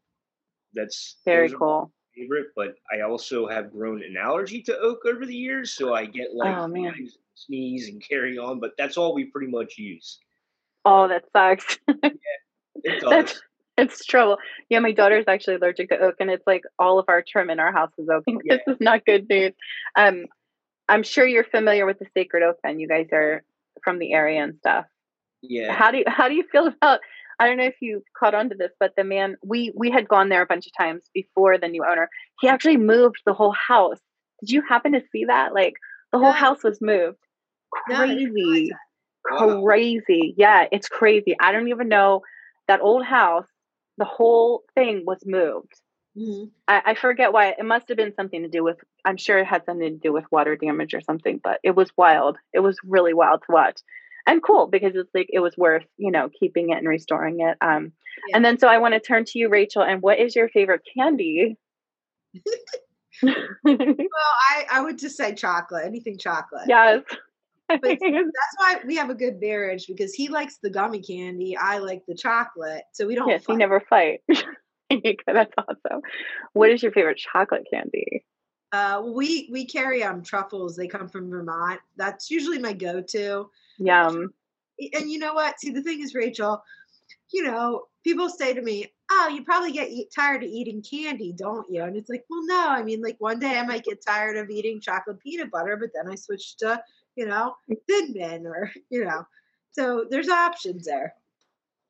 That's 0.74 1.16
very 1.24 1.50
cool. 1.50 1.92
Favorite, 2.16 2.48
but 2.56 2.74
I 2.92 3.02
also 3.02 3.46
have 3.46 3.72
grown 3.72 4.02
an 4.02 4.16
allergy 4.16 4.62
to 4.62 4.78
oak 4.78 5.00
over 5.06 5.26
the 5.26 5.34
years, 5.34 5.74
so 5.74 5.94
I 5.94 6.06
get 6.06 6.34
like 6.34 6.56
oh, 6.56 6.66
man 6.66 7.08
sneeze 7.36 7.88
and 7.88 8.02
carry 8.02 8.38
on, 8.38 8.60
but 8.60 8.72
that's 8.76 8.96
all 8.96 9.14
we 9.14 9.24
pretty 9.24 9.50
much 9.50 9.78
use. 9.78 10.18
Oh, 10.84 11.08
that 11.08 11.24
sucks. 11.32 11.78
yeah, 12.02 12.10
it 12.84 13.00
does. 13.00 13.42
it's 13.76 14.04
trouble. 14.04 14.38
Yeah, 14.68 14.78
my 14.78 14.92
daughter's 14.92 15.24
actually 15.28 15.56
allergic 15.56 15.90
to 15.90 15.98
oak, 15.98 16.16
and 16.20 16.30
it's 16.30 16.46
like 16.46 16.62
all 16.78 16.98
of 16.98 17.06
our 17.08 17.22
trim 17.26 17.50
in 17.50 17.60
our 17.60 17.72
house 17.72 17.92
is 17.98 18.08
oak. 18.08 18.24
Yeah. 18.44 18.56
This 18.56 18.74
is 18.74 18.80
not 18.80 19.04
good 19.04 19.28
news. 19.28 19.52
Um, 19.96 20.26
I'm 20.88 21.02
sure 21.02 21.26
you're 21.26 21.44
familiar 21.44 21.86
with 21.86 21.98
the 21.98 22.06
sacred 22.14 22.42
oak. 22.42 22.56
and 22.64 22.80
you 22.80 22.88
guys 22.88 23.08
are 23.12 23.42
from 23.82 23.98
the 23.98 24.12
area 24.12 24.42
and 24.42 24.56
stuff. 24.58 24.86
Yeah. 25.42 25.72
How 25.72 25.90
do 25.90 25.98
you 25.98 26.04
how 26.06 26.28
do 26.28 26.34
you 26.34 26.44
feel 26.50 26.66
about? 26.66 27.00
I 27.38 27.46
don't 27.46 27.58
know 27.58 27.64
if 27.64 27.76
you 27.82 28.02
caught 28.18 28.34
on 28.34 28.48
to 28.48 28.54
this, 28.54 28.72
but 28.80 28.94
the 28.96 29.04
man 29.04 29.36
we 29.44 29.72
we 29.76 29.90
had 29.90 30.08
gone 30.08 30.28
there 30.28 30.42
a 30.42 30.46
bunch 30.46 30.66
of 30.66 30.72
times 30.76 31.02
before 31.12 31.58
the 31.58 31.68
new 31.68 31.84
owner. 31.84 32.08
He 32.40 32.48
actually 32.48 32.78
moved 32.78 33.22
the 33.26 33.34
whole 33.34 33.52
house. 33.52 33.98
Did 34.40 34.50
you 34.50 34.62
happen 34.62 34.92
to 34.92 35.02
see 35.12 35.24
that? 35.26 35.52
Like 35.52 35.74
the 36.12 36.18
whole 36.18 36.28
yeah. 36.28 36.34
house 36.34 36.62
was 36.62 36.80
moved 36.80 37.18
crazy. 37.86 38.70
No, 39.30 39.62
crazy. 39.62 40.34
Yeah, 40.36 40.66
it's 40.70 40.88
crazy. 40.88 41.36
I 41.40 41.52
don't 41.52 41.68
even 41.68 41.88
know 41.88 42.22
that 42.68 42.80
old 42.80 43.04
house, 43.04 43.46
the 43.98 44.04
whole 44.04 44.64
thing 44.74 45.04
was 45.06 45.22
moved. 45.24 45.80
Mm-hmm. 46.16 46.44
I, 46.66 46.82
I, 46.86 46.94
forget 46.94 47.32
why. 47.32 47.48
It 47.58 47.64
must 47.64 47.88
have 47.88 47.96
been 47.96 48.14
something 48.14 48.42
to 48.42 48.48
do 48.48 48.64
with, 48.64 48.78
I'm 49.04 49.18
sure 49.18 49.38
it 49.38 49.46
had 49.46 49.66
something 49.66 49.92
to 49.92 49.98
do 49.98 50.12
with 50.12 50.24
water 50.30 50.56
damage 50.56 50.94
or 50.94 51.02
something, 51.02 51.40
but 51.42 51.60
it 51.62 51.76
was 51.76 51.90
wild. 51.96 52.38
It 52.54 52.60
was 52.60 52.78
really 52.84 53.12
wild 53.12 53.42
to 53.42 53.52
watch 53.52 53.80
and 54.26 54.42
cool 54.42 54.66
because 54.66 54.92
it's 54.94 55.14
like 55.14 55.28
it 55.30 55.40
was 55.40 55.56
worth, 55.56 55.84
you 55.96 56.10
know, 56.10 56.28
keeping 56.28 56.70
it 56.70 56.78
and 56.78 56.88
restoring 56.88 57.40
it. 57.40 57.56
Um, 57.60 57.92
yeah. 58.28 58.36
And 58.36 58.44
then 58.44 58.58
so 58.58 58.66
I 58.66 58.78
want 58.78 58.94
to 58.94 59.00
turn 59.00 59.24
to 59.26 59.38
you, 59.38 59.48
Rachael, 59.48 59.82
and 59.82 60.02
what 60.02 60.18
is 60.18 60.34
your 60.34 60.48
favorite 60.48 60.82
candy? 60.96 61.56
well, 63.22 63.34
I, 63.70 64.66
I 64.70 64.80
would 64.82 64.98
just 64.98 65.16
say 65.16 65.34
chocolate, 65.34 65.86
anything 65.86 66.18
chocolate. 66.18 66.64
Yes. 66.66 67.02
but 67.80 67.80
that's 67.82 68.00
why 68.58 68.76
we 68.86 68.96
have 68.96 69.10
a 69.10 69.14
good 69.14 69.40
marriage 69.40 69.86
because 69.86 70.14
he 70.14 70.28
likes 70.28 70.58
the 70.62 70.70
gummy 70.70 71.00
candy. 71.00 71.56
I 71.56 71.78
like 71.78 72.02
the 72.06 72.14
chocolate. 72.14 72.84
So 72.92 73.06
we 73.06 73.14
don't 73.14 73.28
Yes, 73.28 73.44
fight. 73.44 73.54
we 73.54 73.58
never 73.58 73.80
fight. 73.80 74.20
that's 74.28 75.52
awesome. 75.58 76.00
What 76.52 76.70
is 76.70 76.82
your 76.82 76.92
favorite 76.92 77.18
chocolate 77.18 77.66
candy? 77.72 78.24
Uh, 78.72 79.02
we 79.14 79.48
we 79.52 79.66
carry 79.66 80.02
um 80.02 80.22
truffles. 80.22 80.76
They 80.76 80.86
come 80.86 81.08
from 81.08 81.30
Vermont. 81.30 81.80
That's 81.96 82.30
usually 82.30 82.58
my 82.58 82.72
go-to. 82.72 83.48
Yum. 83.78 84.32
And 84.92 85.10
you 85.10 85.18
know 85.18 85.34
what? 85.34 85.58
See, 85.58 85.70
the 85.70 85.82
thing 85.82 86.00
is, 86.02 86.14
Rachael, 86.14 86.62
you 87.32 87.42
know, 87.44 87.84
people 88.04 88.28
say 88.28 88.52
to 88.54 88.60
me, 88.62 88.92
"Oh, 89.10 89.28
you 89.32 89.44
probably 89.44 89.72
get 89.72 89.88
eat, 89.88 90.08
tired 90.14 90.42
of 90.42 90.50
eating 90.50 90.82
candy, 90.82 91.32
don't 91.32 91.66
you?" 91.70 91.82
And 91.82 91.96
it's 91.96 92.10
like, 92.10 92.24
well, 92.28 92.44
no. 92.44 92.68
I 92.68 92.82
mean, 92.82 93.00
like 93.00 93.16
one 93.18 93.38
day 93.38 93.58
I 93.58 93.64
might 93.64 93.84
get 93.84 94.04
tired 94.06 94.36
of 94.36 94.50
eating 94.50 94.80
chocolate 94.80 95.20
peanut 95.20 95.50
butter, 95.50 95.76
but 95.80 95.90
then 95.94 96.10
I 96.10 96.14
switch 96.16 96.56
to, 96.58 96.80
you 97.16 97.26
know, 97.26 97.56
Thin 97.88 98.12
Mint 98.12 98.46
or 98.46 98.70
you 98.90 99.04
know. 99.04 99.26
So 99.72 100.06
there's 100.08 100.28
options 100.28 100.86
there. 100.86 101.14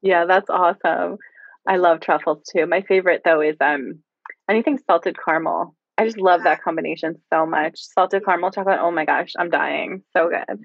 Yeah, 0.02 0.24
that's 0.26 0.50
awesome. 0.50 1.18
I 1.66 1.76
love 1.76 2.00
truffles 2.00 2.42
too. 2.50 2.66
My 2.66 2.82
favorite 2.82 3.22
though 3.24 3.40
is 3.40 3.56
um 3.60 4.00
anything 4.48 4.78
salted 4.86 5.16
caramel. 5.22 5.74
I 5.98 6.04
just 6.04 6.18
love 6.18 6.42
that 6.44 6.62
combination 6.62 7.16
so 7.32 7.46
much. 7.46 7.78
Salted 7.78 8.24
caramel 8.24 8.50
chocolate. 8.50 8.78
Oh 8.80 8.90
my 8.90 9.04
gosh, 9.04 9.32
I'm 9.38 9.50
dying. 9.50 10.02
So 10.16 10.28
good. 10.28 10.60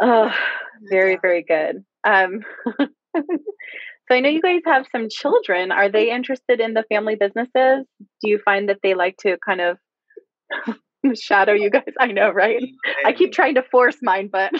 Oh, 0.00 0.34
very, 0.88 1.18
very 1.20 1.42
good. 1.42 1.84
Um, 2.04 2.40
so 3.16 4.10
I 4.10 4.20
know 4.20 4.28
you 4.28 4.42
guys 4.42 4.62
have 4.64 4.86
some 4.90 5.08
children. 5.10 5.70
Are 5.70 5.90
they 5.90 6.10
interested 6.10 6.60
in 6.60 6.74
the 6.74 6.84
family 6.88 7.16
businesses? 7.16 7.86
Do 7.98 8.30
you 8.30 8.38
find 8.44 8.68
that 8.68 8.78
they 8.82 8.94
like 8.94 9.16
to 9.18 9.36
kind 9.44 9.60
of 9.60 9.78
shadow 11.20 11.52
you 11.52 11.70
guys? 11.70 11.92
I 11.98 12.08
know, 12.08 12.30
right? 12.30 12.62
I 13.04 13.12
keep 13.12 13.32
trying 13.32 13.54
to 13.54 13.62
force 13.62 13.96
mine, 14.02 14.28
but 14.30 14.52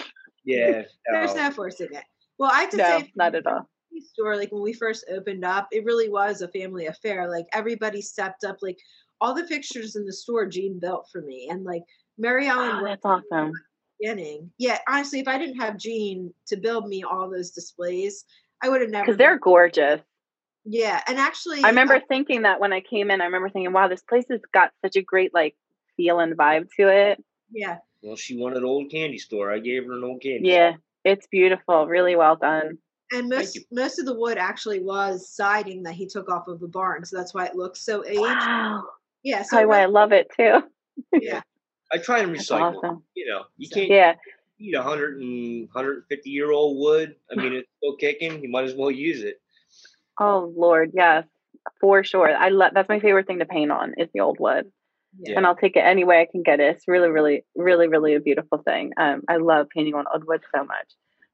yeah, 0.45 0.83
there's 1.11 1.35
no 1.35 1.51
forcing 1.51 1.89
it. 1.91 2.03
Well, 2.39 2.51
I 2.51 2.61
have 2.61 2.69
to 2.71 2.77
no, 2.77 2.99
say, 2.99 3.11
not 3.15 3.35
at 3.35 3.47
all. 3.47 3.69
Store 4.13 4.35
like 4.35 4.51
when 4.51 4.61
we 4.61 4.73
first 4.73 5.05
opened 5.11 5.43
up, 5.43 5.67
it 5.71 5.83
really 5.83 6.09
was 6.09 6.41
a 6.41 6.47
family 6.49 6.85
affair. 6.85 7.29
Like 7.29 7.45
everybody 7.53 8.01
stepped 8.01 8.43
up. 8.43 8.57
Like 8.61 8.77
all 9.19 9.33
the 9.33 9.47
fixtures 9.47 9.95
in 9.95 10.05
the 10.05 10.13
store, 10.13 10.45
Gene 10.45 10.79
built 10.79 11.07
for 11.11 11.21
me, 11.21 11.47
and 11.49 11.63
like 11.63 11.83
Mary 12.17 12.47
ah, 12.47 12.51
Ellen. 12.51 12.71
Oh, 12.81 12.85
that's 12.85 13.05
awesome. 13.05 13.53
Beginning, 13.99 14.51
yeah. 14.59 14.77
Honestly, 14.87 15.19
if 15.19 15.27
I 15.27 15.39
didn't 15.39 15.59
have 15.59 15.77
Gene 15.77 16.31
to 16.47 16.57
build 16.57 16.87
me 16.87 17.03
all 17.03 17.29
those 17.29 17.49
displays, 17.51 18.25
I 18.61 18.69
would 18.69 18.81
have 18.81 18.91
never. 18.91 19.05
Because 19.05 19.17
they're 19.17 19.39
gorgeous. 19.39 20.01
Yeah, 20.69 21.01
and 21.07 21.17
actually, 21.17 21.63
I 21.63 21.69
remember 21.69 21.95
uh 21.95 22.01
thinking 22.07 22.41
that 22.41 22.59
when 22.59 22.73
I 22.73 22.81
came 22.81 23.09
in. 23.09 23.21
I 23.21 23.25
remember 23.25 23.49
thinking, 23.49 23.71
"Wow, 23.71 23.87
this 23.87 24.03
place 24.03 24.25
has 24.29 24.41
got 24.53 24.71
such 24.83 24.97
a 24.97 25.01
great 25.01 25.33
like 25.33 25.55
feel 25.97 26.19
and 26.19 26.37
vibe 26.37 26.69
to 26.77 26.87
it." 26.87 27.23
Yeah. 27.51 27.77
Well, 28.01 28.15
she 28.15 28.37
wanted 28.37 28.59
an 28.59 28.65
old 28.65 28.89
candy 28.91 29.17
store. 29.17 29.51
I 29.51 29.59
gave 29.59 29.85
her 29.85 29.93
an 29.93 30.03
old 30.03 30.21
candy. 30.21 30.49
Yeah, 30.49 30.71
store. 30.71 30.81
it's 31.03 31.27
beautiful. 31.27 31.87
Really 31.87 32.15
well 32.15 32.35
done. 32.35 32.77
And 33.11 33.29
most 33.29 33.57
most 33.71 33.99
of 33.99 34.05
the 34.05 34.13
wood 34.13 34.37
actually 34.37 34.81
was 34.81 35.29
siding 35.29 35.83
that 35.83 35.93
he 35.93 36.07
took 36.07 36.29
off 36.29 36.47
of 36.47 36.59
the 36.59 36.67
barn, 36.67 37.05
so 37.05 37.17
that's 37.17 37.33
why 37.33 37.45
it 37.45 37.55
looks 37.55 37.81
so 37.81 38.05
aged. 38.05 38.19
Wow. 38.19 38.83
Yeah, 39.23 39.43
so 39.43 39.65
why 39.67 39.81
I 39.81 39.85
love 39.85 40.11
it 40.11 40.29
too. 40.35 40.61
yeah. 41.13 41.41
I 41.91 41.97
try 41.97 42.19
and 42.19 42.35
recycle. 42.35 42.77
Awesome. 42.77 43.03
You 43.15 43.27
know, 43.27 43.43
you 43.57 43.69
can't 43.69 43.89
yeah. 43.89 44.15
eat 44.59 44.75
a 44.75 44.79
100 44.79 45.21
and 45.21 45.69
150 45.71 46.29
year 46.29 46.51
old 46.51 46.77
wood. 46.77 47.15
I 47.31 47.35
mean, 47.35 47.53
it's 47.53 47.69
still 47.77 47.95
kicking. 47.95 48.41
You 48.41 48.49
might 48.49 48.65
as 48.65 48.75
well 48.75 48.91
use 48.91 49.23
it. 49.23 49.41
Oh 50.19 50.51
Lord, 50.55 50.91
yes, 50.93 51.25
for 51.79 52.03
sure. 52.03 52.35
I 52.35 52.49
love 52.49 52.71
that's 52.73 52.89
my 52.89 52.99
favorite 52.99 53.27
thing 53.27 53.39
to 53.39 53.45
paint 53.45 53.71
on 53.71 53.93
is 53.97 54.09
the 54.13 54.19
old 54.21 54.39
wood. 54.39 54.71
Yeah. 55.19 55.37
And 55.37 55.45
I'll 55.45 55.55
take 55.55 55.75
it 55.75 55.81
any 55.81 56.03
way 56.03 56.21
I 56.21 56.27
can 56.31 56.43
get 56.43 56.59
it. 56.59 56.75
It's 56.75 56.87
really, 56.87 57.09
really, 57.09 57.43
really, 57.55 57.87
really 57.87 58.15
a 58.15 58.19
beautiful 58.19 58.59
thing. 58.59 58.91
Um, 58.97 59.21
I 59.27 59.37
love 59.37 59.67
painting 59.75 59.95
on 59.95 60.05
old 60.13 60.25
wood 60.27 60.41
so 60.55 60.63
much, 60.63 60.87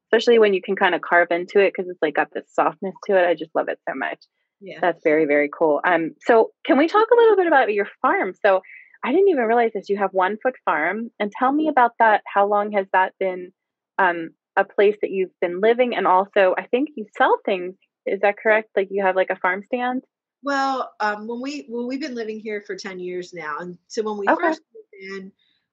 especially 0.06 0.38
when 0.38 0.54
you 0.54 0.62
can 0.62 0.76
kind 0.76 0.94
of 0.94 1.02
carve 1.02 1.28
into 1.30 1.60
it 1.60 1.72
because 1.74 1.90
it's 1.90 2.00
like 2.00 2.14
got 2.14 2.32
this 2.32 2.46
softness 2.52 2.94
to 3.06 3.16
it. 3.16 3.26
I 3.26 3.34
just 3.34 3.54
love 3.54 3.68
it 3.68 3.78
so 3.88 3.94
much. 3.94 4.24
Yeah. 4.60 4.78
That's 4.80 5.02
very, 5.04 5.26
very 5.26 5.50
cool. 5.56 5.80
Um, 5.86 6.14
so 6.26 6.52
can 6.64 6.78
we 6.78 6.88
talk 6.88 7.06
a 7.12 7.16
little 7.16 7.36
bit 7.36 7.46
about 7.46 7.72
your 7.72 7.88
farm? 8.00 8.32
So 8.44 8.62
I 9.04 9.12
didn't 9.12 9.28
even 9.28 9.44
realize 9.44 9.72
this. 9.74 9.90
You 9.90 9.98
have 9.98 10.12
one 10.12 10.38
foot 10.42 10.54
farm, 10.64 11.10
and 11.20 11.30
tell 11.38 11.52
me 11.52 11.68
about 11.68 11.92
that. 11.98 12.22
How 12.32 12.46
long 12.48 12.72
has 12.72 12.86
that 12.94 13.12
been 13.20 13.52
um, 13.98 14.30
a 14.56 14.64
place 14.64 14.96
that 15.02 15.10
you've 15.10 15.38
been 15.42 15.60
living? 15.60 15.94
And 15.94 16.06
also, 16.06 16.54
I 16.56 16.66
think 16.66 16.88
you 16.96 17.04
sell 17.18 17.36
things. 17.44 17.74
Is 18.06 18.20
that 18.20 18.38
correct? 18.42 18.70
Like 18.74 18.88
you 18.90 19.04
have 19.04 19.14
like 19.14 19.28
a 19.30 19.36
farm 19.36 19.62
stand? 19.66 20.02
Well, 20.44 20.92
um, 21.00 21.26
when 21.26 21.40
we 21.40 21.66
well, 21.70 21.86
we've 21.86 22.00
been 22.00 22.14
living 22.14 22.38
here 22.38 22.62
for 22.66 22.76
ten 22.76 23.00
years 23.00 23.32
now, 23.32 23.56
and 23.60 23.78
so 23.88 24.02
when 24.02 24.18
we 24.18 24.28
Okay. 24.28 24.48
first 24.48 24.60
moved 24.74 25.22
in, 25.22 25.32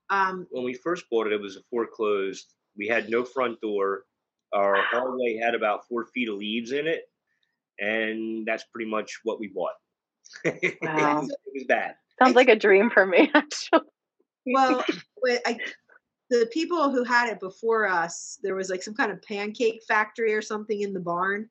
um, 0.09 0.47
When 0.49 0.63
we 0.63 0.73
first 0.73 1.09
bought 1.09 1.27
it, 1.27 1.33
it 1.33 1.41
was 1.41 1.57
a 1.57 1.61
foreclosed. 1.69 2.53
We 2.77 2.87
had 2.87 3.09
no 3.09 3.25
front 3.25 3.59
door. 3.59 4.05
Our 4.53 4.77
hallway 4.91 5.37
had 5.37 5.55
about 5.55 5.87
four 5.87 6.05
feet 6.05 6.29
of 6.29 6.35
leaves 6.35 6.71
in 6.71 6.87
it, 6.87 7.09
and 7.79 8.45
that's 8.45 8.63
pretty 8.73 8.89
much 8.89 9.19
what 9.23 9.39
we 9.41 9.47
bought. 9.49 9.73
it, 10.45 10.77
Wow. 10.81 11.21
was, 11.21 11.29
it 11.29 11.53
was 11.53 11.63
bad. 11.67 11.95
Sounds 12.17 12.35
like 12.35 12.49
a 12.49 12.55
dream 12.55 12.89
for 12.89 13.05
me, 13.05 13.29
actually. 13.35 13.81
well, 14.45 14.85
I, 15.45 15.59
the 16.29 16.49
people 16.53 16.91
who 16.91 17.03
had 17.03 17.29
it 17.29 17.39
before 17.41 17.87
us, 17.87 18.39
there 18.41 18.55
was 18.55 18.69
like 18.69 18.83
some 18.83 18.93
kind 18.93 19.11
of 19.11 19.21
pancake 19.21 19.81
factory 19.87 20.33
or 20.33 20.41
something 20.41 20.81
in 20.81 20.93
the 20.93 20.99
barn, 20.99 21.49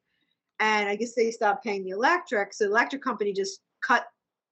and 0.61 0.89
I 0.89 0.97
guess 0.97 1.15
they 1.15 1.31
stopped 1.31 1.65
paying 1.65 1.83
the 1.85 1.91
electric, 1.91 2.53
so 2.53 2.65
the 2.65 2.71
electric 2.71 3.03
company 3.03 3.33
just 3.33 3.61
cut 3.83 4.07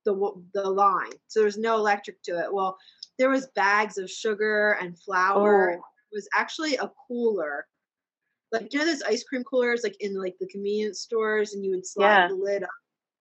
the 0.04 0.14
the 0.54 0.62
line, 0.68 1.12
so 1.26 1.40
there's 1.40 1.58
no 1.58 1.76
electric 1.76 2.22
to 2.24 2.38
it. 2.38 2.52
Well, 2.52 2.78
there 3.18 3.30
was 3.30 3.46
bags 3.54 3.98
of 3.98 4.10
sugar 4.10 4.78
and 4.80 4.98
flour. 4.98 5.74
Oh. 5.76 5.82
It 6.10 6.14
was 6.16 6.28
actually 6.34 6.76
a 6.76 6.90
cooler. 7.06 7.66
Like 8.50 8.72
you 8.72 8.78
know 8.78 8.86
those 8.86 9.02
ice 9.02 9.24
cream 9.24 9.44
coolers 9.44 9.82
like 9.84 9.96
in 10.00 10.14
like 10.14 10.36
the 10.40 10.46
convenience 10.48 11.00
stores 11.00 11.52
and 11.52 11.62
you 11.64 11.72
would 11.72 11.86
slide 11.86 12.22
Yeah. 12.22 12.28
the 12.28 12.34
lid 12.34 12.62
up. 12.62 12.70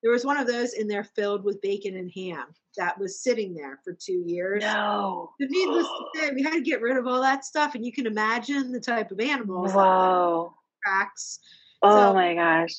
There 0.02 0.12
was 0.12 0.24
one 0.24 0.38
of 0.38 0.48
those 0.48 0.74
in 0.74 0.88
there 0.88 1.04
filled 1.04 1.44
with 1.44 1.60
bacon 1.62 1.98
and 1.98 2.10
ham 2.16 2.46
that 2.78 2.98
was 2.98 3.22
sitting 3.22 3.54
there 3.54 3.80
for 3.84 3.92
two 3.92 4.24
years. 4.26 4.64
No. 4.64 5.32
So 5.42 5.48
needless 5.50 5.88
to 5.88 6.06
say, 6.20 6.32
we 6.34 6.44
had 6.44 6.54
to 6.54 6.62
get 6.62 6.82
rid 6.82 6.96
of 6.96 7.08
all 7.08 7.20
that 7.22 7.44
stuff, 7.44 7.76
and 7.76 7.84
you 7.86 7.92
can 7.92 8.06
imagine 8.06 8.72
the 8.72 8.80
type 8.80 9.12
of 9.12 9.20
animals 9.20 9.74
that 9.74 9.78
lived 9.80 9.88
in 9.88 10.10
Whoa. 10.10 10.54
cracks. 10.86 11.40
Oh 11.82 12.10
So- 12.10 12.14
my 12.14 12.34
gosh. 12.36 12.74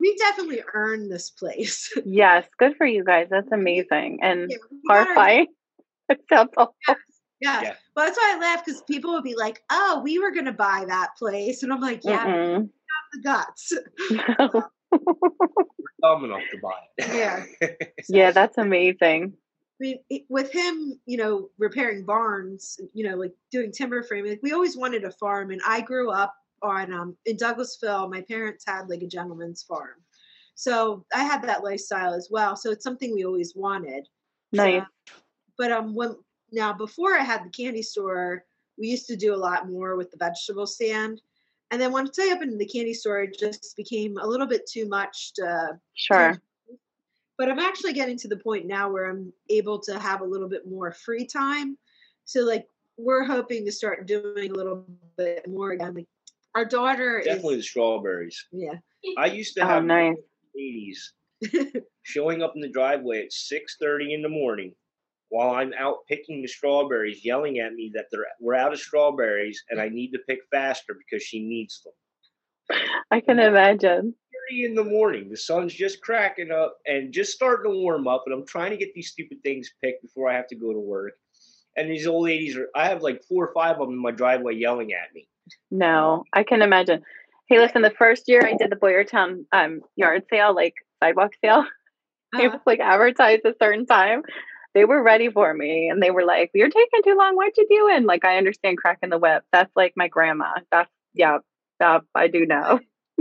We 0.00 0.16
definitely 0.16 0.60
earned 0.74 1.10
this 1.10 1.30
place. 1.30 1.90
Yes. 2.04 2.46
Good 2.58 2.76
for 2.76 2.86
you 2.86 3.04
guys. 3.04 3.28
That's 3.30 3.50
amazing 3.52 4.18
and 4.22 4.50
Yeah, 4.50 4.56
we 4.70 4.78
got 4.88 4.96
our- 4.96 5.04
horrifying. 5.04 5.46
It 6.10 6.20
sounds 6.28 6.50
awful. 6.56 6.76
Yeah. 7.40 7.62
Yeah. 7.62 7.74
Well, 7.96 8.06
that's 8.06 8.18
why 8.18 8.34
I 8.36 8.40
laugh 8.40 8.64
because 8.64 8.82
people 8.82 9.12
would 9.12 9.24
be 9.24 9.34
like, 9.36 9.62
"Oh, 9.70 10.00
we 10.04 10.18
were 10.18 10.30
going 10.32 10.44
to 10.46 10.52
buy 10.52 10.84
that 10.88 11.10
place," 11.18 11.62
and 11.62 11.72
I'm 11.72 11.80
like, 11.80 12.00
"Yeah, 12.04 12.26
Mm-mm. 12.26 12.68
the 13.12 13.20
guts." 13.22 13.72
No. 14.38 14.64
We're 14.92 15.48
dumb 16.02 16.24
enough 16.24 16.42
to 16.52 16.58
buy 16.62 16.78
it. 16.98 17.08
Yeah. 17.14 17.44
yeah, 18.08 18.30
that's 18.32 18.58
amazing. 18.58 19.32
I 19.34 19.76
mean, 19.80 19.98
it, 20.10 20.22
with 20.28 20.52
him, 20.52 21.00
you 21.06 21.16
know, 21.16 21.48
repairing 21.58 22.04
barns, 22.04 22.78
you 22.92 23.08
know, 23.08 23.16
like 23.16 23.32
doing 23.50 23.72
timber 23.72 24.02
framing, 24.02 24.30
like 24.32 24.42
we 24.42 24.52
always 24.52 24.76
wanted 24.76 25.04
a 25.04 25.10
farm. 25.10 25.50
And 25.50 25.60
I 25.66 25.80
grew 25.80 26.10
up 26.10 26.34
on 26.62 26.92
um, 26.92 27.16
in 27.26 27.36
Douglasville. 27.36 28.10
My 28.10 28.22
parents 28.22 28.64
had 28.66 28.88
like 28.88 29.02
a 29.02 29.06
gentleman's 29.06 29.62
farm, 29.62 30.02
so 30.54 31.04
I 31.14 31.24
had 31.24 31.42
that 31.42 31.64
lifestyle 31.64 32.14
as 32.14 32.28
well. 32.30 32.56
So 32.56 32.70
it's 32.70 32.84
something 32.84 33.14
we 33.14 33.24
always 33.24 33.54
wanted. 33.56 34.06
Nice. 34.52 34.82
But 35.58 35.72
um, 35.72 35.94
when 35.94 36.16
now 36.52 36.72
before 36.72 37.14
I 37.16 37.22
had 37.22 37.44
the 37.44 37.50
candy 37.50 37.82
store, 37.82 38.44
we 38.78 38.88
used 38.88 39.06
to 39.08 39.16
do 39.16 39.34
a 39.34 39.36
lot 39.36 39.68
more 39.68 39.96
with 39.96 40.10
the 40.10 40.16
vegetable 40.16 40.66
stand. 40.66 41.20
And 41.70 41.80
then 41.80 41.92
once 41.92 42.18
I 42.18 42.32
opened 42.32 42.60
the 42.60 42.66
candy 42.66 42.94
store, 42.94 43.22
it 43.22 43.38
just 43.38 43.76
became 43.76 44.16
a 44.18 44.26
little 44.26 44.46
bit 44.46 44.66
too 44.66 44.86
much 44.86 45.32
to 45.34 45.78
Sure. 45.94 46.40
but 47.36 47.50
I'm 47.50 47.58
actually 47.58 47.94
getting 47.94 48.16
to 48.18 48.28
the 48.28 48.36
point 48.36 48.66
now 48.66 48.90
where 48.90 49.10
I'm 49.10 49.32
able 49.50 49.80
to 49.80 49.98
have 49.98 50.20
a 50.20 50.24
little 50.24 50.48
bit 50.48 50.68
more 50.68 50.92
free 50.92 51.26
time. 51.26 51.76
So 52.24 52.40
like 52.40 52.66
we're 52.96 53.24
hoping 53.24 53.64
to 53.64 53.72
start 53.72 54.06
doing 54.06 54.50
a 54.52 54.54
little 54.54 54.86
bit 55.16 55.48
more 55.48 55.72
again. 55.72 55.94
Like 55.94 56.06
our 56.54 56.64
daughter 56.64 57.20
Definitely 57.24 57.56
the 57.56 57.62
strawberries. 57.62 58.44
yeah. 58.52 58.74
I 59.18 59.26
used 59.26 59.54
to 59.56 59.62
Oh, 59.62 59.66
have 59.66 59.84
nice. 59.84 60.16
ladies 60.54 61.12
showing 62.02 62.42
up 62.42 62.52
in 62.54 62.60
the 62.60 62.68
driveway 62.70 63.20
at 63.22 63.30
6.30 63.32 64.14
in 64.14 64.22
the 64.22 64.28
morning 64.28 64.74
while 65.28 65.50
I'm 65.50 65.72
out 65.78 65.98
picking 66.08 66.42
the 66.42 66.48
strawberries, 66.48 67.24
yelling 67.24 67.58
at 67.58 67.72
me 67.74 67.90
that 67.94 68.06
they're 68.10 68.26
we're 68.40 68.54
out 68.54 68.72
of 68.72 68.78
strawberries 68.80 69.62
and 69.70 69.80
I 69.80 69.88
need 69.88 70.12
to 70.12 70.18
pick 70.28 70.38
faster 70.50 70.94
because 70.96 71.22
she 71.24 71.40
needs 71.40 71.82
them. 71.82 71.92
I 73.10 73.20
can 73.20 73.38
imagine. 73.38 74.14
30 74.50 74.64
in 74.64 74.74
the 74.74 74.84
morning, 74.84 75.28
the 75.30 75.36
sun's 75.36 75.74
just 75.74 76.00
cracking 76.02 76.50
up 76.50 76.76
and 76.86 77.12
just 77.12 77.32
starting 77.32 77.70
to 77.72 77.78
warm 77.78 78.06
up, 78.06 78.22
and 78.26 78.34
I'm 78.34 78.46
trying 78.46 78.70
to 78.70 78.76
get 78.76 78.94
these 78.94 79.10
stupid 79.10 79.38
things 79.42 79.70
picked 79.82 80.02
before 80.02 80.30
I 80.30 80.34
have 80.34 80.46
to 80.48 80.54
go 80.56 80.72
to 80.72 80.78
work. 80.78 81.12
And 81.76 81.90
these 81.90 82.06
old 82.06 82.24
ladies 82.24 82.56
are, 82.56 82.68
I 82.74 82.86
have 82.88 83.02
like 83.02 83.22
four 83.24 83.46
or 83.48 83.52
five 83.54 83.76
of 83.80 83.88
them 83.88 83.94
in 83.96 83.98
my 84.02 84.12
driveway 84.12 84.54
yelling 84.54 84.92
at 84.92 85.12
me. 85.14 85.28
No, 85.70 86.24
I 86.32 86.42
can 86.42 86.62
imagine. 86.62 87.02
Hey, 87.48 87.58
listen, 87.58 87.82
the 87.82 87.90
first 87.90 88.28
year 88.28 88.42
I 88.44 88.54
did 88.56 88.70
the 88.70 88.76
Boyertown 88.76 89.44
um, 89.52 89.80
yard 89.96 90.24
sale, 90.30 90.54
like 90.54 90.74
sidewalk 91.02 91.32
sale, 91.42 91.66
it 92.34 92.46
Uh, 92.46 92.50
was 92.52 92.60
like 92.66 92.80
advertised 92.80 93.44
a 93.44 93.54
certain 93.60 93.86
time. 93.86 94.22
They 94.74 94.84
were 94.84 95.02
ready 95.02 95.30
for 95.30 95.54
me 95.54 95.88
and 95.88 96.02
they 96.02 96.10
were 96.10 96.24
like, 96.24 96.50
You're 96.54 96.70
taking 96.70 97.02
too 97.04 97.16
long. 97.16 97.36
What 97.36 97.56
you 97.56 97.66
doing? 97.68 98.06
Like, 98.06 98.24
I 98.24 98.38
understand 98.38 98.78
cracking 98.78 99.10
the 99.10 99.18
whip. 99.18 99.44
That's 99.52 99.70
like 99.76 99.92
my 99.96 100.08
grandma. 100.08 100.54
That's, 100.72 100.90
yeah, 101.12 101.38
that 101.80 102.02
I 102.14 102.28
do 102.28 102.46
know. 102.46 102.80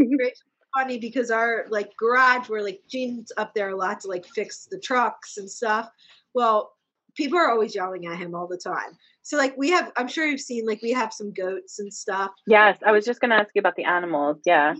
funny 0.73 0.97
because 0.97 1.29
our 1.29 1.65
like 1.69 1.95
garage 1.97 2.49
where 2.49 2.63
like 2.63 2.81
Gene's 2.89 3.31
up 3.37 3.53
there 3.53 3.69
a 3.69 3.75
lot 3.75 3.99
to 4.01 4.07
like 4.07 4.25
fix 4.25 4.67
the 4.69 4.79
trucks 4.79 5.37
and 5.37 5.49
stuff. 5.49 5.89
Well, 6.33 6.73
people 7.15 7.37
are 7.37 7.49
always 7.49 7.75
yelling 7.75 8.07
at 8.07 8.17
him 8.17 8.35
all 8.35 8.47
the 8.47 8.57
time. 8.57 8.97
So 9.21 9.37
like 9.37 9.55
we 9.57 9.69
have, 9.71 9.91
I'm 9.97 10.07
sure 10.07 10.25
you've 10.25 10.41
seen 10.41 10.65
like 10.65 10.81
we 10.81 10.91
have 10.91 11.13
some 11.13 11.31
goats 11.31 11.79
and 11.79 11.93
stuff. 11.93 12.31
Yes, 12.47 12.77
I 12.85 12.91
was 12.91 13.05
just 13.05 13.21
gonna 13.21 13.35
ask 13.35 13.49
you 13.55 13.59
about 13.59 13.75
the 13.75 13.85
animals. 13.85 14.37
Yeah. 14.45 14.75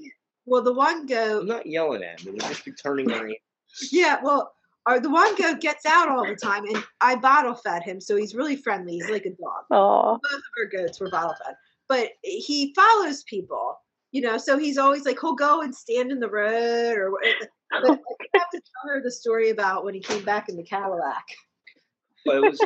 Well, 0.46 0.62
the 0.62 0.74
one 0.74 1.02
I'm 1.02 1.06
goat, 1.06 1.46
not 1.46 1.66
yelling 1.66 2.04
at 2.04 2.20
him. 2.20 2.34
We're 2.34 2.50
just 2.50 2.66
returning 2.66 3.12
our 3.12 3.26
answer. 3.26 3.38
yeah, 3.92 4.20
well, 4.22 4.54
our 4.86 5.00
the 5.00 5.10
one 5.10 5.36
goat 5.36 5.62
gets 5.62 5.86
out 5.86 6.10
all 6.10 6.26
the 6.26 6.36
time, 6.36 6.66
and 6.66 6.84
I 7.00 7.16
bottle 7.16 7.56
fed 7.56 7.84
him, 7.84 8.02
so 8.02 8.18
he's 8.18 8.36
really 8.36 8.58
friendly. 8.58 8.96
He's 8.96 9.10
like 9.10 9.26
a 9.26 9.30
dog. 9.30 9.64
Oh. 9.72 10.20
Both 10.22 10.40
of 10.40 10.44
our 10.60 10.66
goats 10.66 11.00
were 11.00 11.10
bottle 11.10 11.36
fed, 11.46 11.56
but 11.88 12.10
he 12.22 12.74
follows 12.76 13.24
people. 13.24 13.78
You 14.12 14.22
know, 14.22 14.38
so 14.38 14.60
he's 14.60 14.78
always 14.78 15.06
like 15.06 15.20
he'll 15.20 15.34
go 15.34 15.62
and 15.62 15.74
stand 15.74 16.12
in 16.12 16.20
the 16.20 16.30
road, 16.30 16.98
or 16.98 17.12
but 17.82 17.82
I 17.82 18.38
have 18.38 18.50
to 18.52 18.60
tell 18.60 18.94
her 18.94 19.02
the 19.02 19.12
story 19.12 19.50
about 19.50 19.86
when 19.86 19.94
he 19.94 20.02
came 20.02 20.24
back 20.24 20.50
in 20.50 20.58
the 20.58 20.64
Cadillac. 20.64 21.24
But 22.26 22.38
it 22.38 22.42
was 22.42 22.62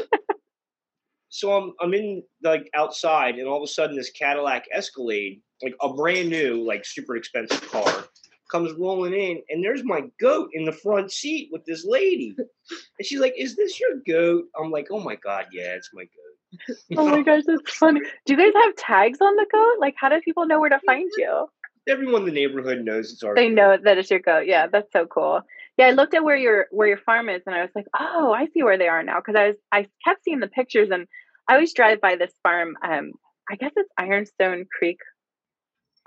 so 1.29 1.51
I'm 1.55 1.73
I'm 1.79 1.93
in 1.93 2.23
like 2.43 2.69
outside, 2.73 3.35
and 3.35 3.47
all 3.47 3.57
of 3.57 3.63
a 3.63 3.67
sudden 3.67 3.95
this 3.95 4.11
Cadillac 4.11 4.65
Escalade, 4.73 5.41
like 5.61 5.75
a 5.81 5.93
brand 5.93 6.29
new, 6.29 6.63
like 6.65 6.85
super 6.85 7.15
expensive 7.15 7.61
car, 7.69 8.05
comes 8.49 8.71
rolling 8.73 9.13
in, 9.13 9.41
and 9.49 9.63
there's 9.63 9.83
my 9.83 10.01
goat 10.19 10.49
in 10.53 10.65
the 10.65 10.71
front 10.71 11.11
seat 11.11 11.49
with 11.51 11.65
this 11.65 11.85
lady, 11.85 12.35
and 12.37 13.05
she's 13.05 13.19
like, 13.19 13.33
"Is 13.37 13.55
this 13.55 13.79
your 13.79 14.01
goat?" 14.07 14.45
I'm 14.59 14.71
like, 14.71 14.87
"Oh 14.91 14.99
my 14.99 15.15
god, 15.15 15.45
yeah, 15.51 15.75
it's 15.75 15.91
my 15.93 16.03
goat." 16.03 16.77
Oh 16.97 17.07
my 17.07 17.21
gosh, 17.21 17.43
that's 17.45 17.73
funny. 17.73 18.01
Do 18.25 18.33
you 18.33 18.37
guys 18.37 18.63
have 18.63 18.75
tags 18.75 19.19
on 19.21 19.35
the 19.35 19.45
goat? 19.51 19.79
Like, 19.79 19.95
how 19.97 20.09
do 20.09 20.19
people 20.21 20.47
know 20.47 20.59
where 20.59 20.69
to 20.69 20.79
find 20.85 21.11
you? 21.17 21.47
Everyone 21.87 22.21
in 22.21 22.27
the 22.27 22.31
neighborhood 22.33 22.79
knows 22.79 23.11
it's 23.11 23.23
our. 23.23 23.35
They 23.35 23.49
goat. 23.49 23.55
know 23.55 23.77
that 23.83 23.97
it's 23.97 24.09
your 24.09 24.19
goat. 24.19 24.45
Yeah, 24.47 24.67
that's 24.67 24.91
so 24.93 25.05
cool. 25.05 25.41
Yeah, 25.77 25.87
I 25.87 25.91
looked 25.91 26.13
at 26.15 26.23
where 26.23 26.35
your 26.35 26.67
where 26.71 26.87
your 26.87 26.97
farm 26.97 27.29
is, 27.29 27.43
and 27.45 27.55
I 27.55 27.61
was 27.61 27.71
like, 27.75 27.85
oh, 27.97 28.33
I 28.33 28.47
see 28.47 28.63
where 28.63 28.77
they 28.77 28.87
are 28.87 29.03
now. 29.03 29.19
Because 29.19 29.35
I 29.35 29.47
was 29.47 29.55
I 29.71 29.87
kept 30.05 30.23
seeing 30.23 30.39
the 30.39 30.47
pictures, 30.47 30.89
and 30.91 31.07
I 31.47 31.53
always 31.53 31.73
drive 31.73 32.01
by 32.01 32.15
this 32.15 32.33
farm. 32.43 32.75
Um, 32.83 33.11
I 33.49 33.55
guess 33.55 33.71
it's 33.75 33.89
Ironstone 33.97 34.65
Creek. 34.77 34.97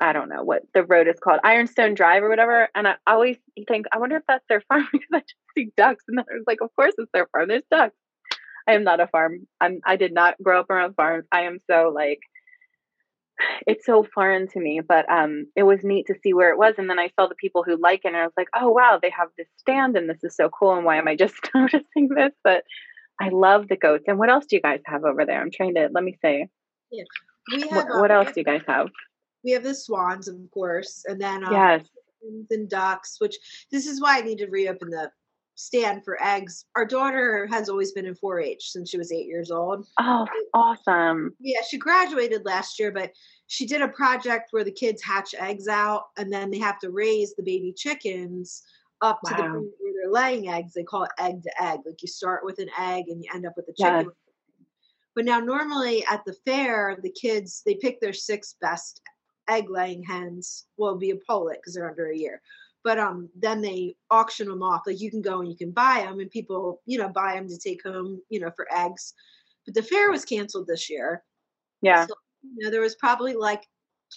I 0.01 0.12
don't 0.12 0.29
know 0.31 0.43
what 0.43 0.62
the 0.75 0.83
road 0.85 1.09
is 1.09 1.21
called, 1.23 1.41
Ironstone 1.45 1.95
Drive 1.95 2.23
or 2.23 2.29
whatever. 2.31 2.68
And 2.75 2.89
I 2.89 2.95
always 3.07 3.37
think, 3.68 3.87
I 3.93 3.99
wonder 3.99 4.16
if 4.16 4.23
that's 4.27 4.45
their 4.49 4.61
farm 4.68 4.89
because 4.93 5.09
I 5.12 5.21
just 5.21 5.35
see 5.57 5.71
ducks, 5.77 6.05
and 6.09 6.18
I 6.18 6.25
was 6.31 6.45
like, 6.47 6.59
of 6.62 6.71
course 6.75 6.95
it's 6.99 7.11
their 7.12 7.29
farm. 7.33 7.49
There's 7.49 7.62
ducks. 7.71 7.97
I 8.68 8.73
am 8.75 8.85
not 8.85 9.01
a 9.01 9.07
farm. 9.09 9.47
I'm. 9.61 9.81
I 9.87 9.97
did 9.97 10.12
not 10.12 10.37
grow 10.43 10.61
up 10.61 10.71
around 10.71 10.95
farms. 10.95 11.27
I 11.33 11.43
am 11.43 11.59
so 11.71 11.93
like 11.95 12.21
it's 13.66 13.86
so 13.86 14.07
foreign 14.14 14.49
to 14.49 14.61
me, 14.61 14.80
but 14.86 15.11
um, 15.11 15.47
it 15.57 15.62
was 15.64 15.80
neat 15.82 16.07
to 16.07 16.14
see 16.22 16.34
where 16.34 16.51
it 16.51 16.59
was. 16.59 16.74
And 16.78 16.88
then 16.88 16.99
I 16.99 17.11
saw 17.16 17.26
the 17.26 17.34
people 17.34 17.62
who 17.62 17.76
like 17.76 18.05
it, 18.05 18.09
and 18.09 18.16
I 18.16 18.24
was 18.24 18.32
like, 18.36 18.49
oh 18.55 18.70
wow, 18.70 18.99
they 19.01 19.11
have 19.11 19.28
this 19.36 19.49
stand, 19.59 19.97
and 19.97 20.09
this 20.09 20.22
is 20.22 20.36
so 20.36 20.49
cool. 20.49 20.74
And 20.74 20.84
why 20.84 20.97
am 20.97 21.09
I 21.09 21.16
just 21.16 21.36
noticing 21.55 22.09
this? 22.09 22.32
But 22.43 22.64
I 23.20 23.28
love 23.28 23.68
the 23.68 23.76
goats. 23.76 24.05
And 24.07 24.18
what 24.18 24.30
else 24.30 24.47
do 24.47 24.57
you 24.57 24.62
guys 24.62 24.80
have 24.86 25.05
over 25.05 25.26
there? 25.26 25.41
I'm 25.41 25.51
trying 25.51 25.74
to 25.74 25.88
let 25.93 26.03
me 26.05 26.16
see. 26.22 26.47
We 27.53 27.68
have 27.68 27.70
What, 27.70 28.01
what 28.01 28.11
we 28.11 28.16
else 28.16 28.28
do 28.32 28.41
you 28.41 28.45
guys 28.45 28.62
have? 28.66 28.88
We 29.45 29.53
have 29.53 29.62
the 29.62 29.74
swans, 29.74 30.28
of 30.28 30.36
course, 30.53 31.05
and 31.07 31.20
then 31.20 31.45
um, 31.45 31.53
Yes. 31.53 31.86
and 32.51 32.68
ducks. 32.68 33.16
Which 33.20 33.36
this 33.70 33.86
is 33.86 34.01
why 34.01 34.18
I 34.18 34.22
need 34.22 34.38
to 34.38 34.47
reopen 34.47 34.91
the 34.91 35.11
stand 35.61 36.05
for 36.05 36.23
eggs. 36.23 36.65
Our 36.77 36.87
daughter 36.87 37.47
has 37.51 37.69
always 37.69 37.93
been 37.93 38.07
in 38.07 38.15
4-H 38.15 38.71
since 38.71 38.91
she 38.91 38.99
was 38.99 39.13
eight 39.13 39.27
years 39.27 39.51
old. 39.51 39.87
Oh, 39.99 40.27
awesome. 40.55 41.35
Yeah, 41.39 41.61
she 41.69 41.79
graduated 41.79 42.45
last 42.45 42.79
year, 42.79 42.91
but 42.91 43.13
she 43.47 43.67
did 43.67 43.83
a 43.83 43.89
project 43.89 44.49
where 44.53 44.65
the 44.65 44.73
kids 44.73 45.03
hatch 45.03 45.35
eggs 45.39 45.69
out 45.69 46.05
and 46.17 46.33
then 46.33 46.51
they 46.51 46.59
have 46.59 46.79
to 46.81 46.91
raise 46.91 47.35
the 47.35 47.43
baby 47.43 47.73
chickens 47.77 48.63
up 49.03 49.21
to 49.25 49.35
the 49.35 49.43
point 49.43 49.53
where 49.53 49.93
they're 50.03 50.13
laying 50.13 50.49
eggs. 50.49 50.73
They 50.73 50.83
call 50.83 51.05
it 51.05 51.11
egg 51.19 51.43
to 51.43 51.63
egg. 51.63 51.81
Like 51.85 52.03
you 52.03 52.09
start 52.09 52.45
with 52.45 52.59
an 52.59 52.71
egg 52.79 53.05
and 53.09 53.23
you 53.23 53.31
end 53.35 53.47
up 53.47 53.55
with 53.57 53.69
a 53.69 53.73
Yes. 53.77 54.01
chicken. 54.01 54.13
But 55.15 55.25
now 55.25 55.41
normally 55.41 56.05
at 56.07 56.25
the 56.25 56.35
fair, 56.47 56.97
the 57.03 57.11
kids 57.11 57.63
they 57.67 57.75
pick 57.75 58.01
their 58.01 58.13
six 58.13 58.57
best 58.61 59.01
egg 59.49 59.69
laying 59.69 60.03
hens. 60.03 60.67
Well, 60.77 60.91
it'll 60.91 61.01
be 61.01 61.11
a 61.11 61.17
pullet 61.17 61.59
because 61.59 61.75
they're 61.75 61.91
under 61.91 62.11
a 62.11 62.17
year. 62.17 62.41
But 62.83 62.99
um, 62.99 63.28
then 63.37 63.61
they 63.61 63.97
auction 64.11 64.49
them 64.49 64.62
off. 64.62 64.83
Like 64.87 65.01
you 65.01 65.11
can 65.11 65.20
go 65.20 65.41
and 65.41 65.51
you 65.51 65.57
can 65.57 65.70
buy 65.70 66.03
them, 66.05 66.20
and 66.20 66.31
people, 66.31 66.81
you 66.87 66.99
know, 66.99 67.09
buy 67.09 67.35
them 67.35 67.49
to 67.49 67.59
take 67.59 67.83
home, 67.85 68.20
you 68.31 68.41
know, 68.41 68.51
for 68.57 68.66
eggs. 68.74 69.12
But 69.66 69.74
the 69.74 69.83
fair 69.83 70.11
was 70.11 70.24
canceled 70.24 70.66
this 70.66 70.89
year. 70.89 71.22
Yeah. 71.83 72.07
So, 72.07 72.14
you 72.43 72.64
know, 72.64 72.70
there 72.70 72.81
was 72.81 72.95
probably 72.95 73.35
like 73.35 73.66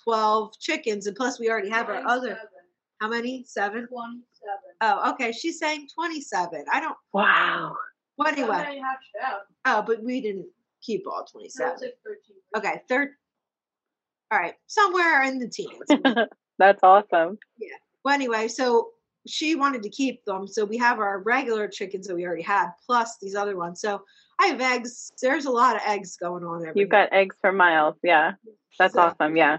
12 0.03 0.57
chickens, 0.59 1.07
and 1.07 1.15
plus 1.15 1.39
we 1.39 1.49
already 1.49 1.69
have 1.69 1.89
our 1.89 2.05
other. 2.07 2.37
How 3.01 3.09
many? 3.09 3.43
Seven? 3.45 3.85
27. 3.87 4.23
Oh, 4.81 5.11
okay. 5.11 5.33
She's 5.33 5.59
saying 5.59 5.89
27. 5.93 6.65
I 6.71 6.79
don't. 6.79 6.95
Wow. 7.11 7.75
Well, 8.17 8.27
How 8.27 8.33
anyway. 8.33 8.57
many 8.57 8.79
hatched 8.79 9.25
out? 9.25 9.41
Oh, 9.65 9.83
but 9.85 10.01
we 10.03 10.21
didn't 10.21 10.45
keep 10.81 11.05
all 11.07 11.25
27. 11.25 11.73
it's 11.73 11.81
like 11.81 11.97
13. 12.05 12.19
Okay, 12.55 12.81
third. 12.87 13.09
All 14.31 14.39
right, 14.39 14.55
somewhere 14.67 15.23
in 15.23 15.39
the 15.39 15.47
teens. 15.47 16.27
That's 16.59 16.81
awesome. 16.83 17.37
Well, 18.03 18.13
anyway, 18.13 18.47
so 18.47 18.89
she 19.27 19.55
wanted 19.55 19.83
to 19.83 19.89
keep 19.89 20.23
them, 20.25 20.47
so 20.47 20.65
we 20.65 20.77
have 20.77 20.99
our 20.99 21.19
regular 21.19 21.67
chickens 21.67 22.07
that 22.07 22.15
we 22.15 22.25
already 22.25 22.41
had, 22.43 22.67
plus 22.85 23.17
these 23.21 23.35
other 23.35 23.55
ones. 23.55 23.79
So 23.79 24.03
I 24.41 24.47
have 24.47 24.59
eggs. 24.61 25.11
There's 25.21 25.45
a 25.45 25.51
lot 25.51 25.75
of 25.75 25.81
eggs 25.85 26.17
going 26.17 26.43
on 26.43 26.65
every. 26.65 26.81
You've 26.81 26.89
got 26.89 27.13
eggs 27.13 27.35
for 27.39 27.51
miles. 27.51 27.95
Yeah. 28.03 28.33
That's 28.77 28.93
So- 28.95 29.01
awesome. 29.01 29.37
Yeah. 29.37 29.57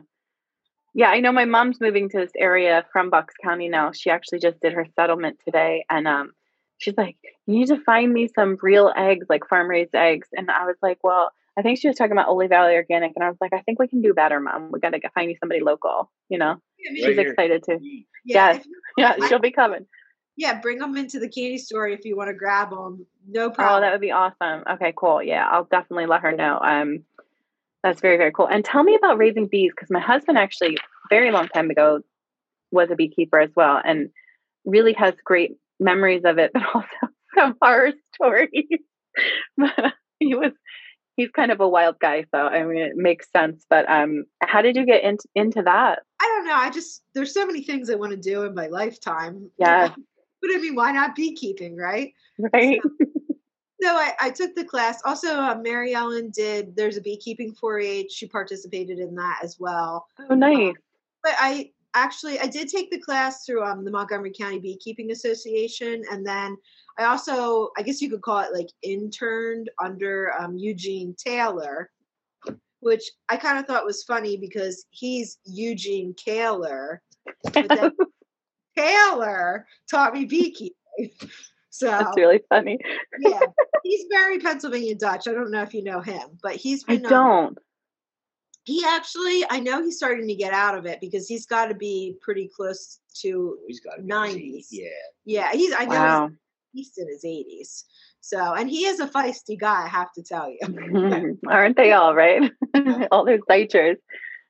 Yeah, 0.97 1.09
I 1.09 1.19
know 1.19 1.33
my 1.33 1.45
mom's 1.45 1.81
moving 1.81 2.09
to 2.11 2.19
this 2.19 2.31
area 2.39 2.85
from 2.93 3.11
Bucks 3.11 3.35
County 3.43 3.69
now. 3.69 3.91
She 3.91 4.11
actually 4.11 4.39
just 4.39 4.61
did 4.61 4.75
her 4.75 4.87
settlement 4.95 5.41
today 5.45 5.85
and 5.91 6.07
um 6.07 6.31
she's 6.79 6.97
like, 6.97 7.17
You 7.47 7.59
need 7.59 7.67
to 7.69 7.81
find 7.83 8.13
me 8.13 8.29
some 8.29 8.57
real 8.63 8.93
eggs, 8.97 9.27
like 9.29 9.49
farm 9.49 9.69
raised 9.69 9.95
eggs. 9.97 10.29
And 10.37 10.49
I 10.53 10.67
was 10.67 10.77
like, 10.83 10.99
Well, 11.03 11.33
I 11.59 11.63
think 11.63 11.81
she 11.81 11.89
was 11.89 11.97
talking 11.97 12.13
about 12.13 12.29
Oley 12.29 12.47
Valley 12.47 12.75
Organic 12.75 13.13
and 13.17 13.25
I 13.25 13.29
was 13.29 13.39
like, 13.41 13.53
I 13.53 13.61
think 13.63 13.81
we 13.81 13.89
can 13.89 14.03
do 14.03 14.15
better, 14.15 14.39
mom. 14.39 14.71
We 14.71 14.79
gotta 14.79 15.01
find 15.17 15.29
you 15.29 15.37
somebody 15.41 15.61
local, 15.63 16.13
you 16.29 16.39
know. 16.39 16.57
Yeah, 16.79 16.93
me- 16.93 17.03
Right 17.05 17.17
She's 17.17 17.19
excited 17.31 17.65
too. 17.69 17.81
Yeah, 18.25 18.55
yes. 18.55 18.67
Yeah, 18.97 19.17
she'll 19.27 19.41
be 19.41 19.51
coming. 19.51 19.87
yeah, 20.37 20.61
bring 20.61 20.79
them 20.79 20.97
into 20.97 21.19
the 21.19 21.29
candy 21.29 21.59
store 21.59 21.89
if 21.89 22.05
you 22.05 22.17
want 22.17 22.29
to 22.29 22.35
grab 22.35 22.71
them. 22.71 23.07
No 23.27 23.51
problem. 23.51 23.79
Oh, 23.79 23.81
that 23.81 23.91
would 23.93 24.01
be 24.01 24.13
awesome. 24.13 24.63
Okay, 24.71 24.93
cool. 24.97 25.21
Yeah, 25.23 25.49
I'll 25.51 25.65
definitely 25.65 26.07
let 26.07 26.21
her 26.23 26.31
know. 26.33 26.59
Um, 26.63 27.05
that's 27.83 28.01
very 28.01 28.17
very 28.17 28.31
cool. 28.33 28.47
And 28.47 28.65
tell 28.65 28.83
me 28.85 28.95
about 28.95 29.19
raising 29.19 29.47
bees 29.49 29.73
because 29.75 29.91
my 29.91 30.01
husband 30.01 30.39
actually 30.39 30.79
very 31.11 31.31
long 31.33 31.49
time 31.49 31.71
ago 31.71 32.01
was 32.71 32.91
a 32.91 32.95
beekeeper 32.97 33.41
as 33.41 33.51
well, 33.57 33.81
and 33.85 34.11
really 34.65 34.93
has 34.95 35.15
great 35.25 35.57
memories 35.81 36.23
of 36.25 36.39
it, 36.39 36.53
but 36.55 36.63
also 36.75 36.89
some 37.37 37.57
horror 37.61 37.93
stories. 38.15 38.51
but 39.57 39.93
he 40.21 40.35
was 40.35 40.53
he's 41.17 41.31
kind 41.31 41.51
of 41.51 41.61
a 41.61 41.69
wild 41.69 41.99
guy, 42.01 42.25
so 42.35 42.39
I 42.39 42.65
mean 42.65 42.79
it 42.79 42.97
makes 42.97 43.31
sense. 43.31 43.65
But 43.69 43.89
um, 43.91 44.25
how 44.43 44.63
did 44.63 44.77
you 44.77 44.87
get 44.87 45.03
into 45.03 45.29
into 45.35 45.63
that? 45.63 46.01
I 46.21 46.25
don't 46.25 46.47
know. 46.47 46.55
I 46.55 46.71
just 46.71 47.03
there's 47.15 47.35
so 47.35 47.47
many 47.47 47.63
things 47.63 47.91
I 47.91 47.95
want 47.95 48.13
to 48.13 48.17
do 48.17 48.43
in 48.43 48.55
my 48.55 48.69
lifetime. 48.69 49.51
Yeah. 49.59 49.89
but 49.89 50.51
I 50.55 50.59
mean, 50.59 50.75
why 50.75 50.93
not 50.93 51.17
beekeeping, 51.17 51.77
right? 51.77 52.13
Right? 52.39 52.81
So 53.83 53.91
I, 53.91 54.13
I 54.19 54.31
took 54.31 54.55
the 54.55 54.65
class. 54.65 55.03
Also, 55.05 55.39
uh, 55.39 55.57
Mary 55.63 55.93
Ellen 55.95 56.31
did. 56.31 56.75
There's 56.75 56.97
a 56.97 57.03
beekeeping 57.03 57.55
4-H. 57.63 58.11
She 58.11 58.27
participated 58.27 58.99
in 58.99 59.15
that 59.17 59.41
as 59.43 59.57
well. 59.61 60.07
Oh, 60.31 60.35
nice. 60.35 60.75
But 61.23 61.35
I 61.39 61.71
actually 61.95 62.39
I 62.41 62.47
did 62.47 62.69
take 62.69 62.91
the 62.91 62.99
class 62.99 63.45
through 63.45 63.63
um, 63.63 63.85
the 63.85 63.91
Montgomery 63.91 64.33
County 64.33 64.59
Beekeeping 64.59 65.11
Association, 65.11 66.03
and 66.11 66.27
then 66.27 66.57
I 66.99 67.05
also 67.05 67.71
I 67.77 67.83
guess 67.83 68.01
you 68.01 68.11
could 68.11 68.23
call 68.23 68.41
it 68.41 68.53
like 68.55 68.69
interned 68.83 69.71
under 69.83 70.33
um, 70.39 70.57
Eugene 70.57 71.15
Taylor, 71.19 71.91
which 72.81 73.03
I 73.29 73.37
kind 73.37 73.59
of 73.59 73.67
thought 73.67 73.85
was 73.85 74.05
funny 74.05 74.37
because 74.37 74.87
he's 74.91 75.39
Eugene 75.45 76.15
Kehler, 76.15 76.99
but 77.53 77.93
Taylor 78.77 79.67
taught 79.91 80.15
me 80.15 80.25
beekeeping. 80.25 80.75
So 81.71 81.87
That's 81.87 82.17
really 82.17 82.41
funny. 82.49 82.79
yeah, 83.19 83.41
he's 83.83 84.05
very 84.09 84.39
Pennsylvania 84.39 84.95
Dutch. 84.95 85.27
I 85.27 85.33
don't 85.33 85.51
know 85.51 85.63
if 85.63 85.75
you 85.75 85.83
know 85.83 86.01
him, 86.01 86.39
but 86.41 86.55
he's 86.55 86.85
I 86.87 86.93
been. 86.99 87.07
um, 87.07 87.11
don't. 87.11 87.59
he 88.63 88.85
actually, 88.87 89.45
I 89.51 89.59
know 89.59 89.83
he's 89.83 89.97
starting 89.97 90.29
to 90.29 90.37
get 90.37 90.53
out 90.53 90.79
of 90.79 90.87
it 90.87 91.01
because 91.01 91.27
he's 91.27 91.47
got 91.47 91.67
to 91.67 91.75
be 91.75 92.17
pretty 92.21 92.49
close 92.55 93.01
to. 93.23 93.59
He's 93.67 93.81
got 93.81 93.99
90s. 93.99 94.67
Yeah. 94.71 94.87
Yeah, 95.25 95.51
he's. 95.53 95.75
I 95.77 95.85
know 95.87 95.91
Wow. 95.97 96.29
he's, 96.29 96.39
he's 96.75 96.93
in 96.99 97.09
his 97.09 97.25
eighties. 97.25 97.85
So, 98.21 98.55
and 98.55 98.71
he 98.71 98.87
is 98.87 99.01
a 99.01 99.07
feisty 99.07 99.59
guy, 99.59 99.85
I 99.85 99.89
have 99.89 100.13
to 100.15 100.23
tell 100.23 100.51
you. 100.51 101.39
Aren't 101.49 101.77
they 101.77 101.93
all 101.93 102.15
right? 102.15 102.51
all 103.11 103.25
their 103.25 103.39
diters. 103.49 103.99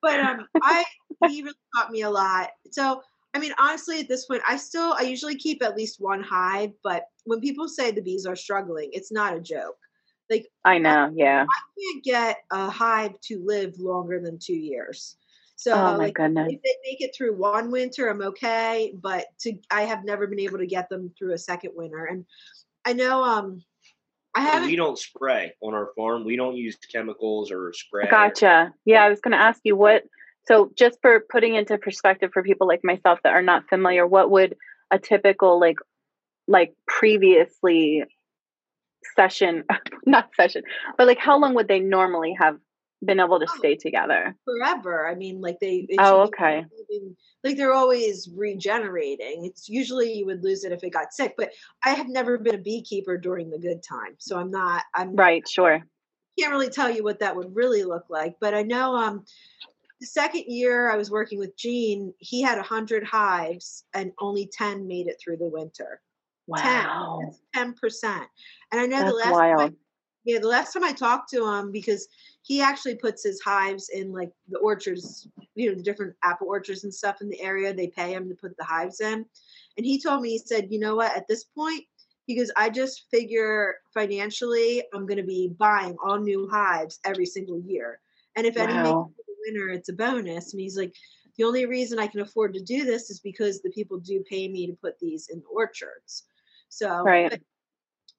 but 0.00 0.20
um, 0.20 0.46
I 0.62 0.84
he 1.28 1.42
really 1.42 1.56
taught 1.76 1.90
me 1.90 2.02
a 2.02 2.10
lot. 2.10 2.50
So, 2.70 3.02
I 3.34 3.40
mean, 3.40 3.52
honestly, 3.58 4.00
at 4.00 4.08
this 4.08 4.26
point, 4.26 4.42
I 4.46 4.56
still 4.56 4.94
I 4.98 5.02
usually 5.02 5.36
keep 5.36 5.62
at 5.62 5.76
least 5.76 6.00
one 6.00 6.22
hive. 6.22 6.70
But 6.82 7.04
when 7.24 7.40
people 7.40 7.68
say 7.68 7.90
the 7.90 8.00
bees 8.00 8.26
are 8.26 8.36
struggling, 8.36 8.90
it's 8.92 9.10
not 9.10 9.36
a 9.36 9.40
joke. 9.40 9.76
Like 10.30 10.46
I 10.64 10.78
know. 10.78 11.12
Yeah. 11.14 11.44
I 11.44 11.60
can't 11.80 12.04
get 12.04 12.36
a 12.50 12.70
hive 12.70 13.20
to 13.22 13.44
live 13.44 13.78
longer 13.78 14.20
than 14.20 14.38
two 14.38 14.56
years. 14.56 15.16
So, 15.56 15.72
Oh 15.72 15.92
my 15.92 15.96
like, 15.96 16.14
goodness. 16.14 16.52
if 16.52 16.62
they 16.62 16.76
make 16.90 17.00
it 17.00 17.14
through 17.16 17.36
one 17.36 17.70
winter, 17.70 18.08
I'm 18.08 18.22
okay. 18.22 18.92
But 19.00 19.26
to 19.40 19.54
I 19.70 19.82
have 19.82 20.04
never 20.04 20.26
been 20.26 20.40
able 20.40 20.58
to 20.58 20.66
get 20.66 20.88
them 20.88 21.12
through 21.18 21.32
a 21.32 21.38
second 21.38 21.72
winter. 21.74 22.04
And 22.04 22.24
I 22.84 22.92
know 22.92 23.22
um 23.22 23.62
I 24.34 24.40
haven't. 24.40 24.68
we 24.68 24.76
don't 24.76 24.98
spray 24.98 25.52
on 25.60 25.74
our 25.74 25.90
farm. 25.96 26.24
We 26.24 26.36
don't 26.36 26.56
use 26.56 26.76
chemicals 26.90 27.52
or 27.52 27.72
spray. 27.72 28.08
Gotcha. 28.10 28.72
Yeah, 28.84 29.04
I 29.04 29.08
was 29.08 29.20
going 29.20 29.32
to 29.32 29.38
ask 29.38 29.60
you 29.62 29.76
what. 29.76 30.02
So, 30.46 30.72
just 30.76 30.98
for 31.00 31.20
putting 31.30 31.54
into 31.54 31.78
perspective 31.78 32.30
for 32.32 32.42
people 32.42 32.66
like 32.66 32.80
myself 32.82 33.20
that 33.22 33.32
are 33.32 33.42
not 33.42 33.68
familiar, 33.68 34.06
what 34.06 34.30
would 34.30 34.56
a 34.90 34.98
typical 34.98 35.60
like 35.60 35.76
like 36.48 36.74
previously 36.86 38.02
session, 39.16 39.64
not 40.06 40.30
session, 40.36 40.62
but 40.98 41.06
like 41.06 41.18
how 41.18 41.38
long 41.38 41.54
would 41.54 41.68
they 41.68 41.80
normally 41.80 42.34
have 42.38 42.58
been 43.06 43.20
able 43.20 43.38
to 43.40 43.46
Oh. 43.48 43.56
stay 43.58 43.76
together? 43.76 44.36
forever. 44.44 45.06
I 45.06 45.14
mean, 45.14 45.40
like 45.40 45.58
they. 45.60 45.86
Oh, 45.98 46.22
okay. 46.22 46.64
living- 46.90 47.16
Like 47.42 47.56
they're 47.58 47.74
always 47.74 48.28
regenerating. 48.34 49.44
It's 49.44 49.68
usually 49.68 50.12
you 50.14 50.24
would 50.26 50.42
lose 50.42 50.64
it 50.64 50.72
if 50.72 50.82
it 50.82 50.90
got 50.90 51.12
sick, 51.12 51.34
but 51.36 51.52
I 51.84 51.90
have 51.90 52.08
never 52.08 52.38
been 52.38 52.54
a 52.54 52.58
beekeeper 52.58 53.18
during 53.18 53.50
the 53.50 53.58
good 53.58 53.82
time, 53.82 54.14
so 54.18 54.38
I'm 54.38 54.50
not. 54.50 54.84
I'm 54.94 55.14
Right. 55.14 55.46
Sure. 55.48 55.80
can't 56.38 56.50
really 56.50 56.70
tell 56.70 56.90
you 56.90 57.04
what 57.04 57.20
that 57.20 57.36
would 57.36 57.54
really 57.54 57.84
look 57.84 58.06
like, 58.08 58.34
but 58.40 58.54
I 58.54 58.62
know 58.62 58.96
um 58.96 59.24
the 60.00 60.06
second 60.06 60.44
year 60.48 60.90
I 60.90 60.96
was 60.96 61.10
working 61.10 61.38
with 61.38 61.56
Gene, 61.56 62.12
he 62.18 62.42
had 62.42 62.58
a 62.58 62.62
hundred 62.62 63.04
hives 63.04 63.84
and 63.94 64.10
only 64.18 64.46
ten 64.52 64.86
made 64.88 65.06
it 65.06 65.20
through 65.22 65.36
the 65.36 65.46
winter. 65.48 66.00
Wow. 66.46 67.20
Ten 67.54 67.74
percent. 67.74 68.26
And 68.72 68.80
I 68.80 68.86
know 68.86 68.98
the 68.98 69.04
That's 69.22 69.30
last 69.36 69.58
time 69.60 69.76
yeah, 70.24 70.38
the 70.38 70.48
last 70.48 70.72
time 70.72 70.82
I 70.84 70.92
talked 70.92 71.30
to 71.30 71.46
him 71.46 71.70
because 71.70 72.08
he 72.44 72.60
actually 72.60 72.94
puts 72.96 73.24
his 73.24 73.40
hives 73.40 73.88
in 73.88 74.12
like 74.12 74.30
the 74.48 74.58
orchards, 74.58 75.26
you 75.54 75.68
know, 75.70 75.74
the 75.74 75.82
different 75.82 76.14
apple 76.22 76.46
orchards 76.46 76.84
and 76.84 76.92
stuff 76.92 77.22
in 77.22 77.30
the 77.30 77.40
area. 77.40 77.72
They 77.72 77.88
pay 77.88 78.12
him 78.12 78.28
to 78.28 78.34
put 78.34 78.54
the 78.58 78.64
hives 78.64 79.00
in. 79.00 79.24
And 79.78 79.86
he 79.86 79.98
told 80.00 80.20
me, 80.20 80.30
he 80.30 80.38
said, 80.38 80.68
you 80.70 80.78
know 80.78 80.94
what, 80.94 81.16
at 81.16 81.26
this 81.26 81.44
point, 81.44 81.84
he 82.26 82.36
goes, 82.36 82.50
I 82.56 82.68
just 82.68 83.10
figure 83.10 83.76
financially 83.94 84.82
I'm 84.92 85.06
gonna 85.06 85.22
be 85.24 85.48
buying 85.58 85.96
all 86.04 86.18
new 86.20 86.46
hives 86.50 87.00
every 87.04 87.26
single 87.26 87.60
year. 87.60 88.00
And 88.36 88.46
if 88.46 88.58
any 88.58 88.74
Wow. 88.74 89.10
to 89.16 89.22
the 89.26 89.34
winter, 89.46 89.70
it's 89.70 89.88
a 89.88 89.94
bonus. 89.94 90.52
And 90.52 90.60
he's 90.60 90.76
like, 90.76 90.94
the 91.38 91.44
only 91.44 91.64
reason 91.66 91.98
I 91.98 92.06
can 92.08 92.20
afford 92.20 92.52
to 92.54 92.62
do 92.62 92.84
this 92.84 93.10
is 93.10 93.20
because 93.20 93.62
the 93.62 93.70
people 93.70 93.98
do 93.98 94.22
pay 94.28 94.48
me 94.48 94.66
to 94.66 94.74
put 94.74 94.98
these 94.98 95.28
in 95.32 95.40
the 95.40 95.46
orchards. 95.46 96.24
So 96.68 97.06
Right. 97.06 97.40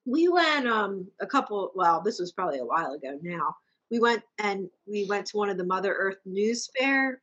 we 0.04 0.28
went 0.28 0.66
um 0.66 1.06
a 1.20 1.26
couple 1.26 1.72
well 1.74 2.00
this 2.00 2.18
was 2.18 2.32
probably 2.32 2.58
a 2.58 2.64
while 2.64 2.92
ago 2.92 3.18
now 3.22 3.54
we 3.90 3.98
went 3.98 4.22
and 4.38 4.68
we 4.86 5.06
went 5.06 5.26
to 5.26 5.36
one 5.36 5.48
of 5.48 5.56
the 5.56 5.64
mother 5.64 5.92
earth 5.94 6.18
news 6.24 6.68
fair 6.78 7.22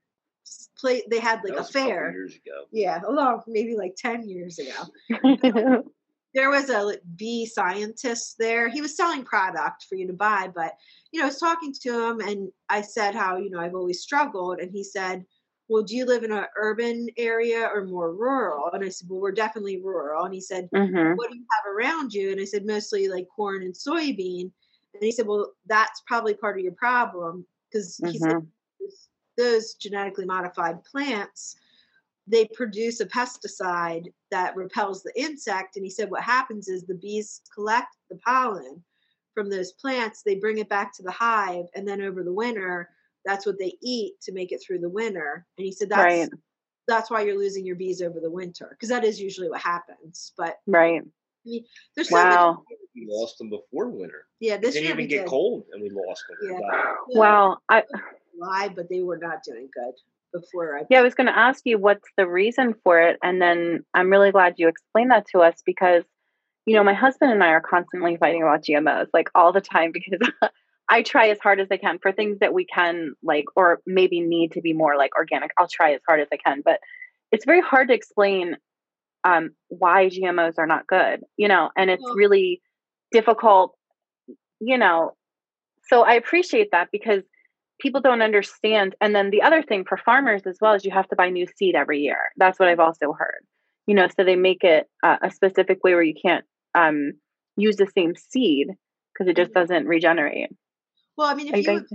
play 0.77 1.01
they 1.09 1.19
had 1.19 1.39
like 1.43 1.53
That 1.53 1.53
a 1.53 1.57
was 1.59 1.67
couple 1.71 1.89
fair 1.89 2.11
years 2.11 2.35
ago. 2.35 2.65
yeah 2.71 3.01
a 3.07 3.11
long 3.11 3.41
maybe 3.47 3.75
like 3.75 3.95
10 3.95 4.27
years 4.27 4.59
ago 4.59 4.73
there 6.33 6.49
was 6.49 6.69
a 6.69 6.81
like, 6.81 7.01
bee 7.15 7.45
scientist 7.45 8.35
there 8.39 8.67
he 8.67 8.81
was 8.81 8.95
selling 8.97 9.23
product 9.23 9.85
for 9.87 9.95
you 9.95 10.07
to 10.07 10.13
buy 10.13 10.49
but 10.53 10.73
you 11.11 11.19
know 11.19 11.25
i 11.25 11.29
was 11.29 11.37
talking 11.39 11.73
to 11.73 12.07
him 12.09 12.19
and 12.19 12.51
i 12.69 12.81
said 12.81 13.15
how 13.15 13.37
you 13.37 13.49
know 13.49 13.59
i've 13.59 13.75
always 13.75 14.01
struggled 14.01 14.59
and 14.59 14.71
he 14.71 14.83
said 14.83 15.23
well 15.69 15.83
do 15.83 15.95
you 15.95 16.05
live 16.05 16.23
in 16.23 16.31
an 16.31 16.45
urban 16.57 17.07
area 17.17 17.69
or 17.73 17.85
more 17.85 18.13
rural 18.13 18.69
and 18.73 18.83
i 18.83 18.89
said 18.89 19.07
well 19.09 19.21
we're 19.21 19.31
definitely 19.31 19.81
rural 19.81 20.25
and 20.25 20.33
he 20.33 20.41
said 20.41 20.67
hmm 20.75 21.13
what 21.15 21.29
do 21.29 21.37
you 21.37 21.45
have 21.51 21.71
around 21.71 22.11
you? 22.13 22.31
And 22.31 22.41
I 22.41 22.45
said, 22.45 22.65
mostly 22.65 23.07
like 23.07 23.27
corn 23.35 23.61
and 23.61 23.73
soybean. 23.73 24.51
And 24.93 25.03
he 25.03 25.11
said, 25.11 25.27
well, 25.27 25.53
that's 25.65 26.01
probably 26.05 26.33
part 26.33 26.57
of 26.57 26.63
your 26.63 26.73
problem 26.73 27.45
because 27.69 27.97
he 27.97 28.19
said 28.19 28.35
Mhm. 28.35 28.47
those- 28.79 29.09
those 29.35 29.73
genetically 29.73 30.25
modified 30.25 30.83
plants, 30.83 31.55
they 32.27 32.45
produce 32.45 32.99
a 32.99 33.05
pesticide 33.05 34.13
that 34.29 34.55
repels 34.55 35.03
the 35.03 35.19
insect. 35.19 35.75
And 35.75 35.83
he 35.83 35.89
said, 35.89 36.09
what 36.11 36.23
happens 36.23 36.67
is 36.69 36.83
the 36.83 36.95
bees 36.95 37.41
collect 37.53 37.97
the 38.09 38.15
pollen 38.17 38.83
from 39.33 39.49
those 39.49 39.71
plants, 39.73 40.21
they 40.21 40.35
bring 40.35 40.59
it 40.59 40.69
back 40.69 40.93
to 40.93 41.01
the 41.01 41.09
hive, 41.11 41.65
and 41.73 41.87
then 41.87 42.01
over 42.01 42.23
the 42.23 42.31
winter, 42.31 42.91
that's 43.25 43.47
what 43.47 43.57
they 43.57 43.75
eat 43.81 44.21
to 44.21 44.31
make 44.31 44.51
it 44.51 44.61
through 44.61 44.77
the 44.77 44.89
winter. 44.89 45.47
And 45.57 45.65
he 45.65 45.71
said, 45.71 45.89
that's 45.89 46.03
Right. 46.03 46.29
that's 46.85 47.09
why 47.09 47.21
you're 47.21 47.37
losing 47.39 47.65
your 47.65 47.77
bees 47.77 48.01
over 48.01 48.19
the 48.19 48.29
winter 48.29 48.67
because 48.69 48.89
that 48.89 49.05
is 49.05 49.19
usually 49.19 49.49
what 49.49 49.61
happens. 49.61 50.33
But 50.37 50.59
Right. 50.67 51.01
There's 51.95 52.09
so 52.09 52.15
many 52.15 52.29
Wow. 52.35 52.63
We 52.95 53.07
lost 53.09 53.37
them 53.37 53.49
before 53.49 53.89
winter. 53.89 54.27
Yeah, 54.39 54.55
It 54.55 54.61
this 54.61 54.73
didn't 54.73 54.85
year 54.85 54.93
even 54.93 55.03
we 55.05 55.07
get 55.07 55.19
did 55.21 55.27
cold, 55.27 55.65
and 55.71 55.81
we 55.81 55.89
lost 55.89 56.23
them. 56.29 56.37
Yeah. 56.51 56.59
Wow. 56.59 56.95
Wow. 57.09 57.57
I 57.69 57.83
live, 58.37 58.75
but 58.75 58.89
they 58.89 59.01
were 59.01 59.17
not 59.17 59.43
doing 59.43 59.69
good 59.73 59.93
before 60.33 60.77
I. 60.77 60.83
Yeah, 60.89 60.99
I 60.99 61.03
was 61.03 61.15
going 61.15 61.27
to 61.27 61.37
ask 61.37 61.61
you 61.65 61.77
what's 61.77 62.07
the 62.17 62.27
reason 62.27 62.75
for 62.83 62.99
it. 63.01 63.17
And 63.23 63.41
then 63.41 63.85
I'm 63.93 64.09
really 64.09 64.31
glad 64.31 64.55
you 64.57 64.67
explained 64.67 65.11
that 65.11 65.25
to 65.31 65.39
us 65.39 65.55
because, 65.65 66.03
you 66.65 66.75
know, 66.75 66.83
my 66.83 66.93
husband 66.93 67.31
and 67.31 67.43
I 67.43 67.49
are 67.49 67.61
constantly 67.61 68.17
fighting 68.17 68.41
about 68.41 68.63
GMOs 68.63 69.07
like 69.13 69.29
all 69.35 69.53
the 69.53 69.61
time 69.61 69.91
because 69.93 70.19
I 70.89 71.01
try 71.01 71.29
as 71.29 71.39
hard 71.39 71.59
as 71.59 71.67
I 71.71 71.77
can 71.77 71.99
for 71.99 72.11
things 72.11 72.39
that 72.39 72.53
we 72.53 72.65
can 72.65 73.13
like, 73.23 73.45
or 73.55 73.81
maybe 73.85 74.19
need 74.19 74.53
to 74.53 74.61
be 74.61 74.73
more 74.73 74.97
like 74.97 75.15
organic. 75.15 75.51
I'll 75.57 75.67
try 75.67 75.93
as 75.93 76.01
hard 76.07 76.19
as 76.19 76.27
I 76.31 76.37
can, 76.37 76.61
but 76.63 76.79
it's 77.31 77.45
very 77.45 77.61
hard 77.61 77.87
to 77.87 77.93
explain 77.93 78.57
um, 79.23 79.51
why 79.69 80.07
GMOs 80.09 80.55
are 80.57 80.67
not 80.67 80.87
good, 80.87 81.21
you 81.37 81.47
know, 81.47 81.69
and 81.77 81.89
it's 81.89 82.03
really 82.15 82.61
difficult, 83.11 83.75
you 84.59 84.77
know. 84.77 85.15
So 85.89 86.03
I 86.03 86.13
appreciate 86.13 86.69
that 86.71 86.89
because 86.91 87.23
people 87.79 88.01
don't 88.01 88.21
understand. 88.21 88.95
And 89.01 89.13
then 89.15 89.29
the 89.29 89.41
other 89.41 89.61
thing 89.61 89.85
for 89.87 89.97
farmers 89.97 90.43
as 90.45 90.57
well 90.61 90.73
is 90.73 90.85
you 90.85 90.91
have 90.91 91.07
to 91.09 91.15
buy 91.15 91.29
new 91.29 91.47
seed 91.57 91.75
every 91.75 91.99
year. 92.01 92.17
That's 92.37 92.59
what 92.59 92.69
I've 92.69 92.79
also 92.79 93.13
heard. 93.13 93.45
You 93.87 93.95
know, 93.95 94.07
so 94.07 94.23
they 94.23 94.35
make 94.37 94.63
it 94.63 94.87
uh, 95.03 95.17
a 95.21 95.29
specific 95.31 95.83
way 95.83 95.93
where 95.93 96.03
you 96.03 96.13
can't 96.19 96.45
um, 96.75 97.13
use 97.57 97.75
the 97.75 97.87
same 97.95 98.15
seed 98.15 98.67
because 99.13 99.29
it 99.29 99.35
just 99.35 99.51
Mhm. 99.51 99.55
doesn't 99.55 99.87
regenerate. 99.87 100.49
Well, 101.17 101.27
I 101.27 101.35
mean, 101.35 101.47
if 101.47 101.53
I 101.53 101.57
you 101.57 101.63
think- 101.63 101.87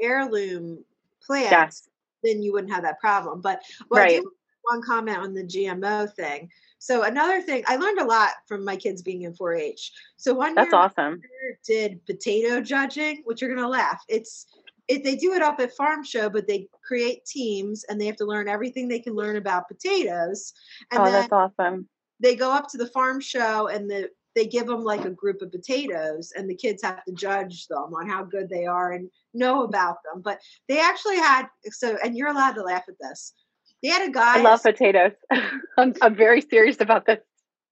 heirloom 0.00 0.84
plants, 1.26 1.50
Yes. 1.50 1.88
then 2.22 2.42
you 2.42 2.52
wouldn't 2.52 2.72
have 2.72 2.84
that 2.84 3.00
problem. 3.00 3.40
But 3.40 3.62
well, 3.90 4.02
Right. 4.02 4.22
one 4.62 4.82
comment 4.82 5.18
on 5.18 5.34
the 5.34 5.42
GMO 5.44 6.06
thing. 6.06 6.50
So 6.82 7.04
another 7.04 7.40
thing, 7.40 7.62
I 7.68 7.76
learned 7.76 8.00
a 8.00 8.04
lot 8.04 8.30
from 8.48 8.64
my 8.64 8.74
kids 8.74 9.02
being 9.02 9.22
in 9.22 9.32
4-H. 9.34 9.92
So 10.16 10.34
one 10.34 10.56
That's 10.56 10.72
year 10.72 10.80
awesome. 10.80 11.22
did 11.64 12.04
potato 12.06 12.60
judging, 12.60 13.22
which 13.24 13.40
you're 13.40 13.54
gonna 13.54 13.68
laugh. 13.68 14.02
It's 14.08 14.46
it, 14.88 15.04
they 15.04 15.14
do 15.14 15.32
it 15.34 15.42
up 15.42 15.60
at 15.60 15.76
farm 15.76 16.02
show, 16.02 16.28
but 16.28 16.48
they 16.48 16.68
create 16.84 17.24
teams 17.24 17.84
and 17.84 18.00
they 18.00 18.06
have 18.06 18.16
to 18.16 18.24
learn 18.24 18.48
everything 18.48 18.88
they 18.88 18.98
can 18.98 19.14
learn 19.14 19.36
about 19.36 19.68
potatoes. 19.68 20.54
And 20.90 21.00
Oh, 21.00 21.04
then 21.04 21.12
that's 21.12 21.32
awesome. 21.32 21.88
they 22.18 22.34
go 22.34 22.50
up 22.50 22.66
to 22.70 22.78
the 22.78 22.88
farm 22.88 23.20
show 23.20 23.68
and 23.68 23.88
the 23.88 24.10
they 24.34 24.46
give 24.46 24.66
them 24.66 24.82
like 24.82 25.04
a 25.04 25.10
group 25.10 25.40
of 25.40 25.52
potatoes 25.52 26.32
and 26.36 26.50
the 26.50 26.54
kids 26.56 26.82
have 26.82 27.04
to 27.04 27.12
judge 27.12 27.68
them 27.68 27.94
on 27.94 28.08
how 28.08 28.24
good 28.24 28.48
they 28.48 28.66
are 28.66 28.92
and 28.92 29.08
know 29.34 29.62
about 29.62 29.98
them 30.02 30.22
but 30.22 30.40
they 30.68 30.80
actually 30.80 31.16
had 31.16 31.46
so 31.70 31.96
and 32.02 32.16
you're 32.16 32.30
allowed 32.30 32.54
to 32.54 32.62
laugh 32.62 32.84
at 32.88 32.94
this 32.98 33.34
they 33.82 33.88
had 33.88 34.08
a 34.08 34.12
guy 34.12 34.38
I 34.38 34.42
love 34.42 34.62
potatoes. 34.62 35.12
I'm, 35.78 35.94
I'm 36.02 36.14
very 36.14 36.40
serious 36.40 36.80
about 36.80 37.06
this. 37.06 37.18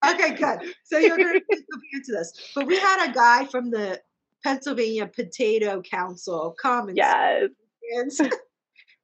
okay 0.07 0.35
good 0.35 0.61
so 0.85 0.99
you're 0.99 1.17
going 1.17 1.35
to 1.51 1.57
get 1.57 1.59
into 1.93 2.13
this 2.13 2.33
but 2.55 2.67
we 2.67 2.79
had 2.79 3.11
a 3.11 3.13
guy 3.13 3.45
from 3.47 3.71
the 3.71 4.01
pennsylvania 4.43 5.07
potato 5.07 5.83
council 5.83 6.55
come 6.61 6.89
and 6.89 6.97
Yes. 6.97 8.21
and, 8.21 8.31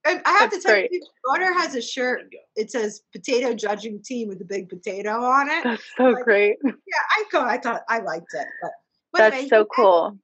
i 0.05 0.31
have 0.39 0.51
That's 0.51 0.57
to 0.57 0.63
tell 0.63 0.73
great. 0.75 0.91
you 0.93 1.03
daughter 1.29 1.53
has 1.53 1.75
a 1.75 1.83
shirt 1.83 2.21
There 2.21 2.29
you 2.33 2.39
go. 2.57 2.63
it 2.63 2.71
says 2.71 3.03
potato 3.13 3.53
judging 3.55 4.03
team 4.03 4.29
with 4.29 4.41
a 4.41 4.45
big 4.45 4.69
potato 4.69 5.11
on 5.23 5.49
it 5.51 5.65
That's 5.65 5.83
so 5.97 6.05
Like, 6.11 6.25
great. 6.25 6.57
Yeah, 6.65 6.73
I 7.17 7.25
go. 7.31 7.43
I 7.43 7.59
thought 7.59 7.83
I 7.89 7.99
liked 7.99 8.33
it, 8.33 8.47
but, 8.63 8.71
but 9.13 9.19
That's 9.19 9.35
anyway, 9.35 9.49
so 9.49 9.61
he, 9.63 9.69
cool. 9.75 10.19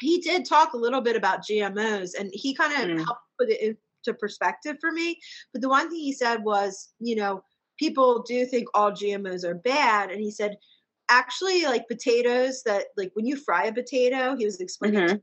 he 0.00 0.18
did 0.20 0.44
talk 0.44 0.72
a 0.72 0.76
little 0.76 1.00
bit 1.00 1.16
about 1.16 1.42
GMOs, 1.46 2.10
and 2.18 2.30
he 2.32 2.54
kind 2.54 2.72
of 2.72 2.78
Mm. 2.90 3.04
helped 3.04 3.22
put 3.38 3.48
it 3.50 3.78
into 4.06 4.16
perspective 4.18 4.76
for 4.80 4.92
me. 4.92 5.18
But 5.52 5.62
the 5.62 5.68
one 5.68 5.88
thing 5.88 5.98
he 5.98 6.12
said 6.12 6.44
was, 6.44 6.92
you 7.00 7.16
know, 7.16 7.42
people 7.78 8.22
do 8.26 8.44
think 8.46 8.68
all 8.74 8.90
GMOs 8.92 9.44
are 9.44 9.54
bad, 9.54 10.10
and 10.10 10.20
he 10.20 10.30
said, 10.30 10.56
actually, 11.08 11.64
like 11.64 11.88
potatoes 11.88 12.62
that, 12.64 12.86
like 12.96 13.10
when 13.14 13.26
you 13.26 13.36
fry 13.36 13.64
a 13.64 13.72
potato, 13.72 14.36
he 14.36 14.44
was 14.44 14.60
explaining 14.60 15.00
to 15.00 15.06
Mhm. 15.06 15.08
them 15.08 15.22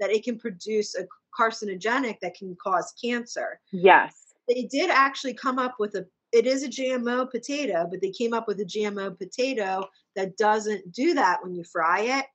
that 0.00 0.10
it 0.10 0.24
can 0.24 0.38
produce 0.38 0.94
a 0.96 1.06
carcinogenic 1.38 2.18
that 2.20 2.34
can 2.34 2.56
cause 2.60 2.92
cancer 3.00 3.60
Yes. 3.70 4.34
they 4.48 4.64
did 4.64 4.90
actually 4.90 5.32
come 5.32 5.60
up 5.60 5.76
with 5.78 5.94
a 5.94 6.04
it 6.32 6.46
is 6.46 6.62
a 6.62 6.68
GMO 6.68 7.26
potato, 7.30 7.86
but 7.90 8.00
they 8.00 8.10
came 8.10 8.32
up 8.32 8.46
with 8.48 8.60
a 8.60 8.64
GMO 8.64 9.10
potato 9.16 9.88
that 10.16 10.36
doesn't 10.36 10.92
do 10.92 11.12
that 11.14 11.42
when 11.42 11.54
you 11.54 11.64
fry 11.64 12.00
it. 12.02 12.26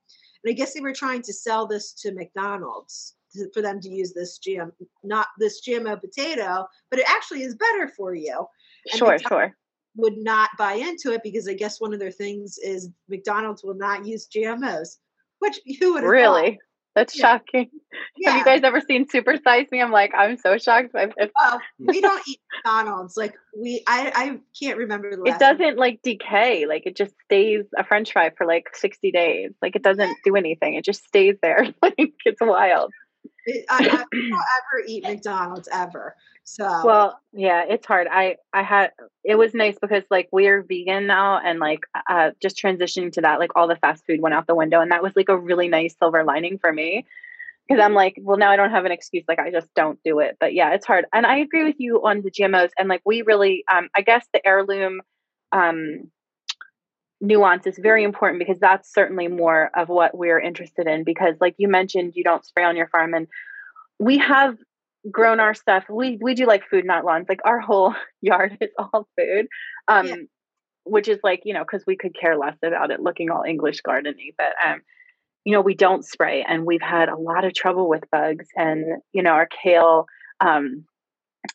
And 0.44 0.50
I 0.50 0.52
guess 0.52 0.72
they 0.74 0.80
were 0.80 0.92
trying 0.92 1.22
to 1.22 1.32
sell 1.32 1.66
this 1.66 1.92
to 2.02 2.12
McDonald's 2.12 3.16
to, 3.36 3.48
for 3.54 3.62
them 3.62 3.80
to 3.80 3.88
use 3.88 4.12
this 4.12 4.38
GM 4.38 4.70
not 5.04 5.28
this 5.38 5.60
GMO 5.66 6.00
potato, 6.00 6.66
but 6.90 6.98
it 7.00 7.06
actually 7.08 7.42
is 7.42 7.54
better 7.54 7.88
for 7.96 8.14
you. 8.14 8.46
And 8.92 8.98
Sure, 8.98 9.18
sure. 9.18 9.56
Would 9.96 10.18
not 10.18 10.50
buy 10.58 10.74
into 10.74 11.12
it 11.12 11.22
because 11.22 11.48
I 11.48 11.54
guess 11.54 11.80
one 11.80 11.94
of 11.94 12.00
their 12.00 12.10
things 12.10 12.58
is 12.58 12.90
McDonald's 13.08 13.64
will 13.64 13.74
not 13.76 14.04
use 14.06 14.26
GMOs. 14.34 14.96
Which 15.38 15.58
who 15.80 15.94
would 15.94 16.04
Really? 16.04 16.58
That's 16.94 17.14
Yeah. 17.18 17.38
shocking. 17.38 17.70
Yeah. 18.16 18.30
Have 18.30 18.38
you 18.38 18.44
guys 18.46 18.62
ever 18.62 18.80
seen 18.80 19.06
Super 19.06 19.36
Size 19.44 19.66
Me? 19.70 19.82
I'm 19.82 19.90
like, 19.90 20.12
I'm 20.16 20.38
so 20.38 20.56
shocked. 20.56 20.92
by 20.94 21.06
this. 21.06 21.30
Oh, 21.38 21.58
we 21.78 22.00
don't 22.00 22.22
eat 22.26 22.40
McDonald's. 22.54 23.18
Like 23.18 23.34
we, 23.54 23.82
I, 23.86 24.10
I 24.14 24.38
can't 24.58 24.78
remember 24.78 25.10
the 25.14 25.22
It 25.22 25.30
last. 25.32 25.40
time- 25.40 25.58
doesn't 25.58 25.76
like 25.76 26.00
decay. 26.02 26.64
Like 26.66 26.86
it 26.86 26.96
just 26.96 27.12
stays 27.26 27.64
a 27.76 27.84
French 27.84 28.12
fry 28.12 28.30
for 28.36 28.46
like 28.46 28.74
60 28.74 29.10
days. 29.12 29.50
Like 29.60 29.76
it 29.76 29.82
doesn't 29.82 30.16
do 30.24 30.36
anything. 30.36 30.72
It 30.74 30.84
just 30.86 31.04
stays 31.04 31.36
there. 31.42 31.66
like 31.82 31.94
it's 32.24 32.40
wild. 32.40 32.92
It, 33.44 33.64
I, 33.68 33.76
I 33.76 33.80
don't 34.12 34.32
ever 34.32 34.86
eat 34.86 35.04
McDonald's 35.04 35.68
ever. 35.72 36.14
So 36.44 36.64
Well, 36.84 37.20
yeah, 37.32 37.64
it's 37.68 37.86
hard. 37.86 38.06
I 38.10 38.36
I 38.52 38.62
had 38.62 38.92
it 39.24 39.34
was 39.36 39.52
nice 39.52 39.76
because 39.80 40.04
like 40.10 40.28
we're 40.32 40.62
vegan 40.62 41.06
now 41.06 41.38
and 41.38 41.58
like 41.58 41.80
uh 42.08 42.30
just 42.40 42.56
transitioning 42.56 43.12
to 43.12 43.20
that 43.22 43.40
like 43.40 43.50
all 43.56 43.66
the 43.66 43.76
fast 43.76 44.04
food 44.06 44.20
went 44.20 44.34
out 44.34 44.46
the 44.46 44.54
window 44.54 44.80
and 44.80 44.92
that 44.92 45.02
was 45.02 45.16
like 45.16 45.28
a 45.28 45.36
really 45.36 45.68
nice 45.68 45.96
silver 45.98 46.22
lining 46.22 46.58
for 46.58 46.72
me 46.72 47.04
because 47.68 47.82
I'm 47.82 47.94
like, 47.94 48.16
well 48.22 48.36
now 48.36 48.50
I 48.50 48.56
don't 48.56 48.70
have 48.70 48.84
an 48.84 48.92
excuse 48.92 49.24
like 49.26 49.40
I 49.40 49.50
just 49.50 49.74
don't 49.74 49.98
do 50.04 50.20
it. 50.20 50.36
But 50.38 50.54
yeah, 50.54 50.72
it's 50.72 50.86
hard. 50.86 51.06
And 51.12 51.26
I 51.26 51.38
agree 51.38 51.64
with 51.64 51.76
you 51.78 52.06
on 52.06 52.22
the 52.22 52.30
GMOs 52.30 52.70
and 52.78 52.88
like 52.88 53.02
we 53.04 53.22
really 53.22 53.64
um 53.72 53.88
I 53.94 54.02
guess 54.02 54.24
the 54.32 54.46
heirloom 54.46 55.00
um 55.52 56.10
nuance 57.26 57.66
is 57.66 57.78
very 57.78 58.04
important 58.04 58.38
because 58.38 58.58
that's 58.60 58.92
certainly 58.92 59.28
more 59.28 59.70
of 59.74 59.88
what 59.88 60.16
we're 60.16 60.40
interested 60.40 60.86
in 60.86 61.04
because 61.04 61.34
like 61.40 61.54
you 61.58 61.68
mentioned 61.68 62.12
you 62.14 62.24
don't 62.24 62.44
spray 62.44 62.64
on 62.64 62.76
your 62.76 62.88
farm 62.88 63.14
and 63.14 63.26
we 63.98 64.18
have 64.18 64.56
grown 65.10 65.40
our 65.40 65.54
stuff 65.54 65.84
we 65.90 66.18
we 66.20 66.34
do 66.34 66.46
like 66.46 66.62
food 66.68 66.84
not 66.84 67.04
lawns 67.04 67.26
like 67.28 67.40
our 67.44 67.60
whole 67.60 67.94
yard 68.22 68.56
is 68.60 68.70
all 68.78 69.08
food 69.18 69.46
um 69.88 70.06
Yeah. 70.06 70.14
which 70.84 71.08
is 71.08 71.18
like 71.22 71.42
you 71.44 71.54
know 71.54 71.64
because 71.64 71.84
we 71.86 71.96
could 71.96 72.14
care 72.14 72.36
less 72.36 72.56
about 72.64 72.90
it 72.90 73.00
looking 73.00 73.30
all 73.30 73.42
english 73.46 73.80
gardeny 73.86 74.34
but 74.38 74.52
um 74.64 74.80
you 75.44 75.52
know 75.52 75.60
we 75.60 75.74
don't 75.74 76.04
spray 76.04 76.44
and 76.46 76.64
we've 76.64 76.82
had 76.82 77.08
a 77.08 77.16
lot 77.16 77.44
of 77.44 77.54
trouble 77.54 77.88
with 77.88 78.04
bugs 78.10 78.46
and 78.56 78.84
you 79.12 79.22
know 79.22 79.30
our 79.30 79.48
kale 79.62 80.06
um 80.40 80.84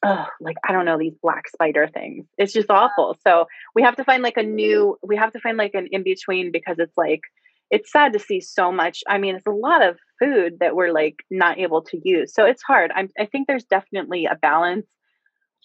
oh 0.03 0.25
like 0.39 0.57
i 0.67 0.71
don't 0.71 0.85
know 0.85 0.97
these 0.97 1.15
black 1.21 1.47
spider 1.47 1.87
things. 1.93 2.25
It's 2.37 2.53
just 2.53 2.69
awful. 2.69 3.17
So 3.25 3.45
we 3.75 3.81
have 3.83 3.95
to 3.97 4.03
find 4.03 4.23
like 4.23 4.37
a 4.37 4.43
new 4.43 4.97
we 5.03 5.17
have 5.17 5.33
to 5.33 5.39
find 5.39 5.57
like 5.57 5.73
an 5.73 5.87
in 5.91 6.03
between 6.03 6.51
because 6.51 6.77
it's 6.79 6.97
like 6.97 7.21
it's 7.69 7.91
sad 7.91 8.13
to 8.13 8.19
see 8.19 8.41
so 8.41 8.71
much 8.71 9.01
i 9.07 9.17
mean 9.17 9.35
it's 9.35 9.47
a 9.47 9.51
lot 9.51 9.85
of 9.85 9.97
food 10.19 10.59
that 10.59 10.75
we're 10.75 10.91
like 10.91 11.15
not 11.31 11.57
able 11.57 11.81
to 11.81 11.99
use. 12.03 12.33
So 12.33 12.45
it's 12.45 12.61
hard. 12.61 12.91
I'm, 12.95 13.09
i 13.19 13.25
think 13.25 13.47
there's 13.47 13.63
definitely 13.63 14.25
a 14.25 14.35
balance 14.35 14.85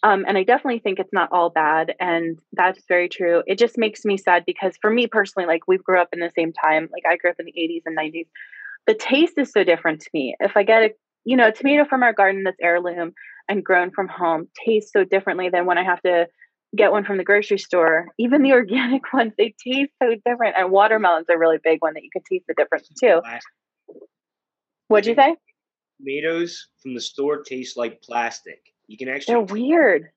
um, 0.02 0.24
and 0.28 0.38
i 0.38 0.44
definitely 0.44 0.78
think 0.80 0.98
it's 0.98 1.12
not 1.12 1.30
all 1.32 1.50
bad 1.50 1.94
and 2.00 2.38
that's 2.52 2.80
very 2.88 3.08
true. 3.08 3.42
It 3.46 3.58
just 3.58 3.78
makes 3.78 4.04
me 4.04 4.16
sad 4.16 4.44
because 4.46 4.76
for 4.80 4.90
me 4.90 5.06
personally 5.06 5.46
like 5.46 5.66
we 5.66 5.78
grew 5.78 6.00
up 6.00 6.10
in 6.12 6.20
the 6.20 6.32
same 6.36 6.52
time 6.52 6.88
like 6.92 7.04
i 7.08 7.16
grew 7.16 7.30
up 7.30 7.36
in 7.38 7.46
the 7.46 7.52
80s 7.52 7.82
and 7.86 7.96
90s 7.96 8.26
the 8.86 8.94
taste 8.94 9.34
is 9.36 9.50
so 9.50 9.64
different 9.64 10.00
to 10.02 10.10
me. 10.14 10.36
If 10.40 10.56
i 10.56 10.62
get 10.62 10.82
a 10.82 10.90
you 11.24 11.36
know 11.36 11.50
tomato 11.50 11.84
from 11.84 12.02
our 12.02 12.12
garden 12.12 12.44
that's 12.44 12.56
heirloom 12.62 13.12
and 13.48 13.64
grown 13.64 13.90
from 13.90 14.08
home 14.08 14.48
tastes 14.64 14.92
so 14.92 15.04
differently 15.04 15.48
than 15.48 15.66
when 15.66 15.78
i 15.78 15.84
have 15.84 16.00
to 16.02 16.26
get 16.74 16.92
one 16.92 17.04
from 17.04 17.16
the 17.16 17.24
grocery 17.24 17.58
store. 17.58 18.08
Even 18.18 18.42
the 18.42 18.52
organic 18.60 19.12
ones, 19.12 19.32
they 19.36 19.54
taste 19.64 19.92
so 20.02 20.14
different. 20.24 20.56
And 20.56 20.70
watermelons 20.70 21.26
are 21.28 21.36
a 21.36 21.38
really 21.38 21.58
big 21.62 21.80
one 21.80 21.94
that 21.94 22.04
you 22.04 22.10
can 22.12 22.22
taste 22.30 22.44
the 22.46 22.54
difference 22.54 22.88
too. 23.00 23.20
What'd 24.88 25.06
you 25.06 25.14
say? 25.14 25.36
Tomatoes 25.98 26.68
from 26.82 26.94
the 26.94 27.00
store 27.00 27.42
taste 27.42 27.76
like 27.76 28.02
plastic. 28.02 28.60
You 28.86 28.96
can 28.96 29.08
actually 29.08 29.34
They're 29.34 29.54
weird. 29.54 30.10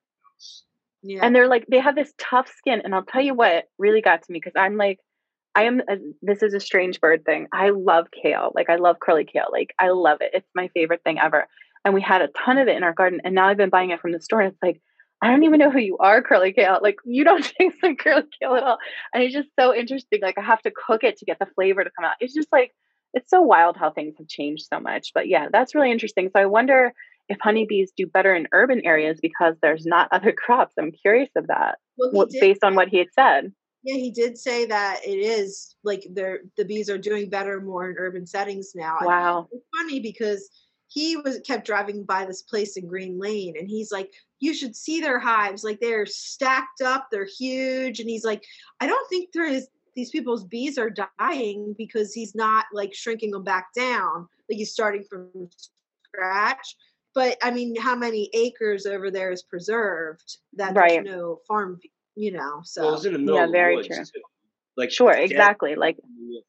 yeah. 1.01 1.21
And 1.23 1.35
they're 1.35 1.47
like 1.47 1.65
they 1.67 1.79
have 1.79 1.95
this 1.95 2.13
tough 2.17 2.51
skin. 2.57 2.81
And 2.83 2.93
I'll 2.93 3.05
tell 3.05 3.21
you 3.21 3.33
what 3.33 3.65
really 3.79 4.01
got 4.01 4.21
to 4.23 4.31
me 4.31 4.39
because 4.39 4.53
I'm 4.55 4.77
like, 4.77 4.99
I 5.55 5.63
am. 5.63 5.79
A, 5.89 5.97
this 6.21 6.43
is 6.43 6.53
a 6.53 6.59
strange 6.59 7.01
bird 7.01 7.25
thing. 7.25 7.47
I 7.51 7.69
love 7.69 8.07
kale. 8.11 8.51
Like 8.53 8.69
I 8.69 8.75
love 8.75 8.97
curly 8.99 9.25
kale. 9.25 9.47
Like 9.51 9.73
I 9.79 9.89
love 9.89 10.19
it. 10.21 10.31
It's 10.33 10.49
my 10.53 10.69
favorite 10.75 11.01
thing 11.03 11.17
ever. 11.17 11.47
And 11.85 11.93
we 11.93 12.01
had 12.01 12.21
a 12.21 12.29
ton 12.45 12.57
of 12.57 12.67
it 12.67 12.75
in 12.75 12.83
our 12.83 12.93
garden. 12.93 13.21
And 13.23 13.35
now 13.35 13.47
I've 13.47 13.57
been 13.57 13.69
buying 13.69 13.91
it 13.91 13.99
from 13.99 14.11
the 14.11 14.21
store. 14.21 14.41
And 14.41 14.51
it's 14.51 14.61
like 14.61 14.81
I 15.21 15.29
don't 15.29 15.43
even 15.43 15.59
know 15.59 15.71
who 15.71 15.79
you 15.79 15.97
are, 15.97 16.21
curly 16.21 16.53
kale. 16.53 16.79
Like 16.81 16.97
you 17.05 17.23
don't 17.23 17.43
taste 17.59 17.77
like 17.83 17.99
curly 17.99 18.23
kale 18.41 18.55
at 18.55 18.63
all. 18.63 18.77
And 19.13 19.23
it's 19.23 19.33
just 19.33 19.49
so 19.59 19.73
interesting. 19.75 20.19
Like 20.21 20.37
I 20.37 20.41
have 20.41 20.61
to 20.61 20.71
cook 20.71 21.03
it 21.03 21.17
to 21.17 21.25
get 21.25 21.39
the 21.39 21.47
flavor 21.55 21.83
to 21.83 21.91
come 21.97 22.05
out. 22.05 22.15
It's 22.19 22.33
just 22.33 22.49
like 22.51 22.73
it's 23.13 23.29
so 23.29 23.41
wild 23.41 23.75
how 23.75 23.91
things 23.91 24.15
have 24.17 24.27
changed 24.27 24.67
so 24.71 24.79
much. 24.79 25.11
But 25.13 25.27
yeah, 25.27 25.47
that's 25.51 25.75
really 25.75 25.91
interesting. 25.91 26.29
So 26.33 26.41
I 26.41 26.45
wonder 26.45 26.93
if 27.27 27.37
honeybees 27.41 27.91
do 27.95 28.07
better 28.07 28.33
in 28.33 28.47
urban 28.51 28.81
areas 28.85 29.19
because 29.21 29.55
there's 29.61 29.85
not 29.85 30.09
other 30.11 30.31
crops. 30.31 30.75
I'm 30.79 30.91
curious 30.91 31.29
of 31.35 31.47
that 31.47 31.79
Well, 31.97 32.27
did 32.27 32.39
based 32.39 32.63
on 32.63 32.75
what 32.75 32.87
he 32.87 32.97
had 32.97 33.13
said. 33.13 33.51
Yeah, 33.83 33.95
he 33.95 34.11
did 34.11 34.37
say 34.37 34.65
that 34.65 34.99
it 35.05 35.17
is 35.19 35.75
like 35.83 36.05
they're 36.11 36.39
the 36.57 36.65
bees 36.65 36.89
are 36.89 36.97
doing 36.97 37.29
better 37.29 37.61
more 37.61 37.89
in 37.89 37.95
urban 37.97 38.25
settings 38.25 38.71
now. 38.75 38.97
Wow. 39.01 39.47
It's 39.51 39.65
funny 39.77 40.01
because 40.01 40.49
he 40.89 41.15
was 41.17 41.39
kept 41.45 41.65
driving 41.65 42.03
by 42.03 42.25
this 42.25 42.41
place 42.41 42.75
in 42.75 42.87
Green 42.87 43.17
Lane 43.19 43.55
and 43.57 43.67
he's 43.69 43.91
like, 43.91 44.11
You 44.39 44.53
should 44.53 44.75
see 44.75 44.99
their 44.99 45.19
hives. 45.19 45.63
Like 45.63 45.79
they're 45.79 46.05
stacked 46.05 46.81
up, 46.81 47.07
they're 47.11 47.25
huge. 47.37 47.99
And 47.99 48.09
he's 48.09 48.25
like, 48.25 48.43
I 48.81 48.87
don't 48.87 49.09
think 49.09 49.29
there 49.31 49.45
is 49.45 49.67
these 49.95 50.09
people's 50.11 50.43
bees 50.45 50.77
are 50.77 50.93
dying 51.19 51.75
because 51.77 52.13
he's 52.13 52.33
not 52.35 52.65
like 52.73 52.93
shrinking 52.93 53.31
them 53.31 53.43
back 53.43 53.67
down. 53.75 54.27
Like 54.49 54.57
he's 54.57 54.71
starting 54.71 55.03
from 55.09 55.29
scratch. 56.13 56.75
But 57.15 57.37
I 57.43 57.51
mean, 57.51 57.75
how 57.75 57.95
many 57.95 58.29
acres 58.33 58.85
over 58.85 59.11
there 59.11 59.31
is 59.31 59.43
preserved 59.43 60.37
that 60.53 60.75
Right. 60.75 61.03
there's 61.03 61.05
no 61.05 61.39
farm, 61.47 61.79
you 62.15 62.31
know? 62.31 62.61
So 62.63 62.81
Well, 62.81 62.91
it 62.91 62.95
was 62.95 63.05
in 63.05 63.13
the 63.13 63.19
middle 63.19 63.35
Yeah, 63.35 63.43
of 63.45 63.49
the 63.49 63.57
very 63.57 63.75
woods 63.75 63.87
true. 63.87 63.97
too. 63.97 64.21
Like 64.77 64.91
Sure, 64.91 65.11
exactly. 65.11 65.75
Like 65.75 65.97
in 65.99 66.15
the 66.15 66.35
woods. 66.35 66.45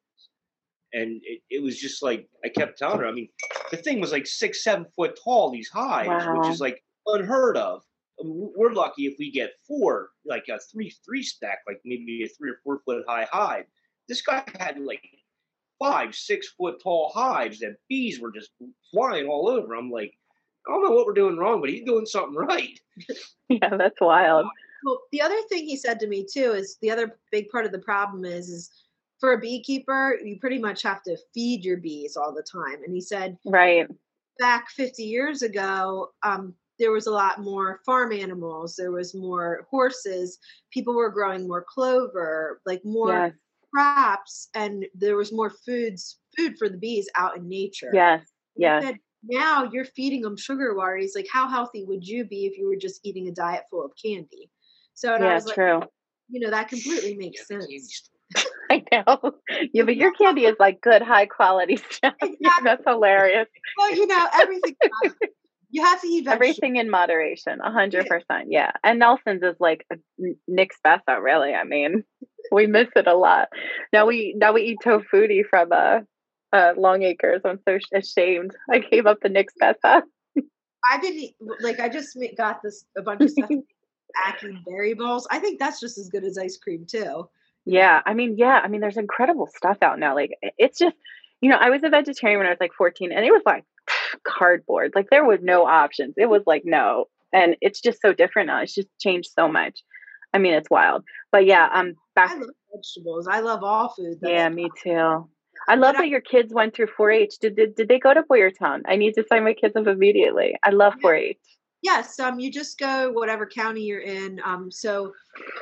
And 0.93 1.21
it, 1.25 1.41
it 1.51 1.63
was 1.63 1.79
just 1.79 2.03
like 2.03 2.29
I 2.45 2.49
kept 2.49 2.79
telling 2.79 2.99
her. 3.01 3.07
I 3.07 3.13
mean, 3.13 3.29
the 3.71 3.77
thing 3.77 4.01
was 4.01 4.13
like 4.13 4.27
six, 4.27 4.65
seven 4.65 4.87
foot 4.97 5.19
tall. 5.23 5.51
These 5.51 5.69
hives, 5.69 6.09
Wow. 6.09 6.39
which 6.41 6.51
is 6.51 6.61
like 6.61 6.83
unheard 7.07 7.57
of. 7.57 7.83
Um, 8.21 8.27
I 8.27 8.35
mean, 8.35 8.53
We're 8.57 8.73
lucky 8.73 9.07
if 9.07 9.15
we 9.19 9.31
get 9.31 9.51
four, 9.67 10.11
like 10.27 10.47
a 10.49 10.59
three, 10.59 10.91
three 11.05 11.23
stack, 11.23 11.59
like 11.67 11.81
maybe 11.85 12.25
a 12.25 12.29
three 12.29 12.51
or 12.51 12.61
four 12.65 12.81
foot 12.85 13.05
high 13.09 13.27
hive. 13.31 13.65
This 14.09 14.23
guy 14.23 14.43
had 14.59 14.81
like 14.81 15.03
five, 15.79 16.15
six 16.15 16.49
foot 16.59 16.83
tall 16.83 17.13
hives 17.15 17.61
that 17.61 17.77
bees 17.89 18.21
were 18.21 18.33
just 18.33 18.51
flying 18.93 19.27
all 19.29 19.49
over. 19.49 19.75
I'm 19.75 19.91
like, 19.91 20.13
I 20.69 20.73
don't 20.73 20.85
know 20.85 20.91
what 20.91 21.07
we're 21.07 21.15
doing 21.15 21.39
wrong, 21.39 21.61
but 21.61 21.71
he's 21.71 21.85
doing 21.85 22.05
something 22.05 22.35
right. 22.35 22.79
yeah, 23.49 23.77
that's 23.77 24.01
wild. 24.01 24.47
Well, 24.85 25.01
the 25.13 25.23
other 25.23 25.41
thing 25.49 25.65
he 25.67 25.77
said 25.77 26.01
to 26.01 26.07
me 26.07 26.27
too 26.31 26.53
is 26.53 26.77
the 26.83 26.91
other 26.91 27.19
big 27.31 27.49
part 27.49 27.65
of 27.65 27.73
the 27.73 27.79
problem 27.79 28.25
is 28.25 28.49
is 28.49 28.71
for 29.21 29.33
a 29.35 29.39
beekeeper, 29.41 30.19
you 30.25 30.39
pretty 30.41 30.59
much 30.59 30.83
have 30.83 31.03
to 31.05 31.17
feed 31.35 31.65
your 31.65 31.77
bees 31.79 32.17
all 32.17 32.35
the 32.35 32.43
time. 32.43 32.83
And 32.85 32.95
he 32.95 33.01
said 33.01 33.39
Right. 33.45 33.89
back 34.39 34.69
50 34.71 35.05
years 35.05 35.43
ago, 35.43 36.13
um, 36.23 36.55
there 36.79 36.93
was 36.93 37.07
a 37.07 37.11
lot 37.13 37.41
more 37.41 37.81
farm 37.85 38.13
animals, 38.13 38.75
there 38.77 38.93
was 38.93 39.15
more 39.15 39.67
horses, 39.71 40.39
people 40.73 40.95
were 40.95 41.11
growing 41.11 41.47
more 41.47 41.65
clover, 41.69 42.61
like 42.65 42.81
more 42.85 43.23
Yes. 43.23 43.35
crops, 43.75 44.49
and 44.55 44.87
there 44.95 45.17
was 45.17 45.33
more 45.33 45.51
foods 45.51 46.21
food 46.37 46.57
for 46.59 46.69
the 46.69 46.79
bees 46.79 47.09
out 47.17 47.37
in 47.37 47.49
nature. 47.49 48.03
Yes. 48.03 48.33
He 48.57 48.63
Yes. 48.63 48.83
said, 48.83 48.99
now 49.25 49.71
you're 49.73 49.85
feeding 49.85 50.23
them 50.23 50.37
sugar 50.37 50.75
water. 50.75 50.97
He's 50.97 51.15
like, 51.17 51.29
how 51.33 51.49
healthy 51.49 51.85
would 51.85 52.07
you 52.07 52.25
be 52.25 52.47
if 52.47 52.59
you 52.59 52.67
were 52.69 52.77
just 52.77 53.01
eating 53.05 53.29
a 53.29 53.33
diet 53.33 53.65
full 53.71 53.85
of 53.85 53.93
candy? 54.03 54.51
So 54.95 55.15
and 55.15 55.25
I 55.25 55.33
Yeah, 55.33 55.35
was 55.35 55.47
like, 55.47 55.55
true. 55.55 55.83
you 56.29 56.41
know, 56.41 56.51
that 56.51 56.69
completely 56.69 57.17
makes 57.17 57.47
Yeah, 57.51 57.67
sense. 57.67 58.11
I 58.73 58.83
know. 58.93 59.33
Yeah, 59.73 59.83
but 59.85 59.97
your 59.97 60.13
candy 60.13 60.45
is 60.45 60.57
like 60.61 60.81
good, 60.81 61.03
high 61.03 61.27
quality 61.27 61.77
stuff. 61.91 62.15
Yeah, 62.23 62.29
Exactly. 62.29 62.65
that's 62.65 62.83
hilarious. 62.87 63.49
Well, 63.77 63.95
you 63.95 64.07
know, 64.07 64.27
everything. 64.35 64.77
you 65.71 65.83
have 65.85 66.01
to 66.01 66.07
eat 66.07 66.25
vegetables. 66.25 66.35
Everything 66.51 66.77
in 66.77 66.91
moderation, 66.91 67.61
a 67.61 67.73
hundred 67.73 68.07
percent. 68.07 68.49
Yeah, 68.49 68.73
and 68.85 68.99
Nelson's 68.99 69.43
is 69.43 69.57
like 69.59 69.87
Nick's 70.47 70.77
Bessa. 70.87 71.21
Really, 71.21 71.53
I 71.53 71.65
mean, 71.65 72.05
we 72.53 72.67
miss 72.67 72.89
it 72.95 73.07
a 73.07 73.15
lot. 73.15 73.49
Now 73.93 74.07
we 74.07 74.35
now 74.39 74.53
we 74.53 74.63
eat 74.63 74.79
Tofutti 74.85 75.43
from 75.49 75.73
uh, 75.73 76.01
uh 76.53 76.73
Longacre's. 76.77 77.43
I'm 77.45 77.59
so 77.69 77.79
ashamed. 77.95 78.53
I 78.71 78.79
gave 78.79 79.07
up 79.07 79.19
the 79.23 79.29
Nick's 79.29 79.55
Bessa. 79.61 80.03
I 80.91 80.99
didn't 81.01 81.31
like. 81.61 81.81
I 81.81 81.89
just 81.89 82.17
got 82.37 82.63
this 82.63 82.85
a 82.97 83.03
bunch 83.03 83.23
of 83.23 83.31
stuff. 83.31 83.51
Acting 84.27 84.63
berry 84.67 84.95
balls. 84.95 85.27
I 85.31 85.39
think 85.39 85.61
that's 85.61 85.79
just 85.79 85.99
as 85.99 86.09
good 86.09 86.25
as 86.25 86.37
ice 86.39 86.57
cream 86.57 86.85
too. 86.89 87.29
Yeah, 87.67 88.01
I 88.05 88.15
mean, 88.15 88.37
yeah, 88.39 88.61
I 88.63 88.69
mean, 88.69 88.81
there's 88.81 88.97
incredible 88.97 89.49
stuff 89.55 89.79
out 89.83 89.99
now. 89.99 90.15
Like, 90.15 90.31
it's 90.59 90.79
just, 90.79 90.97
you 91.41 91.51
know, 91.51 91.57
I 91.57 91.71
was 91.71 91.83
a 91.85 91.91
vegetarian 91.91 92.39
when 92.39 92.47
I 92.47 92.51
was 92.51 92.61
like 92.61 92.73
14, 92.77 93.13
and 93.13 93.25
it 93.25 93.31
was 93.31 93.43
like 93.45 93.65
cardboard. 94.27 94.93
Like, 94.95 95.09
there 95.11 95.25
was 95.25 95.41
no 95.43 95.67
options. 95.67 96.15
It 96.17 96.29
was 96.29 96.43
like 96.47 96.63
no, 96.65 97.07
and 97.33 97.57
it's 97.61 97.81
just 97.81 98.01
so 98.01 98.13
different 98.13 98.49
now. 98.49 98.63
It's 98.63 98.75
just 98.75 98.89
changed 99.01 99.31
so 99.39 99.49
much. 99.49 99.81
I 100.33 100.39
mean, 100.39 100.55
it's 100.55 100.71
wild. 100.71 101.05
But 101.33 101.47
yeah, 101.47 101.69
um, 101.73 101.95
back. 102.15 102.31
I 102.31 102.35
love 102.35 102.51
vegetables. 102.75 103.29
I 103.29 103.41
love 103.41 103.63
all 103.63 103.89
food. 103.89 104.19
that's 104.21 104.31
Yeah, 104.31 104.49
me 104.49 104.71
too. 104.83 105.29
I 105.69 105.75
love 105.75 105.97
that 105.97 106.09
your 106.09 106.21
kids 106.23 106.55
went 106.55 106.75
through 106.75 106.89
4-H. 106.99 107.39
Did, 107.41 107.55
did 107.57 107.75
did 107.75 107.89
they 107.89 107.99
go 107.99 108.15
to 108.15 108.23
Boyertown? 108.23 108.81
I 108.87 108.97
need 108.97 109.13
to 109.15 109.25
sign 109.29 109.45
my 109.45 109.53
kids 109.53 109.77
up 109.77 109.87
immediately. 109.87 110.55
I 110.65 110.71
love 110.71 110.95
Yeah. 111.03 111.11
4-H. 111.11 111.39
Yes, 111.83 112.21
um, 112.21 112.39
you 112.39 112.51
just 112.53 112.79
go 112.79 113.11
whatever 113.11 113.47
county 113.47 113.83
you're 113.83 114.01
in. 114.01 114.39
Um, 114.45 114.71
so, 114.71 115.13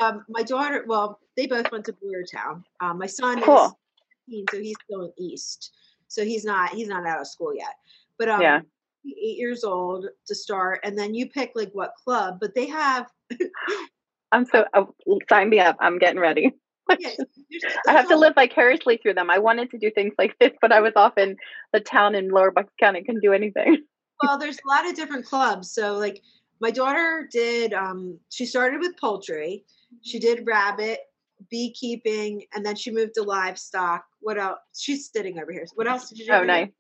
um, 0.01 0.25
my 0.29 0.43
daughter, 0.43 0.85
well, 0.89 1.21
they 1.39 1.47
both 1.47 1.71
went 1.71 1.85
to 1.85 1.93
Boyertown. 1.93 2.65
Um, 2.81 2.99
my 2.99 3.07
son 3.07 3.41
Cool. 3.43 3.67
is 3.67 3.73
15, 4.27 4.47
so 4.51 4.61
he's 4.61 4.77
still 4.85 5.05
in 5.05 5.13
East. 5.19 5.73
so 6.09 6.25
he's 6.25 6.45
not 6.45 6.71
he's 6.71 6.89
not 6.89 7.07
out 7.07 7.21
of 7.21 7.27
school 7.29 7.55
yet. 7.55 7.75
But 8.19 8.29
um, 8.29 8.43
Yeah. 8.43 8.61
eight 9.07 9.39
years 9.39 9.63
old 9.63 10.07
to 10.27 10.35
start, 10.35 10.81
and 10.83 10.99
then 10.99 11.15
you 11.15 11.31
pick 11.31 11.53
like 11.55 11.71
what 11.73 11.93
club. 12.05 12.39
But 12.41 12.55
they 12.55 12.67
have 12.67 13.07
I'm 14.33 14.45
so 14.45 14.67
oh, 14.75 14.93
sign 15.29 15.49
me 15.49 15.61
up. 15.61 15.77
I'm 15.81 15.99
getting 15.99 16.21
ready. 16.21 16.53
yeah, 16.99 17.11
I 17.87 17.93
have 17.93 18.09
to 18.09 18.17
live 18.17 18.35
vicariously 18.35 18.99
through 18.99 19.15
them. 19.15 19.31
I 19.31 19.39
wanted 19.39 19.71
to 19.71 19.79
do 19.79 19.91
things 19.91 20.15
like 20.19 20.37
this, 20.41 20.53
but 20.61 20.73
I 20.73 20.81
was 20.81 20.93
off 20.97 21.17
in 21.17 21.37
the 21.73 21.81
town 21.81 22.15
in 22.15 22.31
Lower 22.31 22.51
Bucks 22.51 22.73
County, 22.81 23.05
couldn't 23.05 23.23
do 23.23 23.33
anything. 23.33 23.85
well 24.23 24.39
there's 24.39 24.59
a 24.65 24.69
lot 24.69 24.89
of 24.89 24.97
different 24.97 25.25
clubs 25.25 25.71
so 25.71 25.97
like 25.97 26.23
my 26.61 26.71
daughter 26.71 27.29
did 27.31 27.73
um 27.73 28.19
she 28.31 28.45
started 28.45 28.81
with 28.81 28.99
poultry 28.99 29.65
she 30.03 30.19
did 30.19 30.45
rabbit 30.45 30.99
beekeeping 31.51 32.45
and 32.55 32.65
then 32.65 32.77
she 32.77 32.91
moved 32.91 33.15
to 33.15 33.23
livestock 33.23 34.05
what 34.21 34.39
else 34.39 34.59
she's 34.77 35.11
sitting 35.11 35.39
over 35.39 35.53
here 35.53 35.65
what 35.75 35.87
else 35.87 36.09
did 36.09 36.19
you 36.19 36.27
do 36.27 36.33
Oh, 36.33 36.37
over 36.37 36.45
here? 36.45 36.55
nice. 36.67 36.71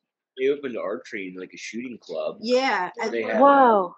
They 0.40 0.48
opened 0.48 0.76
archery 0.78 1.34
like 1.36 1.50
a 1.52 1.56
shooting 1.56 1.98
club. 2.00 2.38
yeah 2.40 2.90
and 3.02 3.12
They 3.12 3.22
had- 3.22 3.40
Whoa, 3.40 3.94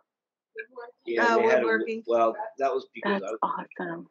Yeah, 1.06 1.26
oh, 1.30 1.36
they 1.36 1.42
had 1.48 1.62
a- 1.62 1.66
woodworking. 1.66 2.02
well, 2.06 2.34
that 2.58 2.72
was 2.72 2.86
because 2.94 3.20
that's 3.20 3.34
I 3.42 3.46
awesome. 3.80 4.06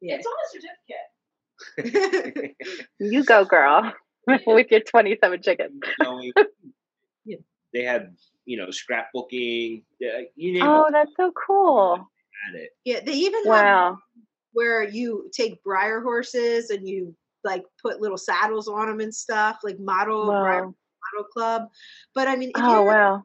yeah. 0.00 0.16
It's 0.16 0.26
on 0.26 0.34
a 0.44 0.48
certificate. 0.52 2.54
You 2.98 3.24
go, 3.24 3.44
girl, 3.44 3.92
with 4.46 4.70
your 4.70 4.80
27 4.80 5.42
chickens. 5.42 5.80
Yeah. 7.24 7.38
They 7.74 7.82
had, 7.82 8.14
you 8.44 8.56
know, 8.56 8.68
scrapbooking. 8.68 9.82
Yeah, 9.98 10.20
you 10.36 10.52
name 10.54 10.62
Oh, 10.62 10.84
it. 10.86 10.92
that's 10.92 11.10
so 11.16 11.32
cool. 11.46 12.08
At 12.48 12.54
it. 12.54 12.70
yeah 12.84 13.00
they 13.04 13.12
even 13.14 13.42
have 13.44 13.64
Wow. 13.64 13.98
Where 14.56 14.88
you 14.88 15.30
take 15.36 15.62
Breyer 15.62 16.02
horses 16.02 16.70
and 16.70 16.88
you 16.88 17.14
like 17.44 17.64
put 17.82 18.00
little 18.00 18.16
saddles 18.16 18.68
on 18.68 18.88
them 18.88 19.00
and 19.00 19.14
stuff 19.14 19.58
like 19.62 19.78
model 19.78 20.26
Breyer 20.32 20.72
model 21.14 21.28
club 21.32 21.62
but 22.14 22.26
i 22.26 22.34
mean 22.34 22.50
if 22.54 22.62
Oh, 22.64 22.82
wow. 22.82 23.22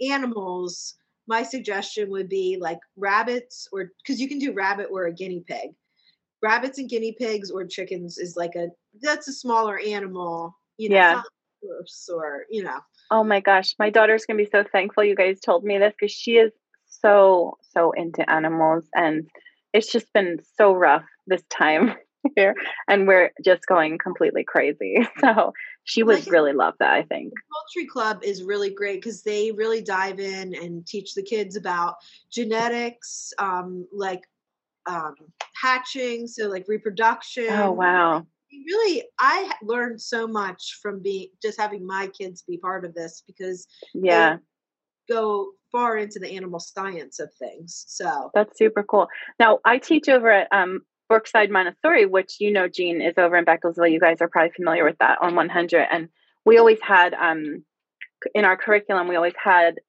animals, 0.00 0.96
my 1.28 1.42
suggestion 1.42 2.10
would 2.10 2.28
be 2.28 2.58
like 2.60 2.78
rabbits 2.96 3.68
or 3.72 3.90
because 4.02 4.20
you 4.20 4.28
can 4.28 4.38
do 4.38 4.52
rabbit 4.52 4.88
or 4.90 5.06
a 5.06 5.12
guinea 5.12 5.44
pig. 5.46 5.70
Rabbits 6.42 6.78
and 6.78 6.88
guinea 6.88 7.12
pigs 7.12 7.50
or 7.50 7.64
chickens 7.66 8.18
is 8.18 8.36
like 8.36 8.56
a 8.56 8.68
that's 9.00 9.28
a 9.28 9.32
smaller 9.32 9.78
animal, 9.78 10.58
you 10.78 10.88
know, 10.88 10.96
Yeah. 10.96 11.12
not 11.12 11.16
like 11.16 11.24
a 11.62 11.66
horse 11.66 12.08
or 12.12 12.46
you 12.50 12.64
know. 12.64 12.80
Oh 13.10 13.22
my 13.22 13.40
gosh, 13.40 13.74
my 13.78 13.90
daughter's 13.90 14.24
gonna 14.26 14.38
be 14.38 14.50
so 14.50 14.64
thankful 14.72 15.04
you 15.04 15.14
guys 15.14 15.38
told 15.40 15.64
me 15.64 15.78
this 15.78 15.94
because 15.98 16.12
she 16.12 16.32
is 16.38 16.52
so 16.86 17.58
so 17.72 17.92
into 17.92 18.28
animals, 18.28 18.86
and 18.94 19.28
it's 19.72 19.90
just 19.90 20.12
been 20.12 20.38
so 20.56 20.74
rough 20.74 21.04
this 21.26 21.42
time 21.50 21.94
here, 22.36 22.54
and 22.88 23.06
we're 23.06 23.30
just 23.44 23.66
going 23.66 23.98
completely 23.98 24.44
crazy. 24.44 24.96
So 25.20 25.52
she 25.84 26.02
would 26.02 26.28
really 26.28 26.52
love 26.52 26.74
that. 26.78 26.92
I 26.92 27.02
think. 27.02 27.32
Poultry 27.52 27.88
Club 27.88 28.20
is 28.22 28.42
really 28.42 28.70
great 28.70 29.02
because 29.02 29.22
they 29.22 29.50
really 29.50 29.82
dive 29.82 30.20
in 30.20 30.54
and 30.54 30.86
teach 30.86 31.14
the 31.14 31.22
kids 31.22 31.56
about 31.56 31.96
genetics, 32.30 33.32
um, 33.38 33.86
like 33.92 34.22
um, 34.86 35.14
hatching, 35.60 36.26
so 36.26 36.48
like 36.48 36.66
reproduction. 36.68 37.50
Oh 37.50 37.72
wow. 37.72 38.26
Really, 38.52 39.04
I 39.18 39.50
learned 39.62 40.00
so 40.00 40.26
much 40.26 40.78
from 40.82 41.00
being 41.00 41.28
just 41.40 41.58
having 41.58 41.86
my 41.86 42.08
kids 42.08 42.42
be 42.42 42.58
part 42.58 42.84
of 42.84 42.94
this 42.94 43.22
because 43.26 43.66
Yeah, 43.94 44.36
go 45.08 45.52
far 45.70 45.96
into 45.96 46.18
the 46.18 46.36
animal 46.36 46.60
science 46.60 47.18
of 47.18 47.32
things. 47.34 47.84
So 47.88 48.30
that's 48.34 48.58
super 48.58 48.82
cool. 48.82 49.08
Now 49.38 49.60
I 49.64 49.78
teach 49.78 50.08
over 50.08 50.30
at 50.30 50.48
um, 50.52 50.80
Brookside 51.08 51.50
Montessori, 51.50 52.06
which 52.06 52.36
you 52.40 52.52
know, 52.52 52.68
Gene 52.68 53.00
is 53.00 53.14
over 53.16 53.36
in 53.36 53.44
Bechtelsville. 53.44 53.90
You 53.90 54.00
guys 54.00 54.18
are 54.20 54.28
probably 54.28 54.52
familiar 54.54 54.84
with 54.84 54.98
that 54.98 55.18
on 55.22 55.34
100, 55.34 55.86
and 55.90 56.08
we 56.44 56.58
always 56.58 56.80
had 56.82 57.14
um, 57.14 57.64
in 58.34 58.44
our 58.44 58.56
curriculum, 58.56 59.08
we 59.08 59.16
always 59.16 59.34
had 59.42 59.80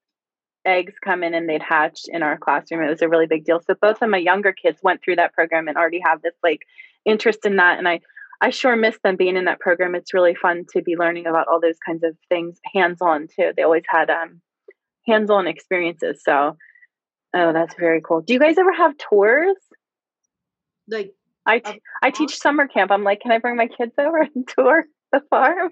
eggs 0.66 0.94
come 1.04 1.24
in 1.24 1.34
and 1.34 1.50
they'd 1.50 1.62
hatch 1.62 2.02
in 2.08 2.24
our 2.24 2.38
classroom. 2.38 2.82
It 2.82 2.90
was 2.90 3.02
a 3.02 3.10
really 3.10 3.28
big 3.28 3.46
deal. 3.46 3.60
So 3.60 3.76
both 3.80 4.02
of 4.02 4.10
my 4.10 4.18
younger 4.18 4.54
kids 4.54 4.80
went 4.82 5.02
through 5.04 5.18
that 5.18 5.34
program 5.34 5.68
and 5.68 5.78
already 5.78 6.02
have 6.06 6.22
this 6.22 6.36
like 6.42 6.62
interest 7.06 7.46
in 7.46 7.58
that. 7.58 7.78
And 7.78 7.88
I, 7.88 8.00
I 8.42 8.50
sure 8.50 8.76
miss 8.76 8.98
them 9.04 9.16
being 9.16 9.36
in 9.36 9.46
that 9.46 9.60
program. 9.60 9.96
It's 9.96 10.14
really 10.14 10.36
fun 10.36 10.66
to 10.74 10.82
be 10.82 10.96
learning 10.96 11.28
about 11.28 11.48
all 11.48 11.60
those 11.60 11.78
kinds 11.86 12.04
of 12.04 12.16
things 12.30 12.60
hands 12.74 13.02
on 13.02 13.28
too. 13.28 13.52
They 13.56 13.64
always 13.64 13.84
had 13.88 14.10
um, 14.10 14.42
hands 15.06 15.30
on 15.30 15.48
experiences. 15.48 16.22
So, 16.24 16.58
oh, 17.34 17.54
that's 17.54 17.76
very 17.76 18.02
cool. 18.02 18.22
Do 18.22 18.34
you 18.34 18.40
guys 18.40 18.58
ever 18.58 18.74
have 18.74 18.94
tours? 18.98 19.56
like 20.90 21.14
I, 21.46 21.60
t- 21.60 21.82
I 22.02 22.12
teach 22.12 22.38
summer 22.38 22.68
camp. 22.68 22.92
I'm 22.92 23.04
like, 23.04 23.22
can 23.22 23.32
I 23.32 23.38
bring 23.40 23.56
my 23.56 23.68
kids 23.68 23.94
over 23.98 24.18
and 24.36 24.48
tour 24.48 24.86
the 25.12 25.22
farm? 25.30 25.72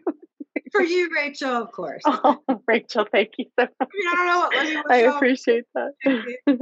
for 0.71 0.81
you, 0.81 1.09
Rachael, 1.15 1.61
of 1.63 1.71
course. 1.71 2.01
Oh, 2.07 2.39
Rachael, 2.67 3.07
thank 3.11 3.31
you 3.37 3.45
so 3.59 3.67
much. 3.79 3.89
I 3.89 3.93
mean, 3.93 4.07
I 4.07 4.15
don't 4.15 4.25
know 4.73 4.81
what, 4.83 4.91
I 4.91 4.97
appreciate 5.15 5.63
that. 5.75 5.91
I 6.05 6.09
mean, 6.09 6.59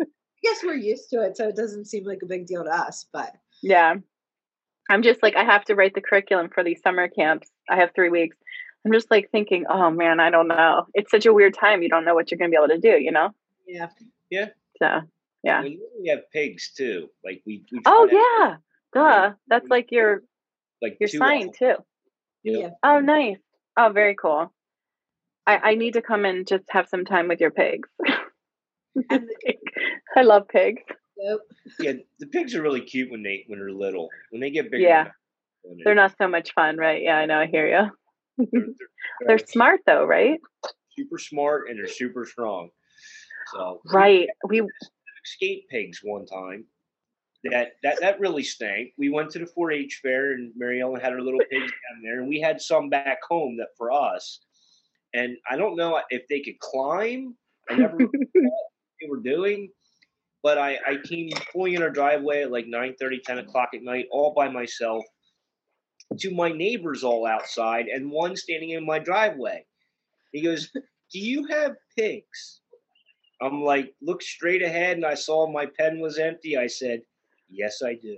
I 0.00 0.04
guess 0.42 0.62
we're 0.64 0.74
used 0.74 1.10
to 1.10 1.22
it, 1.22 1.36
so 1.36 1.48
it 1.48 1.56
doesn't 1.56 1.86
seem 1.86 2.04
like 2.04 2.20
a 2.22 2.26
big 2.26 2.46
deal 2.46 2.64
to 2.64 2.70
us. 2.70 3.06
But 3.12 3.32
Yeah. 3.62 3.94
I'm 4.90 5.02
just 5.02 5.22
like, 5.22 5.36
I 5.36 5.44
have 5.44 5.64
to 5.66 5.74
write 5.76 5.94
the 5.94 6.00
curriculum 6.00 6.50
for 6.52 6.64
these 6.64 6.80
summer 6.82 7.06
camps. 7.08 7.48
I 7.70 7.76
have 7.76 7.90
three 7.94 8.10
weeks. 8.10 8.36
I'm 8.84 8.92
just 8.92 9.10
like 9.10 9.30
thinking, 9.30 9.64
oh 9.68 9.90
man, 9.90 10.18
I 10.20 10.30
don't 10.30 10.48
know. 10.48 10.86
It's 10.94 11.10
such 11.10 11.26
a 11.26 11.32
weird 11.32 11.54
time. 11.58 11.82
You 11.82 11.88
don't 11.88 12.04
know 12.04 12.14
what 12.14 12.30
you're 12.30 12.38
going 12.38 12.50
to 12.50 12.56
be 12.56 12.62
able 12.62 12.74
to 12.74 12.80
do, 12.80 13.00
you 13.02 13.12
know? 13.12 13.30
yeah, 13.66 13.88
Yeah. 14.30 14.48
So, 14.78 15.02
yeah. 15.44 15.62
We 15.62 15.80
we 16.00 16.08
have 16.08 16.30
pigs 16.32 16.72
too. 16.76 17.08
Like 17.24 17.42
we. 17.46 17.64
we 17.70 17.80
Oh, 17.86 18.06
try 18.08 18.10
to- 18.10 18.16
yeah. 18.16 18.56
Duh. 18.94 19.34
That's 19.48 19.68
like 19.68 19.88
your, 19.92 20.22
Like 20.82 20.96
your 21.00 21.08
sign 21.08 21.48
of 21.50 21.58
too. 21.58 21.74
Yeah. 22.42 22.58
yeah. 22.58 22.70
Oh, 22.82 22.98
nice. 23.00 23.38
Oh, 23.76 23.90
very 23.94 24.14
cool. 24.16 24.52
I, 25.46 25.56
I 25.58 25.74
need 25.76 25.94
to 25.94 26.02
come 26.02 26.24
and 26.24 26.46
just 26.46 26.64
have 26.70 26.88
some 26.88 27.04
time 27.04 27.28
with 27.28 27.40
your 27.40 27.50
pigs. 27.52 27.88
The, 28.94 29.26
I 30.16 30.20
love 30.22 30.48
pigs. 30.48 30.82
nope. 31.18 31.40
Yeah, 31.80 31.92
the 32.18 32.26
pigs 32.26 32.54
are 32.54 32.60
really 32.60 32.82
cute 32.82 33.10
when 33.10 33.22
they 33.22 33.44
when 33.46 33.58
they're 33.58 33.70
little. 33.72 34.10
When 34.30 34.40
they 34.42 34.50
get 34.50 34.70
bigger, 34.70 34.84
Yeah. 34.86 35.04
they're 35.64 35.74
They're 35.84 35.94
not 35.94 36.14
so 36.18 36.28
much 36.28 36.52
fun, 36.52 36.76
right? 36.76 37.02
Yeah, 37.02 37.16
I 37.16 37.24
know. 37.24 37.38
I 37.38 37.46
hear 37.46 37.66
you. 37.68 37.90
They're, 38.38 38.66
They're 39.26 39.38
smart 39.46 39.80
though, 39.86 40.04
right? 40.04 40.40
super 40.98 41.18
smart 41.18 41.68
and 41.68 41.78
they're 41.78 41.86
super 41.88 42.24
strong. 42.26 42.68
So 43.52 43.80
Right. 43.92 44.28
We, 44.48 44.62
skate 45.24 45.68
pigs 45.68 46.00
one 46.02 46.26
time. 46.26 46.64
That 47.44 47.72
that 47.82 48.00
that 48.00 48.20
really 48.20 48.44
stank. 48.44 48.90
We 48.96 49.08
went 49.08 49.30
to 49.30 49.40
the 49.40 49.46
4-H 49.58 49.98
fair 50.00 50.32
and 50.32 50.52
Mary 50.56 50.80
Ellen 50.80 51.00
had 51.00 51.12
her 51.12 51.20
little 51.20 51.40
pigs 51.50 51.72
down 51.72 52.02
there, 52.02 52.20
and 52.20 52.28
we 52.28 52.40
had 52.40 52.60
some 52.60 52.88
back 52.88 53.18
home 53.28 53.56
that 53.56 53.68
for 53.76 53.90
us. 53.90 54.40
And 55.12 55.36
I 55.50 55.56
don't 55.56 55.74
know 55.76 56.00
if 56.10 56.22
they 56.28 56.40
could 56.40 56.58
climb. 56.60 57.34
I 57.68 57.74
never 57.74 57.96
knew 57.98 58.08
what 58.34 58.52
they 59.00 59.08
were 59.08 59.20
doing, 59.20 59.70
but 60.44 60.56
I 60.56 60.78
I 60.86 60.98
came 61.04 61.30
pulling 61.52 61.74
in 61.74 61.82
our 61.82 61.90
driveway 61.90 62.42
at 62.42 62.52
like 62.52 62.66
9 62.68 62.94
30, 63.00 63.20
10 63.26 63.38
o'clock 63.38 63.70
at 63.74 63.82
night, 63.82 64.06
all 64.12 64.32
by 64.36 64.48
myself, 64.48 65.04
to 66.18 66.34
my 66.34 66.50
neighbors 66.50 67.04
all 67.04 67.26
outside, 67.26 67.86
and 67.86 68.10
one 68.10 68.36
standing 68.36 68.70
in 68.70 68.84
my 68.86 68.98
driveway. 68.98 69.64
He 70.32 70.42
goes, 70.42 70.70
"Do 70.70 71.18
you 71.18 71.46
have 71.46 71.76
pigs?" 71.96 72.60
I'm 73.42 73.62
like, 73.62 73.92
look 74.00 74.22
straight 74.22 74.62
ahead, 74.62 74.96
and 74.96 75.04
I 75.04 75.14
saw 75.14 75.50
my 75.50 75.66
pen 75.66 75.98
was 75.98 76.16
empty. 76.18 76.56
I 76.56 76.68
said, 76.68 77.02
Yes, 77.52 77.82
I 77.84 77.94
do. 77.94 78.16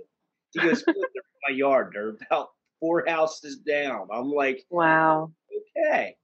He 0.53 0.61
goes, 0.61 0.83
they're 0.85 0.95
in 0.95 1.03
my 1.49 1.55
yard. 1.55 1.91
They're 1.93 2.15
about 2.31 2.49
four 2.79 3.03
houses 3.07 3.57
down. 3.57 4.07
I'm 4.13 4.31
like, 4.31 4.63
wow. 4.69 5.31
Okay. 5.77 6.15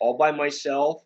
All 0.00 0.18
by 0.18 0.32
myself. 0.32 1.02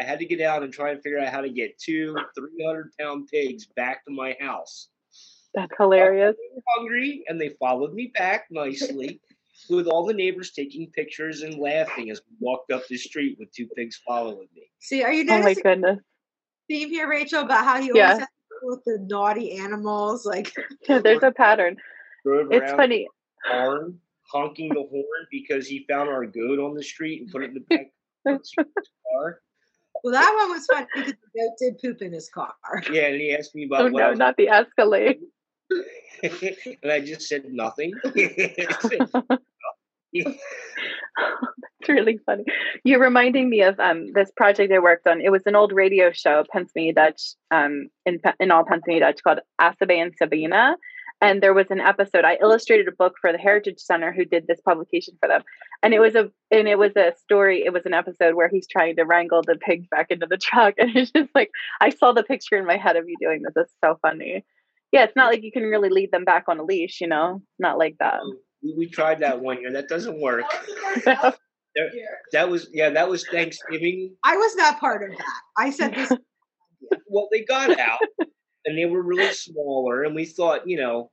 I 0.00 0.04
had 0.04 0.18
to 0.20 0.24
get 0.24 0.40
out 0.40 0.62
and 0.62 0.72
try 0.72 0.90
and 0.90 1.02
figure 1.02 1.18
out 1.18 1.28
how 1.28 1.42
to 1.42 1.50
get 1.50 1.78
two 1.78 2.16
300 2.34 2.92
pound 2.98 3.28
pigs 3.30 3.66
back 3.76 4.04
to 4.06 4.12
my 4.12 4.34
house. 4.40 4.88
That's 5.54 5.72
hilarious. 5.76 6.34
Hungry, 6.76 7.24
and 7.28 7.38
they 7.38 7.50
followed 7.60 7.92
me 7.92 8.10
back 8.14 8.46
nicely. 8.50 9.20
With 9.70 9.86
all 9.86 10.04
the 10.06 10.12
neighbors 10.14 10.50
taking 10.52 10.90
pictures 10.90 11.42
and 11.42 11.58
laughing 11.58 12.10
as 12.10 12.20
we 12.28 12.36
walked 12.40 12.72
up 12.72 12.86
the 12.88 12.96
street 12.96 13.36
with 13.38 13.52
two 13.52 13.66
pigs 13.76 14.00
following 14.06 14.48
me. 14.54 14.62
See, 14.80 15.02
are 15.02 15.12
you 15.12 15.24
noticing? 15.24 15.34
Oh 15.34 15.42
my 15.42 15.48
noticing 15.48 15.62
goodness. 15.62 15.98
a 16.00 16.72
theme 16.72 16.88
here, 16.90 17.08
Rachael, 17.08 17.42
about 17.42 17.64
how 17.64 17.78
you 17.78 17.94
Yeah. 17.96 18.02
always 18.06 18.18
have 18.20 18.28
to 18.28 18.34
deal 18.60 18.70
with 18.70 18.84
the 18.84 18.98
naughty 19.08 19.52
animals? 19.58 20.26
Like, 20.26 20.52
Yeah, 20.88 20.98
there's 21.04 21.22
a 21.22 21.30
pattern. 21.32 21.76
It's 22.24 22.72
funny. 22.72 23.08
the 23.44 23.50
barn, 23.50 23.98
honking 24.30 24.68
the 24.70 24.82
horn 24.82 25.26
because 25.30 25.66
he 25.66 25.84
found 25.88 26.08
our 26.08 26.24
goat 26.26 26.58
on 26.58 26.74
the 26.74 26.82
street 26.82 27.22
and 27.22 27.30
put 27.30 27.42
it 27.42 27.48
in 27.50 27.54
the 27.54 27.60
back 27.60 27.92
of 28.26 28.40
the 28.56 28.64
car. 29.12 29.40
well, 30.04 30.12
that 30.12 30.34
one 30.38 30.50
was 30.50 30.66
fun 30.66 30.86
because 30.94 31.12
the 31.12 31.40
goat 31.40 31.52
did 31.58 31.78
poop 31.80 32.02
in 32.02 32.12
his 32.12 32.28
car. 32.28 32.54
Yeah, 32.90 33.06
and 33.06 33.20
he 33.20 33.34
asked 33.34 33.54
me 33.54 33.64
about 33.66 33.80
Oh 33.82 33.84
what 33.90 34.00
no, 34.00 34.10
was 34.10 34.18
not 34.18 34.36
the 34.36 34.48
Escalade. 34.48 35.18
and 36.22 36.92
I 36.92 37.00
just 37.00 37.22
said 37.22 37.44
nothing. 37.52 37.94
It's 41.80 41.88
really 41.88 42.20
funny. 42.24 42.44
You're 42.84 43.00
reminding 43.00 43.50
me 43.50 43.62
of 43.62 43.78
um, 43.80 44.12
this 44.12 44.30
project 44.36 44.72
I 44.72 44.78
worked 44.78 45.08
on. 45.08 45.20
It 45.20 45.32
was 45.32 45.42
an 45.46 45.56
old 45.56 45.72
radio 45.72 46.12
show, 46.12 46.44
Pennsylvania 46.48 46.92
Dutch, 46.92 47.34
um, 47.50 47.88
in 48.06 48.20
in 48.38 48.52
all 48.52 48.64
Pennsylvania 48.64 49.00
Dutch, 49.00 49.20
called 49.24 49.40
Asabe 49.60 50.00
and 50.00 50.12
Sabina, 50.16 50.76
and 51.22 51.40
there 51.40 51.54
was 51.54 51.70
an 51.70 51.80
episode 51.80 52.24
i 52.24 52.36
illustrated 52.42 52.88
a 52.88 52.92
book 52.92 53.14
for 53.20 53.30
the 53.32 53.38
heritage 53.38 53.78
center 53.78 54.12
who 54.12 54.24
did 54.24 54.46
this 54.46 54.60
publication 54.60 55.14
for 55.20 55.28
them. 55.28 55.42
And 55.82 55.94
it 55.94 56.00
was 56.00 56.14
a 56.14 56.30
and 56.50 56.68
it 56.68 56.78
was 56.78 56.92
a 56.96 57.14
story 57.22 57.64
it 57.64 57.72
was 57.72 57.86
an 57.86 57.94
episode 57.94 58.34
where 58.34 58.48
he's 58.48 58.66
trying 58.66 58.96
to 58.96 59.04
wrangle 59.04 59.42
the 59.42 59.56
pigs 59.56 59.86
back 59.90 60.10
into 60.10 60.26
the 60.26 60.36
truck. 60.36 60.74
And 60.78 60.94
it's 60.96 61.12
just 61.12 61.30
like 61.34 61.50
i 61.80 61.90
saw 61.90 62.12
the 62.12 62.24
picture 62.24 62.56
in 62.56 62.66
my 62.66 62.76
head 62.76 62.96
of 62.96 63.08
you 63.08 63.16
doing 63.20 63.42
this. 63.42 63.54
It's 63.56 63.74
so 63.82 63.98
funny. 64.02 64.44
Yeah 64.90 65.04
it's 65.04 65.16
not 65.16 65.30
like 65.30 65.42
you 65.42 65.52
can 65.52 65.62
really 65.62 65.88
lead 65.88 66.10
them 66.10 66.24
back 66.24 66.44
on 66.48 66.58
a 66.58 66.64
leash 66.64 67.00
you 67.00 67.06
know? 67.06 67.40
Not 67.58 67.78
like 67.78 67.96
that 68.00 68.20
we, 68.62 68.74
we 68.76 68.88
tried 68.88 69.20
that 69.20 69.40
one 69.40 69.60
year. 69.60 69.72
That 69.72 69.88
doesn't 69.88 70.20
work. 70.20 70.44
That 71.04 71.38
That 72.32 72.50
was 72.50 72.68
yeah. 72.72 72.90
That 72.90 73.08
was 73.08 73.26
Thanksgiving. 73.26 74.14
I 74.24 74.36
was 74.36 74.54
not 74.56 74.78
part 74.78 75.02
of 75.02 75.16
that. 75.16 75.40
I 75.56 75.70
said 75.70 75.94
this. 75.94 76.12
Well, 77.08 77.28
they 77.32 77.44
got 77.44 77.78
out 77.78 78.00
and 78.66 78.76
they 78.76 78.84
were 78.84 79.02
really 79.02 79.32
smaller, 79.32 80.02
and 80.02 80.14
we 80.14 80.26
thought, 80.26 80.68
you 80.68 80.76
know, 80.76 81.10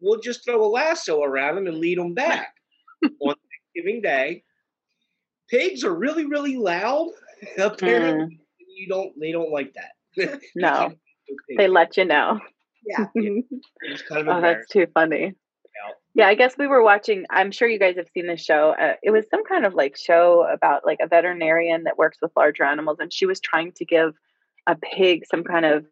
we'll 0.00 0.20
just 0.20 0.42
throw 0.42 0.64
a 0.64 0.66
lasso 0.66 1.22
around 1.22 1.56
them 1.56 1.66
and 1.66 1.76
lead 1.76 1.98
them 1.98 2.14
back 2.14 2.54
on 3.02 3.34
Thanksgiving 3.74 4.00
Day. 4.00 4.42
Pigs 5.50 5.84
are 5.84 5.94
really 5.94 6.24
really 6.24 6.56
loud. 6.56 7.10
Apparently, 7.58 8.36
hmm. 8.36 8.64
you 8.74 8.88
don't. 8.88 9.12
They 9.20 9.32
don't 9.32 9.52
like 9.52 9.74
that. 9.74 10.40
no 10.54 10.94
they 11.56 11.68
let 11.68 11.96
you 11.96 12.04
know 12.04 12.40
Yeah. 12.86 13.06
It's 13.82 14.02
kind 14.02 14.28
of 14.28 14.36
oh 14.36 14.40
that's 14.40 14.68
too 14.68 14.86
funny 14.94 15.26
out. 15.26 15.32
Yeah 16.14 16.26
i 16.26 16.34
guess 16.34 16.54
we 16.58 16.66
were 16.66 16.82
watching 16.82 17.24
i'm 17.30 17.50
sure 17.50 17.68
you 17.68 17.78
guys 17.78 17.96
have 17.96 18.08
seen 18.14 18.26
this 18.26 18.42
show 18.42 18.74
uh, 18.80 18.94
it 19.02 19.10
was 19.10 19.24
some 19.30 19.44
kind 19.44 19.64
of 19.66 19.74
like 19.74 19.96
show 19.96 20.46
about 20.52 20.84
like 20.86 20.98
a 21.02 21.06
veterinarian 21.08 21.84
that 21.84 21.98
works 21.98 22.18
with 22.22 22.30
larger 22.36 22.64
animals 22.64 22.98
and 23.00 23.12
she 23.12 23.26
was 23.26 23.40
trying 23.40 23.72
to 23.72 23.84
give 23.84 24.14
a 24.66 24.76
pig 24.76 25.24
some 25.30 25.44
kind 25.44 25.64
of 25.64 25.84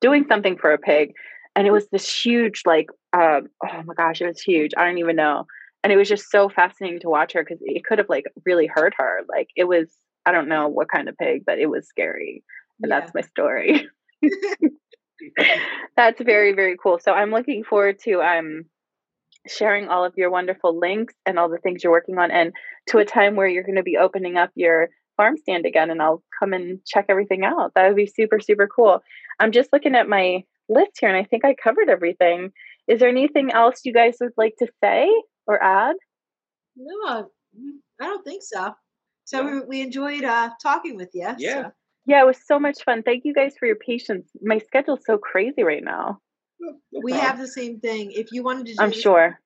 doing 0.00 0.24
something 0.28 0.56
for 0.56 0.72
a 0.72 0.78
pig 0.78 1.12
and 1.54 1.66
it 1.66 1.70
was 1.70 1.88
this 1.88 2.08
huge 2.24 2.62
like 2.66 2.88
um 3.12 3.48
oh 3.68 3.82
my 3.84 3.94
gosh 3.94 4.20
it 4.20 4.26
was 4.26 4.40
huge 4.40 4.72
i 4.76 4.84
don't 4.84 4.98
even 4.98 5.16
know 5.16 5.44
and 5.84 5.92
it 5.92 5.96
was 5.96 6.08
just 6.08 6.30
so 6.30 6.48
fascinating 6.48 7.00
to 7.00 7.08
watch 7.08 7.32
her 7.32 7.42
because 7.42 7.58
it 7.62 7.84
could 7.84 7.98
have 7.98 8.08
like 8.08 8.24
really 8.46 8.66
hurt 8.66 8.94
her 8.96 9.20
like 9.28 9.48
it 9.56 9.64
was 9.64 9.88
i 10.26 10.32
don't 10.32 10.48
know 10.48 10.68
what 10.68 10.88
kind 10.90 11.08
of 11.08 11.16
pig 11.18 11.42
but 11.44 11.58
it 11.58 11.66
was 11.66 11.86
scary 11.88 12.42
and 12.82 12.90
Yeah. 12.90 13.00
that's 13.00 13.14
my 13.14 13.20
story 13.22 13.88
that's 15.96 16.20
very 16.20 16.52
very 16.52 16.76
cool 16.82 16.98
so 16.98 17.12
i'm 17.12 17.30
looking 17.30 17.64
forward 17.64 17.98
to 18.00 18.20
um 18.22 18.64
sharing 19.46 19.88
all 19.88 20.04
of 20.04 20.14
your 20.16 20.30
wonderful 20.30 20.78
links 20.78 21.14
and 21.26 21.38
all 21.38 21.48
the 21.48 21.58
things 21.58 21.82
you're 21.82 21.92
working 21.92 22.18
on 22.18 22.30
and 22.30 22.52
to 22.88 22.98
a 22.98 23.04
time 23.04 23.34
where 23.36 23.48
you're 23.48 23.64
going 23.64 23.76
to 23.76 23.82
be 23.82 23.96
opening 23.96 24.36
up 24.36 24.50
your 24.54 24.88
farm 25.16 25.36
stand 25.36 25.66
again 25.66 25.90
and 25.90 26.00
i'll 26.00 26.22
come 26.38 26.52
and 26.52 26.78
check 26.86 27.06
everything 27.08 27.44
out. 27.44 27.72
That 27.74 27.86
would 27.88 27.96
be 27.96 28.06
super 28.06 28.40
super 28.40 28.68
cool. 28.68 29.00
I'm 29.40 29.52
just 29.52 29.72
looking 29.72 29.94
at 29.94 30.08
my 30.08 30.44
list 30.68 30.92
here 31.00 31.08
and 31.08 31.18
i 31.18 31.24
think 31.24 31.44
i 31.44 31.54
covered 31.54 31.88
everything. 31.88 32.52
Is 32.88 33.00
there 33.00 33.08
anything 33.08 33.50
else 33.52 33.80
you 33.84 33.92
guys 33.92 34.16
would 34.20 34.32
like 34.36 34.54
to 34.58 34.66
say 34.82 35.08
or 35.46 35.62
add? 35.62 35.96
No, 36.76 37.30
I 38.00 38.04
don't 38.04 38.24
think 38.24 38.42
so. 38.42 38.74
So 39.24 39.44
we, 39.44 39.60
we 39.60 39.80
enjoyed 39.82 40.24
uh, 40.24 40.50
talking 40.60 40.96
with 40.96 41.10
you. 41.14 41.28
Yeah. 41.38 41.62
so- 41.64 41.70
yeah 42.06 42.22
it 42.22 42.26
was 42.26 42.38
so 42.44 42.58
much 42.58 42.82
fun. 42.84 43.02
Thank 43.02 43.24
you 43.24 43.34
guys 43.34 43.54
for 43.58 43.66
your 43.66 43.76
patience. 43.76 44.28
My 44.40 44.58
schedule's 44.58 45.04
so 45.04 45.18
crazy 45.18 45.62
right 45.62 45.84
now 45.84 46.20
No 46.62 47.00
we 47.02 47.12
have 47.12 47.38
the 47.38 47.48
same 47.48 47.80
thing. 47.80 48.12
If 48.12 48.32
you 48.32 48.42
wanted 48.42 48.66
to, 48.66 48.74
do 48.74 48.82
i'm 48.82 48.90
this 48.90 49.00
sure 49.02 49.38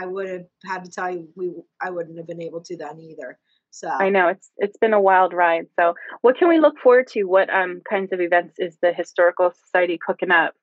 I 0.00 0.06
would 0.06 0.28
have 0.28 0.46
had 0.64 0.84
to 0.84 0.90
tell 0.90 1.10
you 1.10 1.28
we 1.36 1.52
I 1.80 1.90
wouldn't 1.90 2.16
have 2.16 2.26
been 2.26 2.42
able 2.42 2.62
to 2.62 2.76
then 2.76 2.98
either. 2.98 3.38
So 3.70 3.88
I 3.88 4.08
know 4.08 4.28
it's 4.28 4.50
it's 4.56 4.78
been 4.78 4.94
a 4.94 5.00
wild 5.00 5.32
ride. 5.34 5.66
So, 5.78 5.94
what 6.22 6.38
can 6.38 6.48
we 6.48 6.58
look 6.60 6.78
forward 6.78 7.06
to? 7.08 7.24
What 7.24 7.50
um 7.50 7.82
kinds 7.88 8.12
of 8.12 8.20
events 8.20 8.56
is 8.58 8.78
the 8.80 8.92
historical 8.92 9.52
society 9.52 9.98
cooking 9.98 10.30
up? 10.30 10.54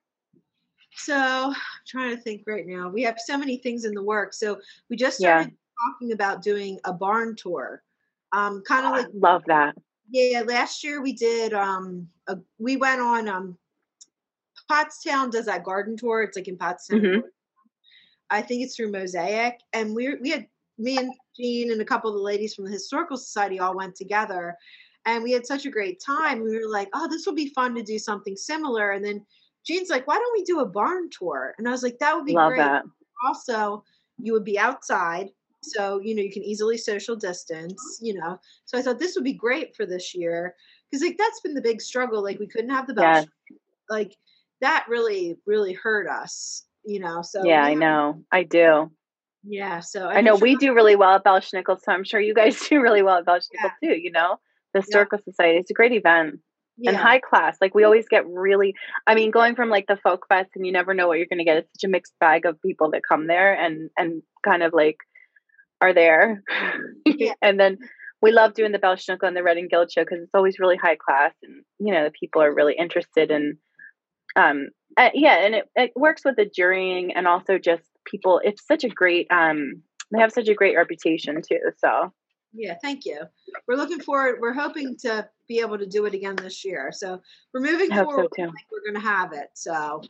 So 0.95 1.15
I'm 1.15 1.55
trying 1.87 2.15
to 2.15 2.21
think 2.21 2.43
right 2.47 2.65
now. 2.65 2.89
We 2.89 3.03
have 3.03 3.17
so 3.23 3.37
many 3.37 3.57
things 3.57 3.85
in 3.85 3.93
the 3.93 4.03
works. 4.03 4.39
So 4.39 4.59
we 4.89 4.95
just 4.95 5.19
Yeah. 5.19 5.41
started 5.41 5.57
talking 5.91 6.11
about 6.11 6.41
doing 6.41 6.79
a 6.85 6.93
barn 6.93 7.35
tour. 7.35 7.83
Um, 8.31 8.63
kind 8.67 8.85
of 8.85 8.93
I 8.93 8.97
like 8.97 9.07
love 9.13 9.43
that. 9.47 9.75
yeah. 10.09 10.41
Last 10.41 10.83
year 10.83 11.01
we 11.01 11.13
did. 11.13 11.53
Um, 11.53 12.09
a, 12.27 12.37
we 12.57 12.77
went 12.77 13.01
on 13.01 13.27
um, 13.27 13.57
Pottstown 14.69 15.31
does 15.31 15.45
that 15.45 15.63
garden 15.63 15.97
tour. 15.97 16.23
It's 16.23 16.37
like 16.37 16.47
in 16.47 16.57
Pottstown. 16.57 16.99
Mhm. 16.99 17.23
I 18.29 18.41
think 18.41 18.63
it's 18.63 18.75
through 18.75 18.91
Mosaic, 18.91 19.59
and 19.73 19.95
we 19.95 20.15
we 20.15 20.29
had 20.29 20.47
me 20.77 20.97
and 20.97 21.13
Gene 21.35 21.71
and 21.71 21.81
a 21.81 21.85
couple 21.85 22.09
of 22.09 22.15
the 22.15 22.21
ladies 22.21 22.55
from 22.55 22.65
the 22.65 22.71
historical 22.71 23.17
society 23.17 23.59
all 23.59 23.75
went 23.75 23.95
together, 23.95 24.57
and 25.05 25.23
we 25.23 25.31
had 25.31 25.45
such 25.45 25.65
a 25.65 25.71
great 25.71 25.99
time. 26.05 26.41
We 26.43 26.57
were 26.57 26.69
like, 26.71 26.89
oh, 26.93 27.07
this 27.07 27.25
will 27.25 27.33
be 27.35 27.49
fun 27.49 27.75
to 27.75 27.83
do 27.83 27.99
something 27.99 28.35
similar. 28.35 28.91
And 28.91 29.03
then 29.05 29.25
Gene's 29.65 29.89
like, 29.89 30.07
why 30.07 30.15
don't 30.15 30.33
we 30.33 30.43
do 30.43 30.59
a 30.61 30.65
barn 30.65 31.09
tour? 31.09 31.53
And 31.57 31.67
I 31.67 31.71
was 31.71 31.83
like, 31.83 31.99
that 31.99 32.15
would 32.15 32.25
be 32.25 32.33
Love 32.33 32.41
great. 32.41 32.57
that. 32.57 32.83
Also, 33.27 33.83
you 34.17 34.33
would 34.33 34.43
be 34.45 34.57
outside, 34.59 35.29
so 35.61 35.99
you 36.01 36.15
know 36.15 36.21
you 36.23 36.31
can 36.31 36.43
easily 36.43 36.77
social 36.77 37.15
distance. 37.15 37.99
You 38.01 38.15
know, 38.15 38.39
so 38.65 38.77
I 38.77 38.81
thought 38.81 38.99
this 38.99 39.15
would 39.15 39.23
be 39.25 39.33
great 39.33 39.75
for 39.75 39.85
this 39.85 40.15
year 40.15 40.55
because 40.89 41.03
like 41.05 41.17
that's 41.17 41.41
been 41.41 41.53
the 41.53 41.61
big 41.61 41.81
struggle. 41.81 42.23
Like 42.23 42.39
we 42.39 42.47
couldn't 42.47 42.71
have 42.71 42.87
the 42.87 42.93
bell, 42.95 43.03
Yes. 43.03 43.27
like 43.89 44.17
that 44.63 44.85
really 44.89 45.37
really 45.45 45.73
hurt 45.73 46.07
us. 46.09 46.65
You 46.85 46.99
know, 46.99 47.21
so 47.21 47.43
yeah, 47.45 47.65
we 47.65 47.71
I 47.71 47.73
know. 47.75 48.23
I 48.31 48.43
do. 48.43 48.91
Yeah, 49.43 49.81
so 49.81 50.07
I 50.07 50.21
know 50.21 50.35
I'm 50.35 50.39
we 50.39 50.55
do 50.55 50.73
really 50.73 50.95
well 50.95 51.15
at 51.15 51.23
Belsnickel, 51.23 51.79
so 51.81 51.91
I'm 51.91 52.03
sure 52.03 52.19
you 52.19 52.33
guys 52.33 52.59
do 52.69 52.81
really 52.81 53.03
well 53.03 53.17
at 53.17 53.25
Belsnickel 53.25 53.71
too. 53.83 53.95
You 53.95 54.11
know, 54.11 54.37
the 54.73 54.81
historical 54.81 55.19
society. 55.23 55.59
It's 55.59 55.71
a 55.71 55.73
great 55.73 55.91
event 55.91 56.39
and 56.85 56.95
high 56.95 57.19
class. 57.19 57.57
Like 57.61 57.75
we 57.75 57.83
always 57.83 58.07
get 58.07 58.25
really. 58.27 58.73
I 59.07 59.15
mean, 59.15 59.31
going 59.31 59.55
from 59.55 59.69
like 59.69 59.85
the 59.87 59.97
folk 59.97 60.25
fest, 60.27 60.51
and 60.55 60.65
you 60.65 60.71
never 60.71 60.93
know 60.93 61.07
what 61.07 61.17
you're 61.17 61.27
going 61.27 61.39
to 61.39 61.45
get. 61.45 61.57
It's 61.57 61.69
such 61.75 61.87
a 61.87 61.91
mixed 61.91 62.13
bag 62.19 62.45
of 62.45 62.61
people 62.61 62.91
that 62.91 63.01
come 63.07 63.27
there 63.27 63.53
and 63.53 63.89
and 63.97 64.21
kind 64.43 64.63
of 64.63 64.73
like 64.73 64.97
are 65.81 65.93
there. 65.93 66.43
Yeah. 67.05 67.33
and 67.41 67.59
then 67.59 67.77
we 68.21 68.31
love 68.31 68.53
doing 68.53 68.71
the 68.71 68.79
Belsnickel 68.79 69.27
and 69.27 69.35
the 69.35 69.43
Red 69.43 69.57
and 69.57 69.69
Guild 69.69 69.91
show 69.91 70.03
because 70.03 70.19
it's 70.21 70.33
always 70.33 70.57
really 70.59 70.77
high 70.77 70.95
class, 70.95 71.33
and 71.43 71.63
you 71.79 71.93
know 71.93 72.05
the 72.05 72.11
people 72.17 72.41
are 72.41 72.53
really 72.53 72.75
interested 72.77 73.31
in. 73.31 73.57
Um, 74.35 74.69
uh, 74.97 75.09
yeah, 75.13 75.45
and 75.45 75.55
it, 75.55 75.69
it 75.75 75.91
works 75.95 76.23
with 76.23 76.35
the 76.35 76.45
jurying 76.45 77.13
and 77.13 77.27
also 77.27 77.57
just 77.57 77.83
people. 78.05 78.41
It's 78.43 78.65
such 78.65 78.83
a 78.83 78.89
great. 78.89 79.27
Um, 79.31 79.81
they 80.11 80.19
have 80.19 80.31
such 80.31 80.47
a 80.47 80.53
great 80.53 80.75
reputation 80.75 81.41
too. 81.41 81.71
So 81.77 82.13
Yeah, 82.53 82.75
thank 82.81 83.05
you. 83.05 83.21
We're 83.67 83.77
looking 83.77 83.99
forward. 83.99 84.37
We're 84.39 84.53
hoping 84.53 84.95
to 84.97 85.27
be 85.47 85.59
able 85.59 85.79
to 85.79 85.87
do 85.87 86.05
it 86.05 86.13
again 86.13 86.35
this 86.35 86.63
year. 86.63 86.91
So 86.91 87.19
we're 87.53 87.61
moving 87.61 87.91
I 87.91 87.95
hope 87.95 88.09
so 88.09 88.13
forward. 88.13 88.29
Like 88.37 88.67
we're 88.71 88.91
going 88.91 89.01
to 89.01 89.07
have 89.07 89.33
it. 89.33 89.49
So 89.55 90.01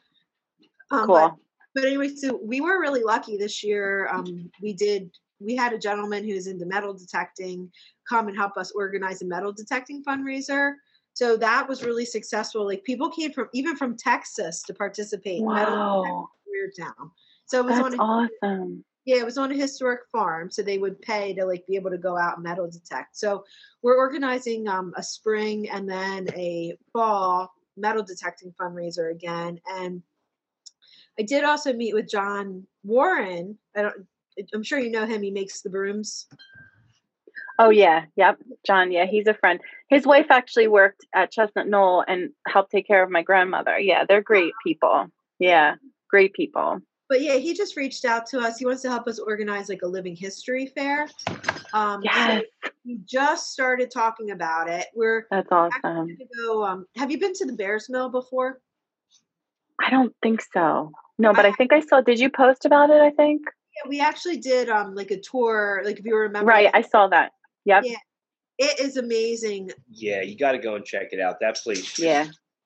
um, 0.91 1.07
Cool. 1.07 1.15
But, 1.15 1.35
but 1.75 1.85
anyway, 1.85 2.09
so 2.09 2.39
we 2.43 2.61
were 2.61 2.79
really 2.79 3.03
lucky 3.03 3.37
this 3.37 3.63
year. 3.63 4.07
Um, 4.11 4.51
we 4.61 4.73
did. 4.73 5.09
We 5.39 5.55
had 5.55 5.73
a 5.73 5.77
gentleman 5.77 6.23
who's 6.23 6.47
into 6.47 6.65
metal 6.65 6.93
detecting 6.93 7.69
come 8.07 8.27
and 8.27 8.37
help 8.37 8.55
us 8.57 8.71
organize 8.71 9.21
a 9.21 9.25
metal 9.25 9.51
detecting 9.51 10.03
fundraiser. 10.03 10.73
So 11.13 11.37
that 11.37 11.67
was 11.69 11.83
really 11.83 12.05
successful. 12.05 12.65
Like 12.65 12.83
people 12.83 13.09
came 13.09 13.31
from 13.31 13.49
even 13.53 13.75
from 13.75 13.95
Texas 13.95 14.63
to 14.63 14.73
participate. 14.73 15.39
in 15.39 15.45
metal 15.45 15.75
detecting 15.75 16.03
Wow, 16.03 16.29
in 16.47 16.85
Weirtown. 16.85 17.11
So 17.45 17.59
it 17.59 17.65
was 17.65 17.75
that's 17.75 17.85
on 17.85 17.93
a 17.93 17.97
awesome. 17.97 18.85
yeah, 19.05 19.17
it 19.17 19.25
was 19.25 19.37
on 19.37 19.51
a 19.51 19.55
historic 19.55 20.01
farm, 20.11 20.49
so 20.49 20.61
they 20.63 20.77
would 20.77 20.99
pay 21.01 21.33
to 21.35 21.45
like 21.45 21.67
be 21.67 21.75
able 21.75 21.91
to 21.91 21.97
go 21.97 22.17
out 22.17 22.35
and 22.35 22.43
metal 22.43 22.69
detect. 22.69 23.15
So 23.15 23.43
we're 23.83 23.97
organizing 23.97 24.67
um, 24.67 24.93
a 24.97 25.03
spring 25.03 25.69
and 25.69 25.87
then 25.89 26.27
a 26.35 26.77
fall 26.91 27.53
metal 27.77 28.03
detecting 28.03 28.53
fundraiser 28.59 29.11
again. 29.11 29.59
And 29.69 30.01
I 31.19 31.23
did 31.23 31.43
also 31.43 31.73
meet 31.73 31.93
with 31.93 32.09
John 32.09 32.65
Warren. 32.83 33.57
I 33.75 33.83
don't. 33.83 34.07
I'm 34.53 34.63
sure 34.63 34.79
you 34.79 34.89
know 34.89 35.05
him. 35.05 35.21
He 35.21 35.29
makes 35.29 35.61
the 35.61 35.69
brooms. 35.69 36.25
Oh 37.59 37.69
yeah, 37.69 38.05
yep. 38.15 38.37
John, 38.65 38.91
yeah, 38.91 39.05
he's 39.05 39.27
a 39.27 39.33
friend. 39.33 39.59
His 39.89 40.05
wife 40.05 40.27
actually 40.29 40.67
worked 40.67 41.05
at 41.13 41.31
Chestnut 41.31 41.67
Knoll 41.67 42.03
and 42.07 42.31
helped 42.47 42.71
take 42.71 42.87
care 42.87 43.03
of 43.03 43.11
my 43.11 43.21
grandmother. 43.21 43.77
Yeah, 43.77 44.05
they're 44.07 44.23
great 44.23 44.53
people. 44.65 45.07
Yeah, 45.39 45.75
great 46.09 46.33
people. 46.33 46.79
But 47.09 47.21
yeah, 47.21 47.35
he 47.35 47.53
just 47.53 47.77
reached 47.77 48.05
out 48.05 48.25
to 48.27 48.39
us. 48.39 48.57
He 48.57 48.65
wants 48.65 48.81
to 48.83 48.89
help 48.89 49.07
us 49.07 49.19
organize 49.19 49.69
like 49.69 49.81
a 49.83 49.87
living 49.87 50.15
history 50.15 50.65
fair. 50.65 51.07
Um, 51.73 52.01
so 52.11 52.41
we 52.85 52.99
just 53.05 53.51
started 53.51 53.91
talking 53.91 54.31
about 54.31 54.67
it. 54.67 54.87
We're 54.95 55.27
that's 55.29 55.51
awesome. 55.51 56.17
go. 56.43 56.65
Um, 56.65 56.87
have 56.95 57.11
you 57.11 57.19
been 57.19 57.33
to 57.33 57.45
the 57.45 57.53
Bears 57.53 57.87
Mill 57.87 58.09
before? 58.09 58.61
I 59.79 59.91
don't 59.91 60.15
think 60.23 60.41
so. 60.53 60.91
No, 61.19 61.33
but 61.33 61.45
I 61.45 61.51
think 61.51 61.71
I 61.71 61.81
saw. 61.81 62.01
Did 62.01 62.19
you 62.19 62.31
post 62.31 62.65
about 62.65 62.89
it? 62.89 63.01
I 63.01 63.11
think. 63.11 63.41
Yeah, 63.75 63.89
we 63.89 63.99
actually 63.99 64.37
did 64.37 64.69
um 64.69 64.95
like 64.95 65.11
a 65.11 65.19
tour, 65.19 65.83
like 65.85 65.99
if 65.99 66.05
you 66.05 66.15
remember. 66.15 66.49
Right, 66.49 66.71
I 66.73 66.81
saw 66.81 67.07
that. 67.09 67.31
Yep. 67.65 67.83
Yeah. 67.85 67.97
It 68.59 68.79
is 68.79 68.97
amazing. 68.97 69.71
Yeah, 69.89 70.21
you 70.21 70.37
got 70.37 70.51
to 70.51 70.59
go 70.59 70.75
and 70.75 70.85
check 70.85 71.07
it 71.11 71.19
out. 71.19 71.37
That 71.41 71.57
place. 71.57 71.97
Yeah. 71.97 72.25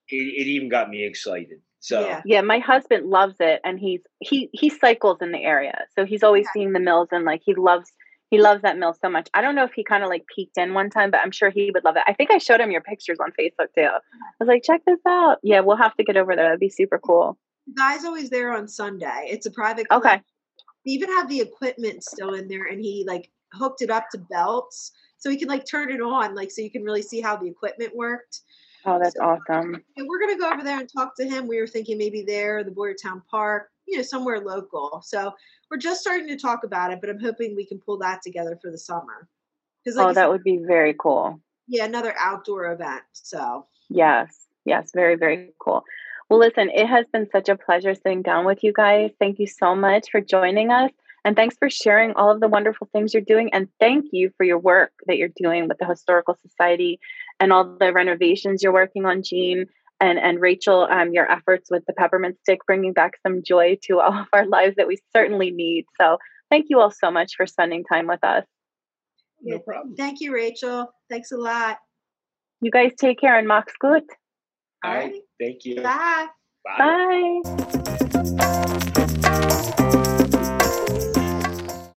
It, 0.10 0.16
it 0.16 0.48
even 0.48 0.70
got 0.70 0.90
me 0.90 1.06
excited. 1.06 1.60
So 1.80 2.02
Yeah. 2.02 2.22
Yeah, 2.26 2.42
my 2.42 2.60
husband 2.60 3.08
loves 3.10 3.36
it, 3.40 3.62
and 3.64 3.80
he's 3.80 4.02
he 4.20 4.50
he 4.52 4.70
cycles 4.70 5.20
in 5.22 5.32
the 5.32 5.44
area, 5.44 5.86
so 5.96 6.06
he's 6.06 6.24
always 6.24 6.46
Yeah. 6.46 6.52
seeing 6.54 6.74
the 6.74 6.80
mills, 6.80 7.10
and 7.12 7.24
like 7.24 7.42
he 7.46 7.54
loves 7.54 7.92
he 8.30 8.40
loves 8.42 8.62
that 8.64 8.78
mill 8.78 8.94
so 8.94 9.10
much. 9.10 9.30
I 9.34 9.42
don't 9.42 9.56
know 9.56 9.64
if 9.64 9.72
he 9.74 9.86
kind 9.86 10.04
of 10.04 10.10
like 10.10 10.26
peeked 10.36 10.58
in 10.58 10.74
one 10.74 10.90
time, 10.90 11.12
but 11.12 11.22
I'm 11.22 11.32
sure 11.32 11.50
he 11.50 11.72
would 11.74 11.86
love 11.86 11.96
it. 11.96 12.04
I 12.08 12.14
think 12.14 12.30
I 12.32 12.40
showed 12.40 12.60
him 12.60 12.72
your 12.72 12.82
pictures 12.82 13.20
on 13.22 13.32
Facebook 13.40 13.68
too. 13.74 13.88
I 13.88 14.00
was 14.40 14.48
like, 14.48 14.64
check 14.64 14.82
this 14.86 15.00
out. 15.08 15.38
Yeah, 15.44 15.62
we'll 15.62 15.78
have 15.78 15.96
to 15.96 16.04
get 16.04 16.18
over 16.18 16.36
there. 16.36 16.46
That'd 16.46 16.60
be 16.60 16.70
super 16.70 17.00
cool. 17.00 17.38
The 17.68 17.74
guy's 17.76 18.04
always 18.04 18.30
there 18.30 18.52
on 18.52 18.68
Sunday. 18.68 19.28
It's 19.30 19.46
a 19.46 19.52
private. 19.52 19.88
Okay. 19.92 20.22
They 20.86 20.92
even 20.92 21.10
have 21.10 21.30
the 21.30 21.40
equipment 21.40 22.04
still 22.04 22.34
in 22.34 22.50
there, 22.50 22.66
and 22.66 22.82
he 22.82 23.06
like 23.08 23.30
hooked 23.54 23.82
it 23.82 23.90
up 23.90 24.10
to 24.12 24.18
belts, 24.18 24.92
so 25.18 25.30
he 25.30 25.38
can 25.38 25.48
like 25.48 25.66
turn 25.66 25.90
it 25.92 26.02
on, 26.02 26.36
like 26.36 26.52
so 26.52 26.62
you 26.62 26.72
can 26.72 26.84
really 26.84 27.02
see 27.02 27.22
how 27.22 27.36
the 27.36 27.48
equipment 27.48 27.96
worked. 27.96 28.42
Oh, 28.86 29.00
that's 29.00 29.16
So- 29.16 29.24
awesome. 29.24 29.84
And 29.98 30.08
we're 30.08 30.20
gonna 30.20 30.38
go 30.38 30.50
over 30.52 30.64
there 30.64 30.80
and 30.80 30.90
talk 30.92 31.16
to 31.18 31.26
him. 31.28 31.48
We 31.48 31.60
were 31.60 31.68
thinking 31.68 31.98
maybe 31.98 32.22
there, 32.24 32.64
the 32.64 32.72
Boyertown 32.72 33.22
Park, 33.30 33.70
you 33.86 33.98
know, 33.98 34.04
somewhere 34.04 34.40
local. 34.40 35.02
So 35.04 35.34
we're 35.70 35.78
just 35.78 36.02
starting 36.02 36.28
to 36.28 36.38
talk 36.38 36.64
about 36.64 36.92
it, 36.94 37.00
but 37.02 37.10
I'm 37.10 37.20
hoping 37.20 37.56
we 37.56 37.66
can 37.66 37.80
pull 37.80 37.98
that 38.00 38.22
together 38.22 38.58
for 38.62 38.72
the 38.72 38.78
summer. 38.78 39.28
Because 39.84 39.98
Oh, 39.98 40.14
that 40.14 40.30
would 40.30 40.44
be 40.44 40.58
very 40.58 40.94
cool. 40.94 41.42
yeah, 41.68 41.86
another 41.86 42.14
outdoor 42.18 42.72
event. 42.72 43.04
So 43.14 43.66
Yes, 43.90 44.48
yes, 44.66 44.92
very, 44.94 45.16
very 45.16 45.54
cool. 45.60 45.84
Well, 46.30 46.40
listen, 46.40 46.70
it 46.70 46.88
has 46.88 47.06
been 47.14 47.30
such 47.32 47.48
a 47.48 47.56
pleasure 47.56 47.96
sitting 47.96 48.22
down 48.22 48.46
with 48.46 48.64
you 48.64 48.74
guys. 48.74 49.12
Thank 49.18 49.40
you 49.40 49.48
so 49.48 49.76
much 49.76 50.12
for 50.12 50.20
joining 50.22 50.72
us. 50.72 50.92
And 51.28 51.36
thanks 51.36 51.58
for 51.60 51.70
sharing 51.70 52.14
all 52.14 52.32
of 52.32 52.40
the 52.40 52.48
wonderful 52.48 52.88
things 52.94 53.14
you're 53.14 53.22
doing. 53.22 53.50
And 53.52 53.68
thank 53.82 54.06
you 54.14 54.32
for 54.38 54.46
your 54.46 54.60
work 54.60 54.94
that 55.08 55.18
you're 55.18 55.28
doing 55.36 55.68
with 55.68 55.78
the 55.78 55.86
Historical 55.86 56.38
Society 56.42 57.02
and 57.42 57.52
all 57.52 57.76
the 57.78 57.92
renovations 57.92 58.64
you're 58.64 58.72
working 58.72 59.06
on, 59.06 59.24
Gene. 59.24 59.66
And, 60.00 60.18
and 60.18 60.40
Rachael, 60.40 60.88
um, 60.90 61.12
your 61.12 61.30
efforts 61.30 61.70
with 61.70 61.84
the 61.86 61.92
peppermint 61.92 62.38
stick, 62.40 62.60
bringing 62.66 62.94
back 62.94 63.16
some 63.24 63.44
joy 63.46 63.78
to 63.88 64.00
all 64.00 64.14
of 64.14 64.28
our 64.32 64.48
lives 64.48 64.78
that 64.78 64.88
we 64.88 65.00
certainly 65.14 65.52
need. 65.52 65.84
So, 66.00 66.18
thank 66.50 66.68
you 66.70 66.80
all 66.80 66.92
so 66.92 67.12
much 67.12 67.34
for 67.36 67.46
spending 67.46 67.84
time 67.84 68.08
with 68.08 68.24
us. 68.24 68.46
No 69.42 69.60
problem. 69.60 69.96
thank 69.98 70.22
you, 70.22 70.34
Rachael. 70.34 70.94
Thanks 71.10 71.34
a 71.34 71.38
lot. 71.38 71.80
You 72.62 72.72
guys 72.72 72.92
take 72.98 73.20
care 73.20 73.38
and 73.38 73.50
Max 73.50 73.74
gut. 73.82 74.04
All 74.86 74.94
right. 74.94 75.14
Thank 75.42 75.66
you. 75.66 75.82
Bye. 75.82 76.28
Bye. 76.64 77.42
Bye. 79.84 80.14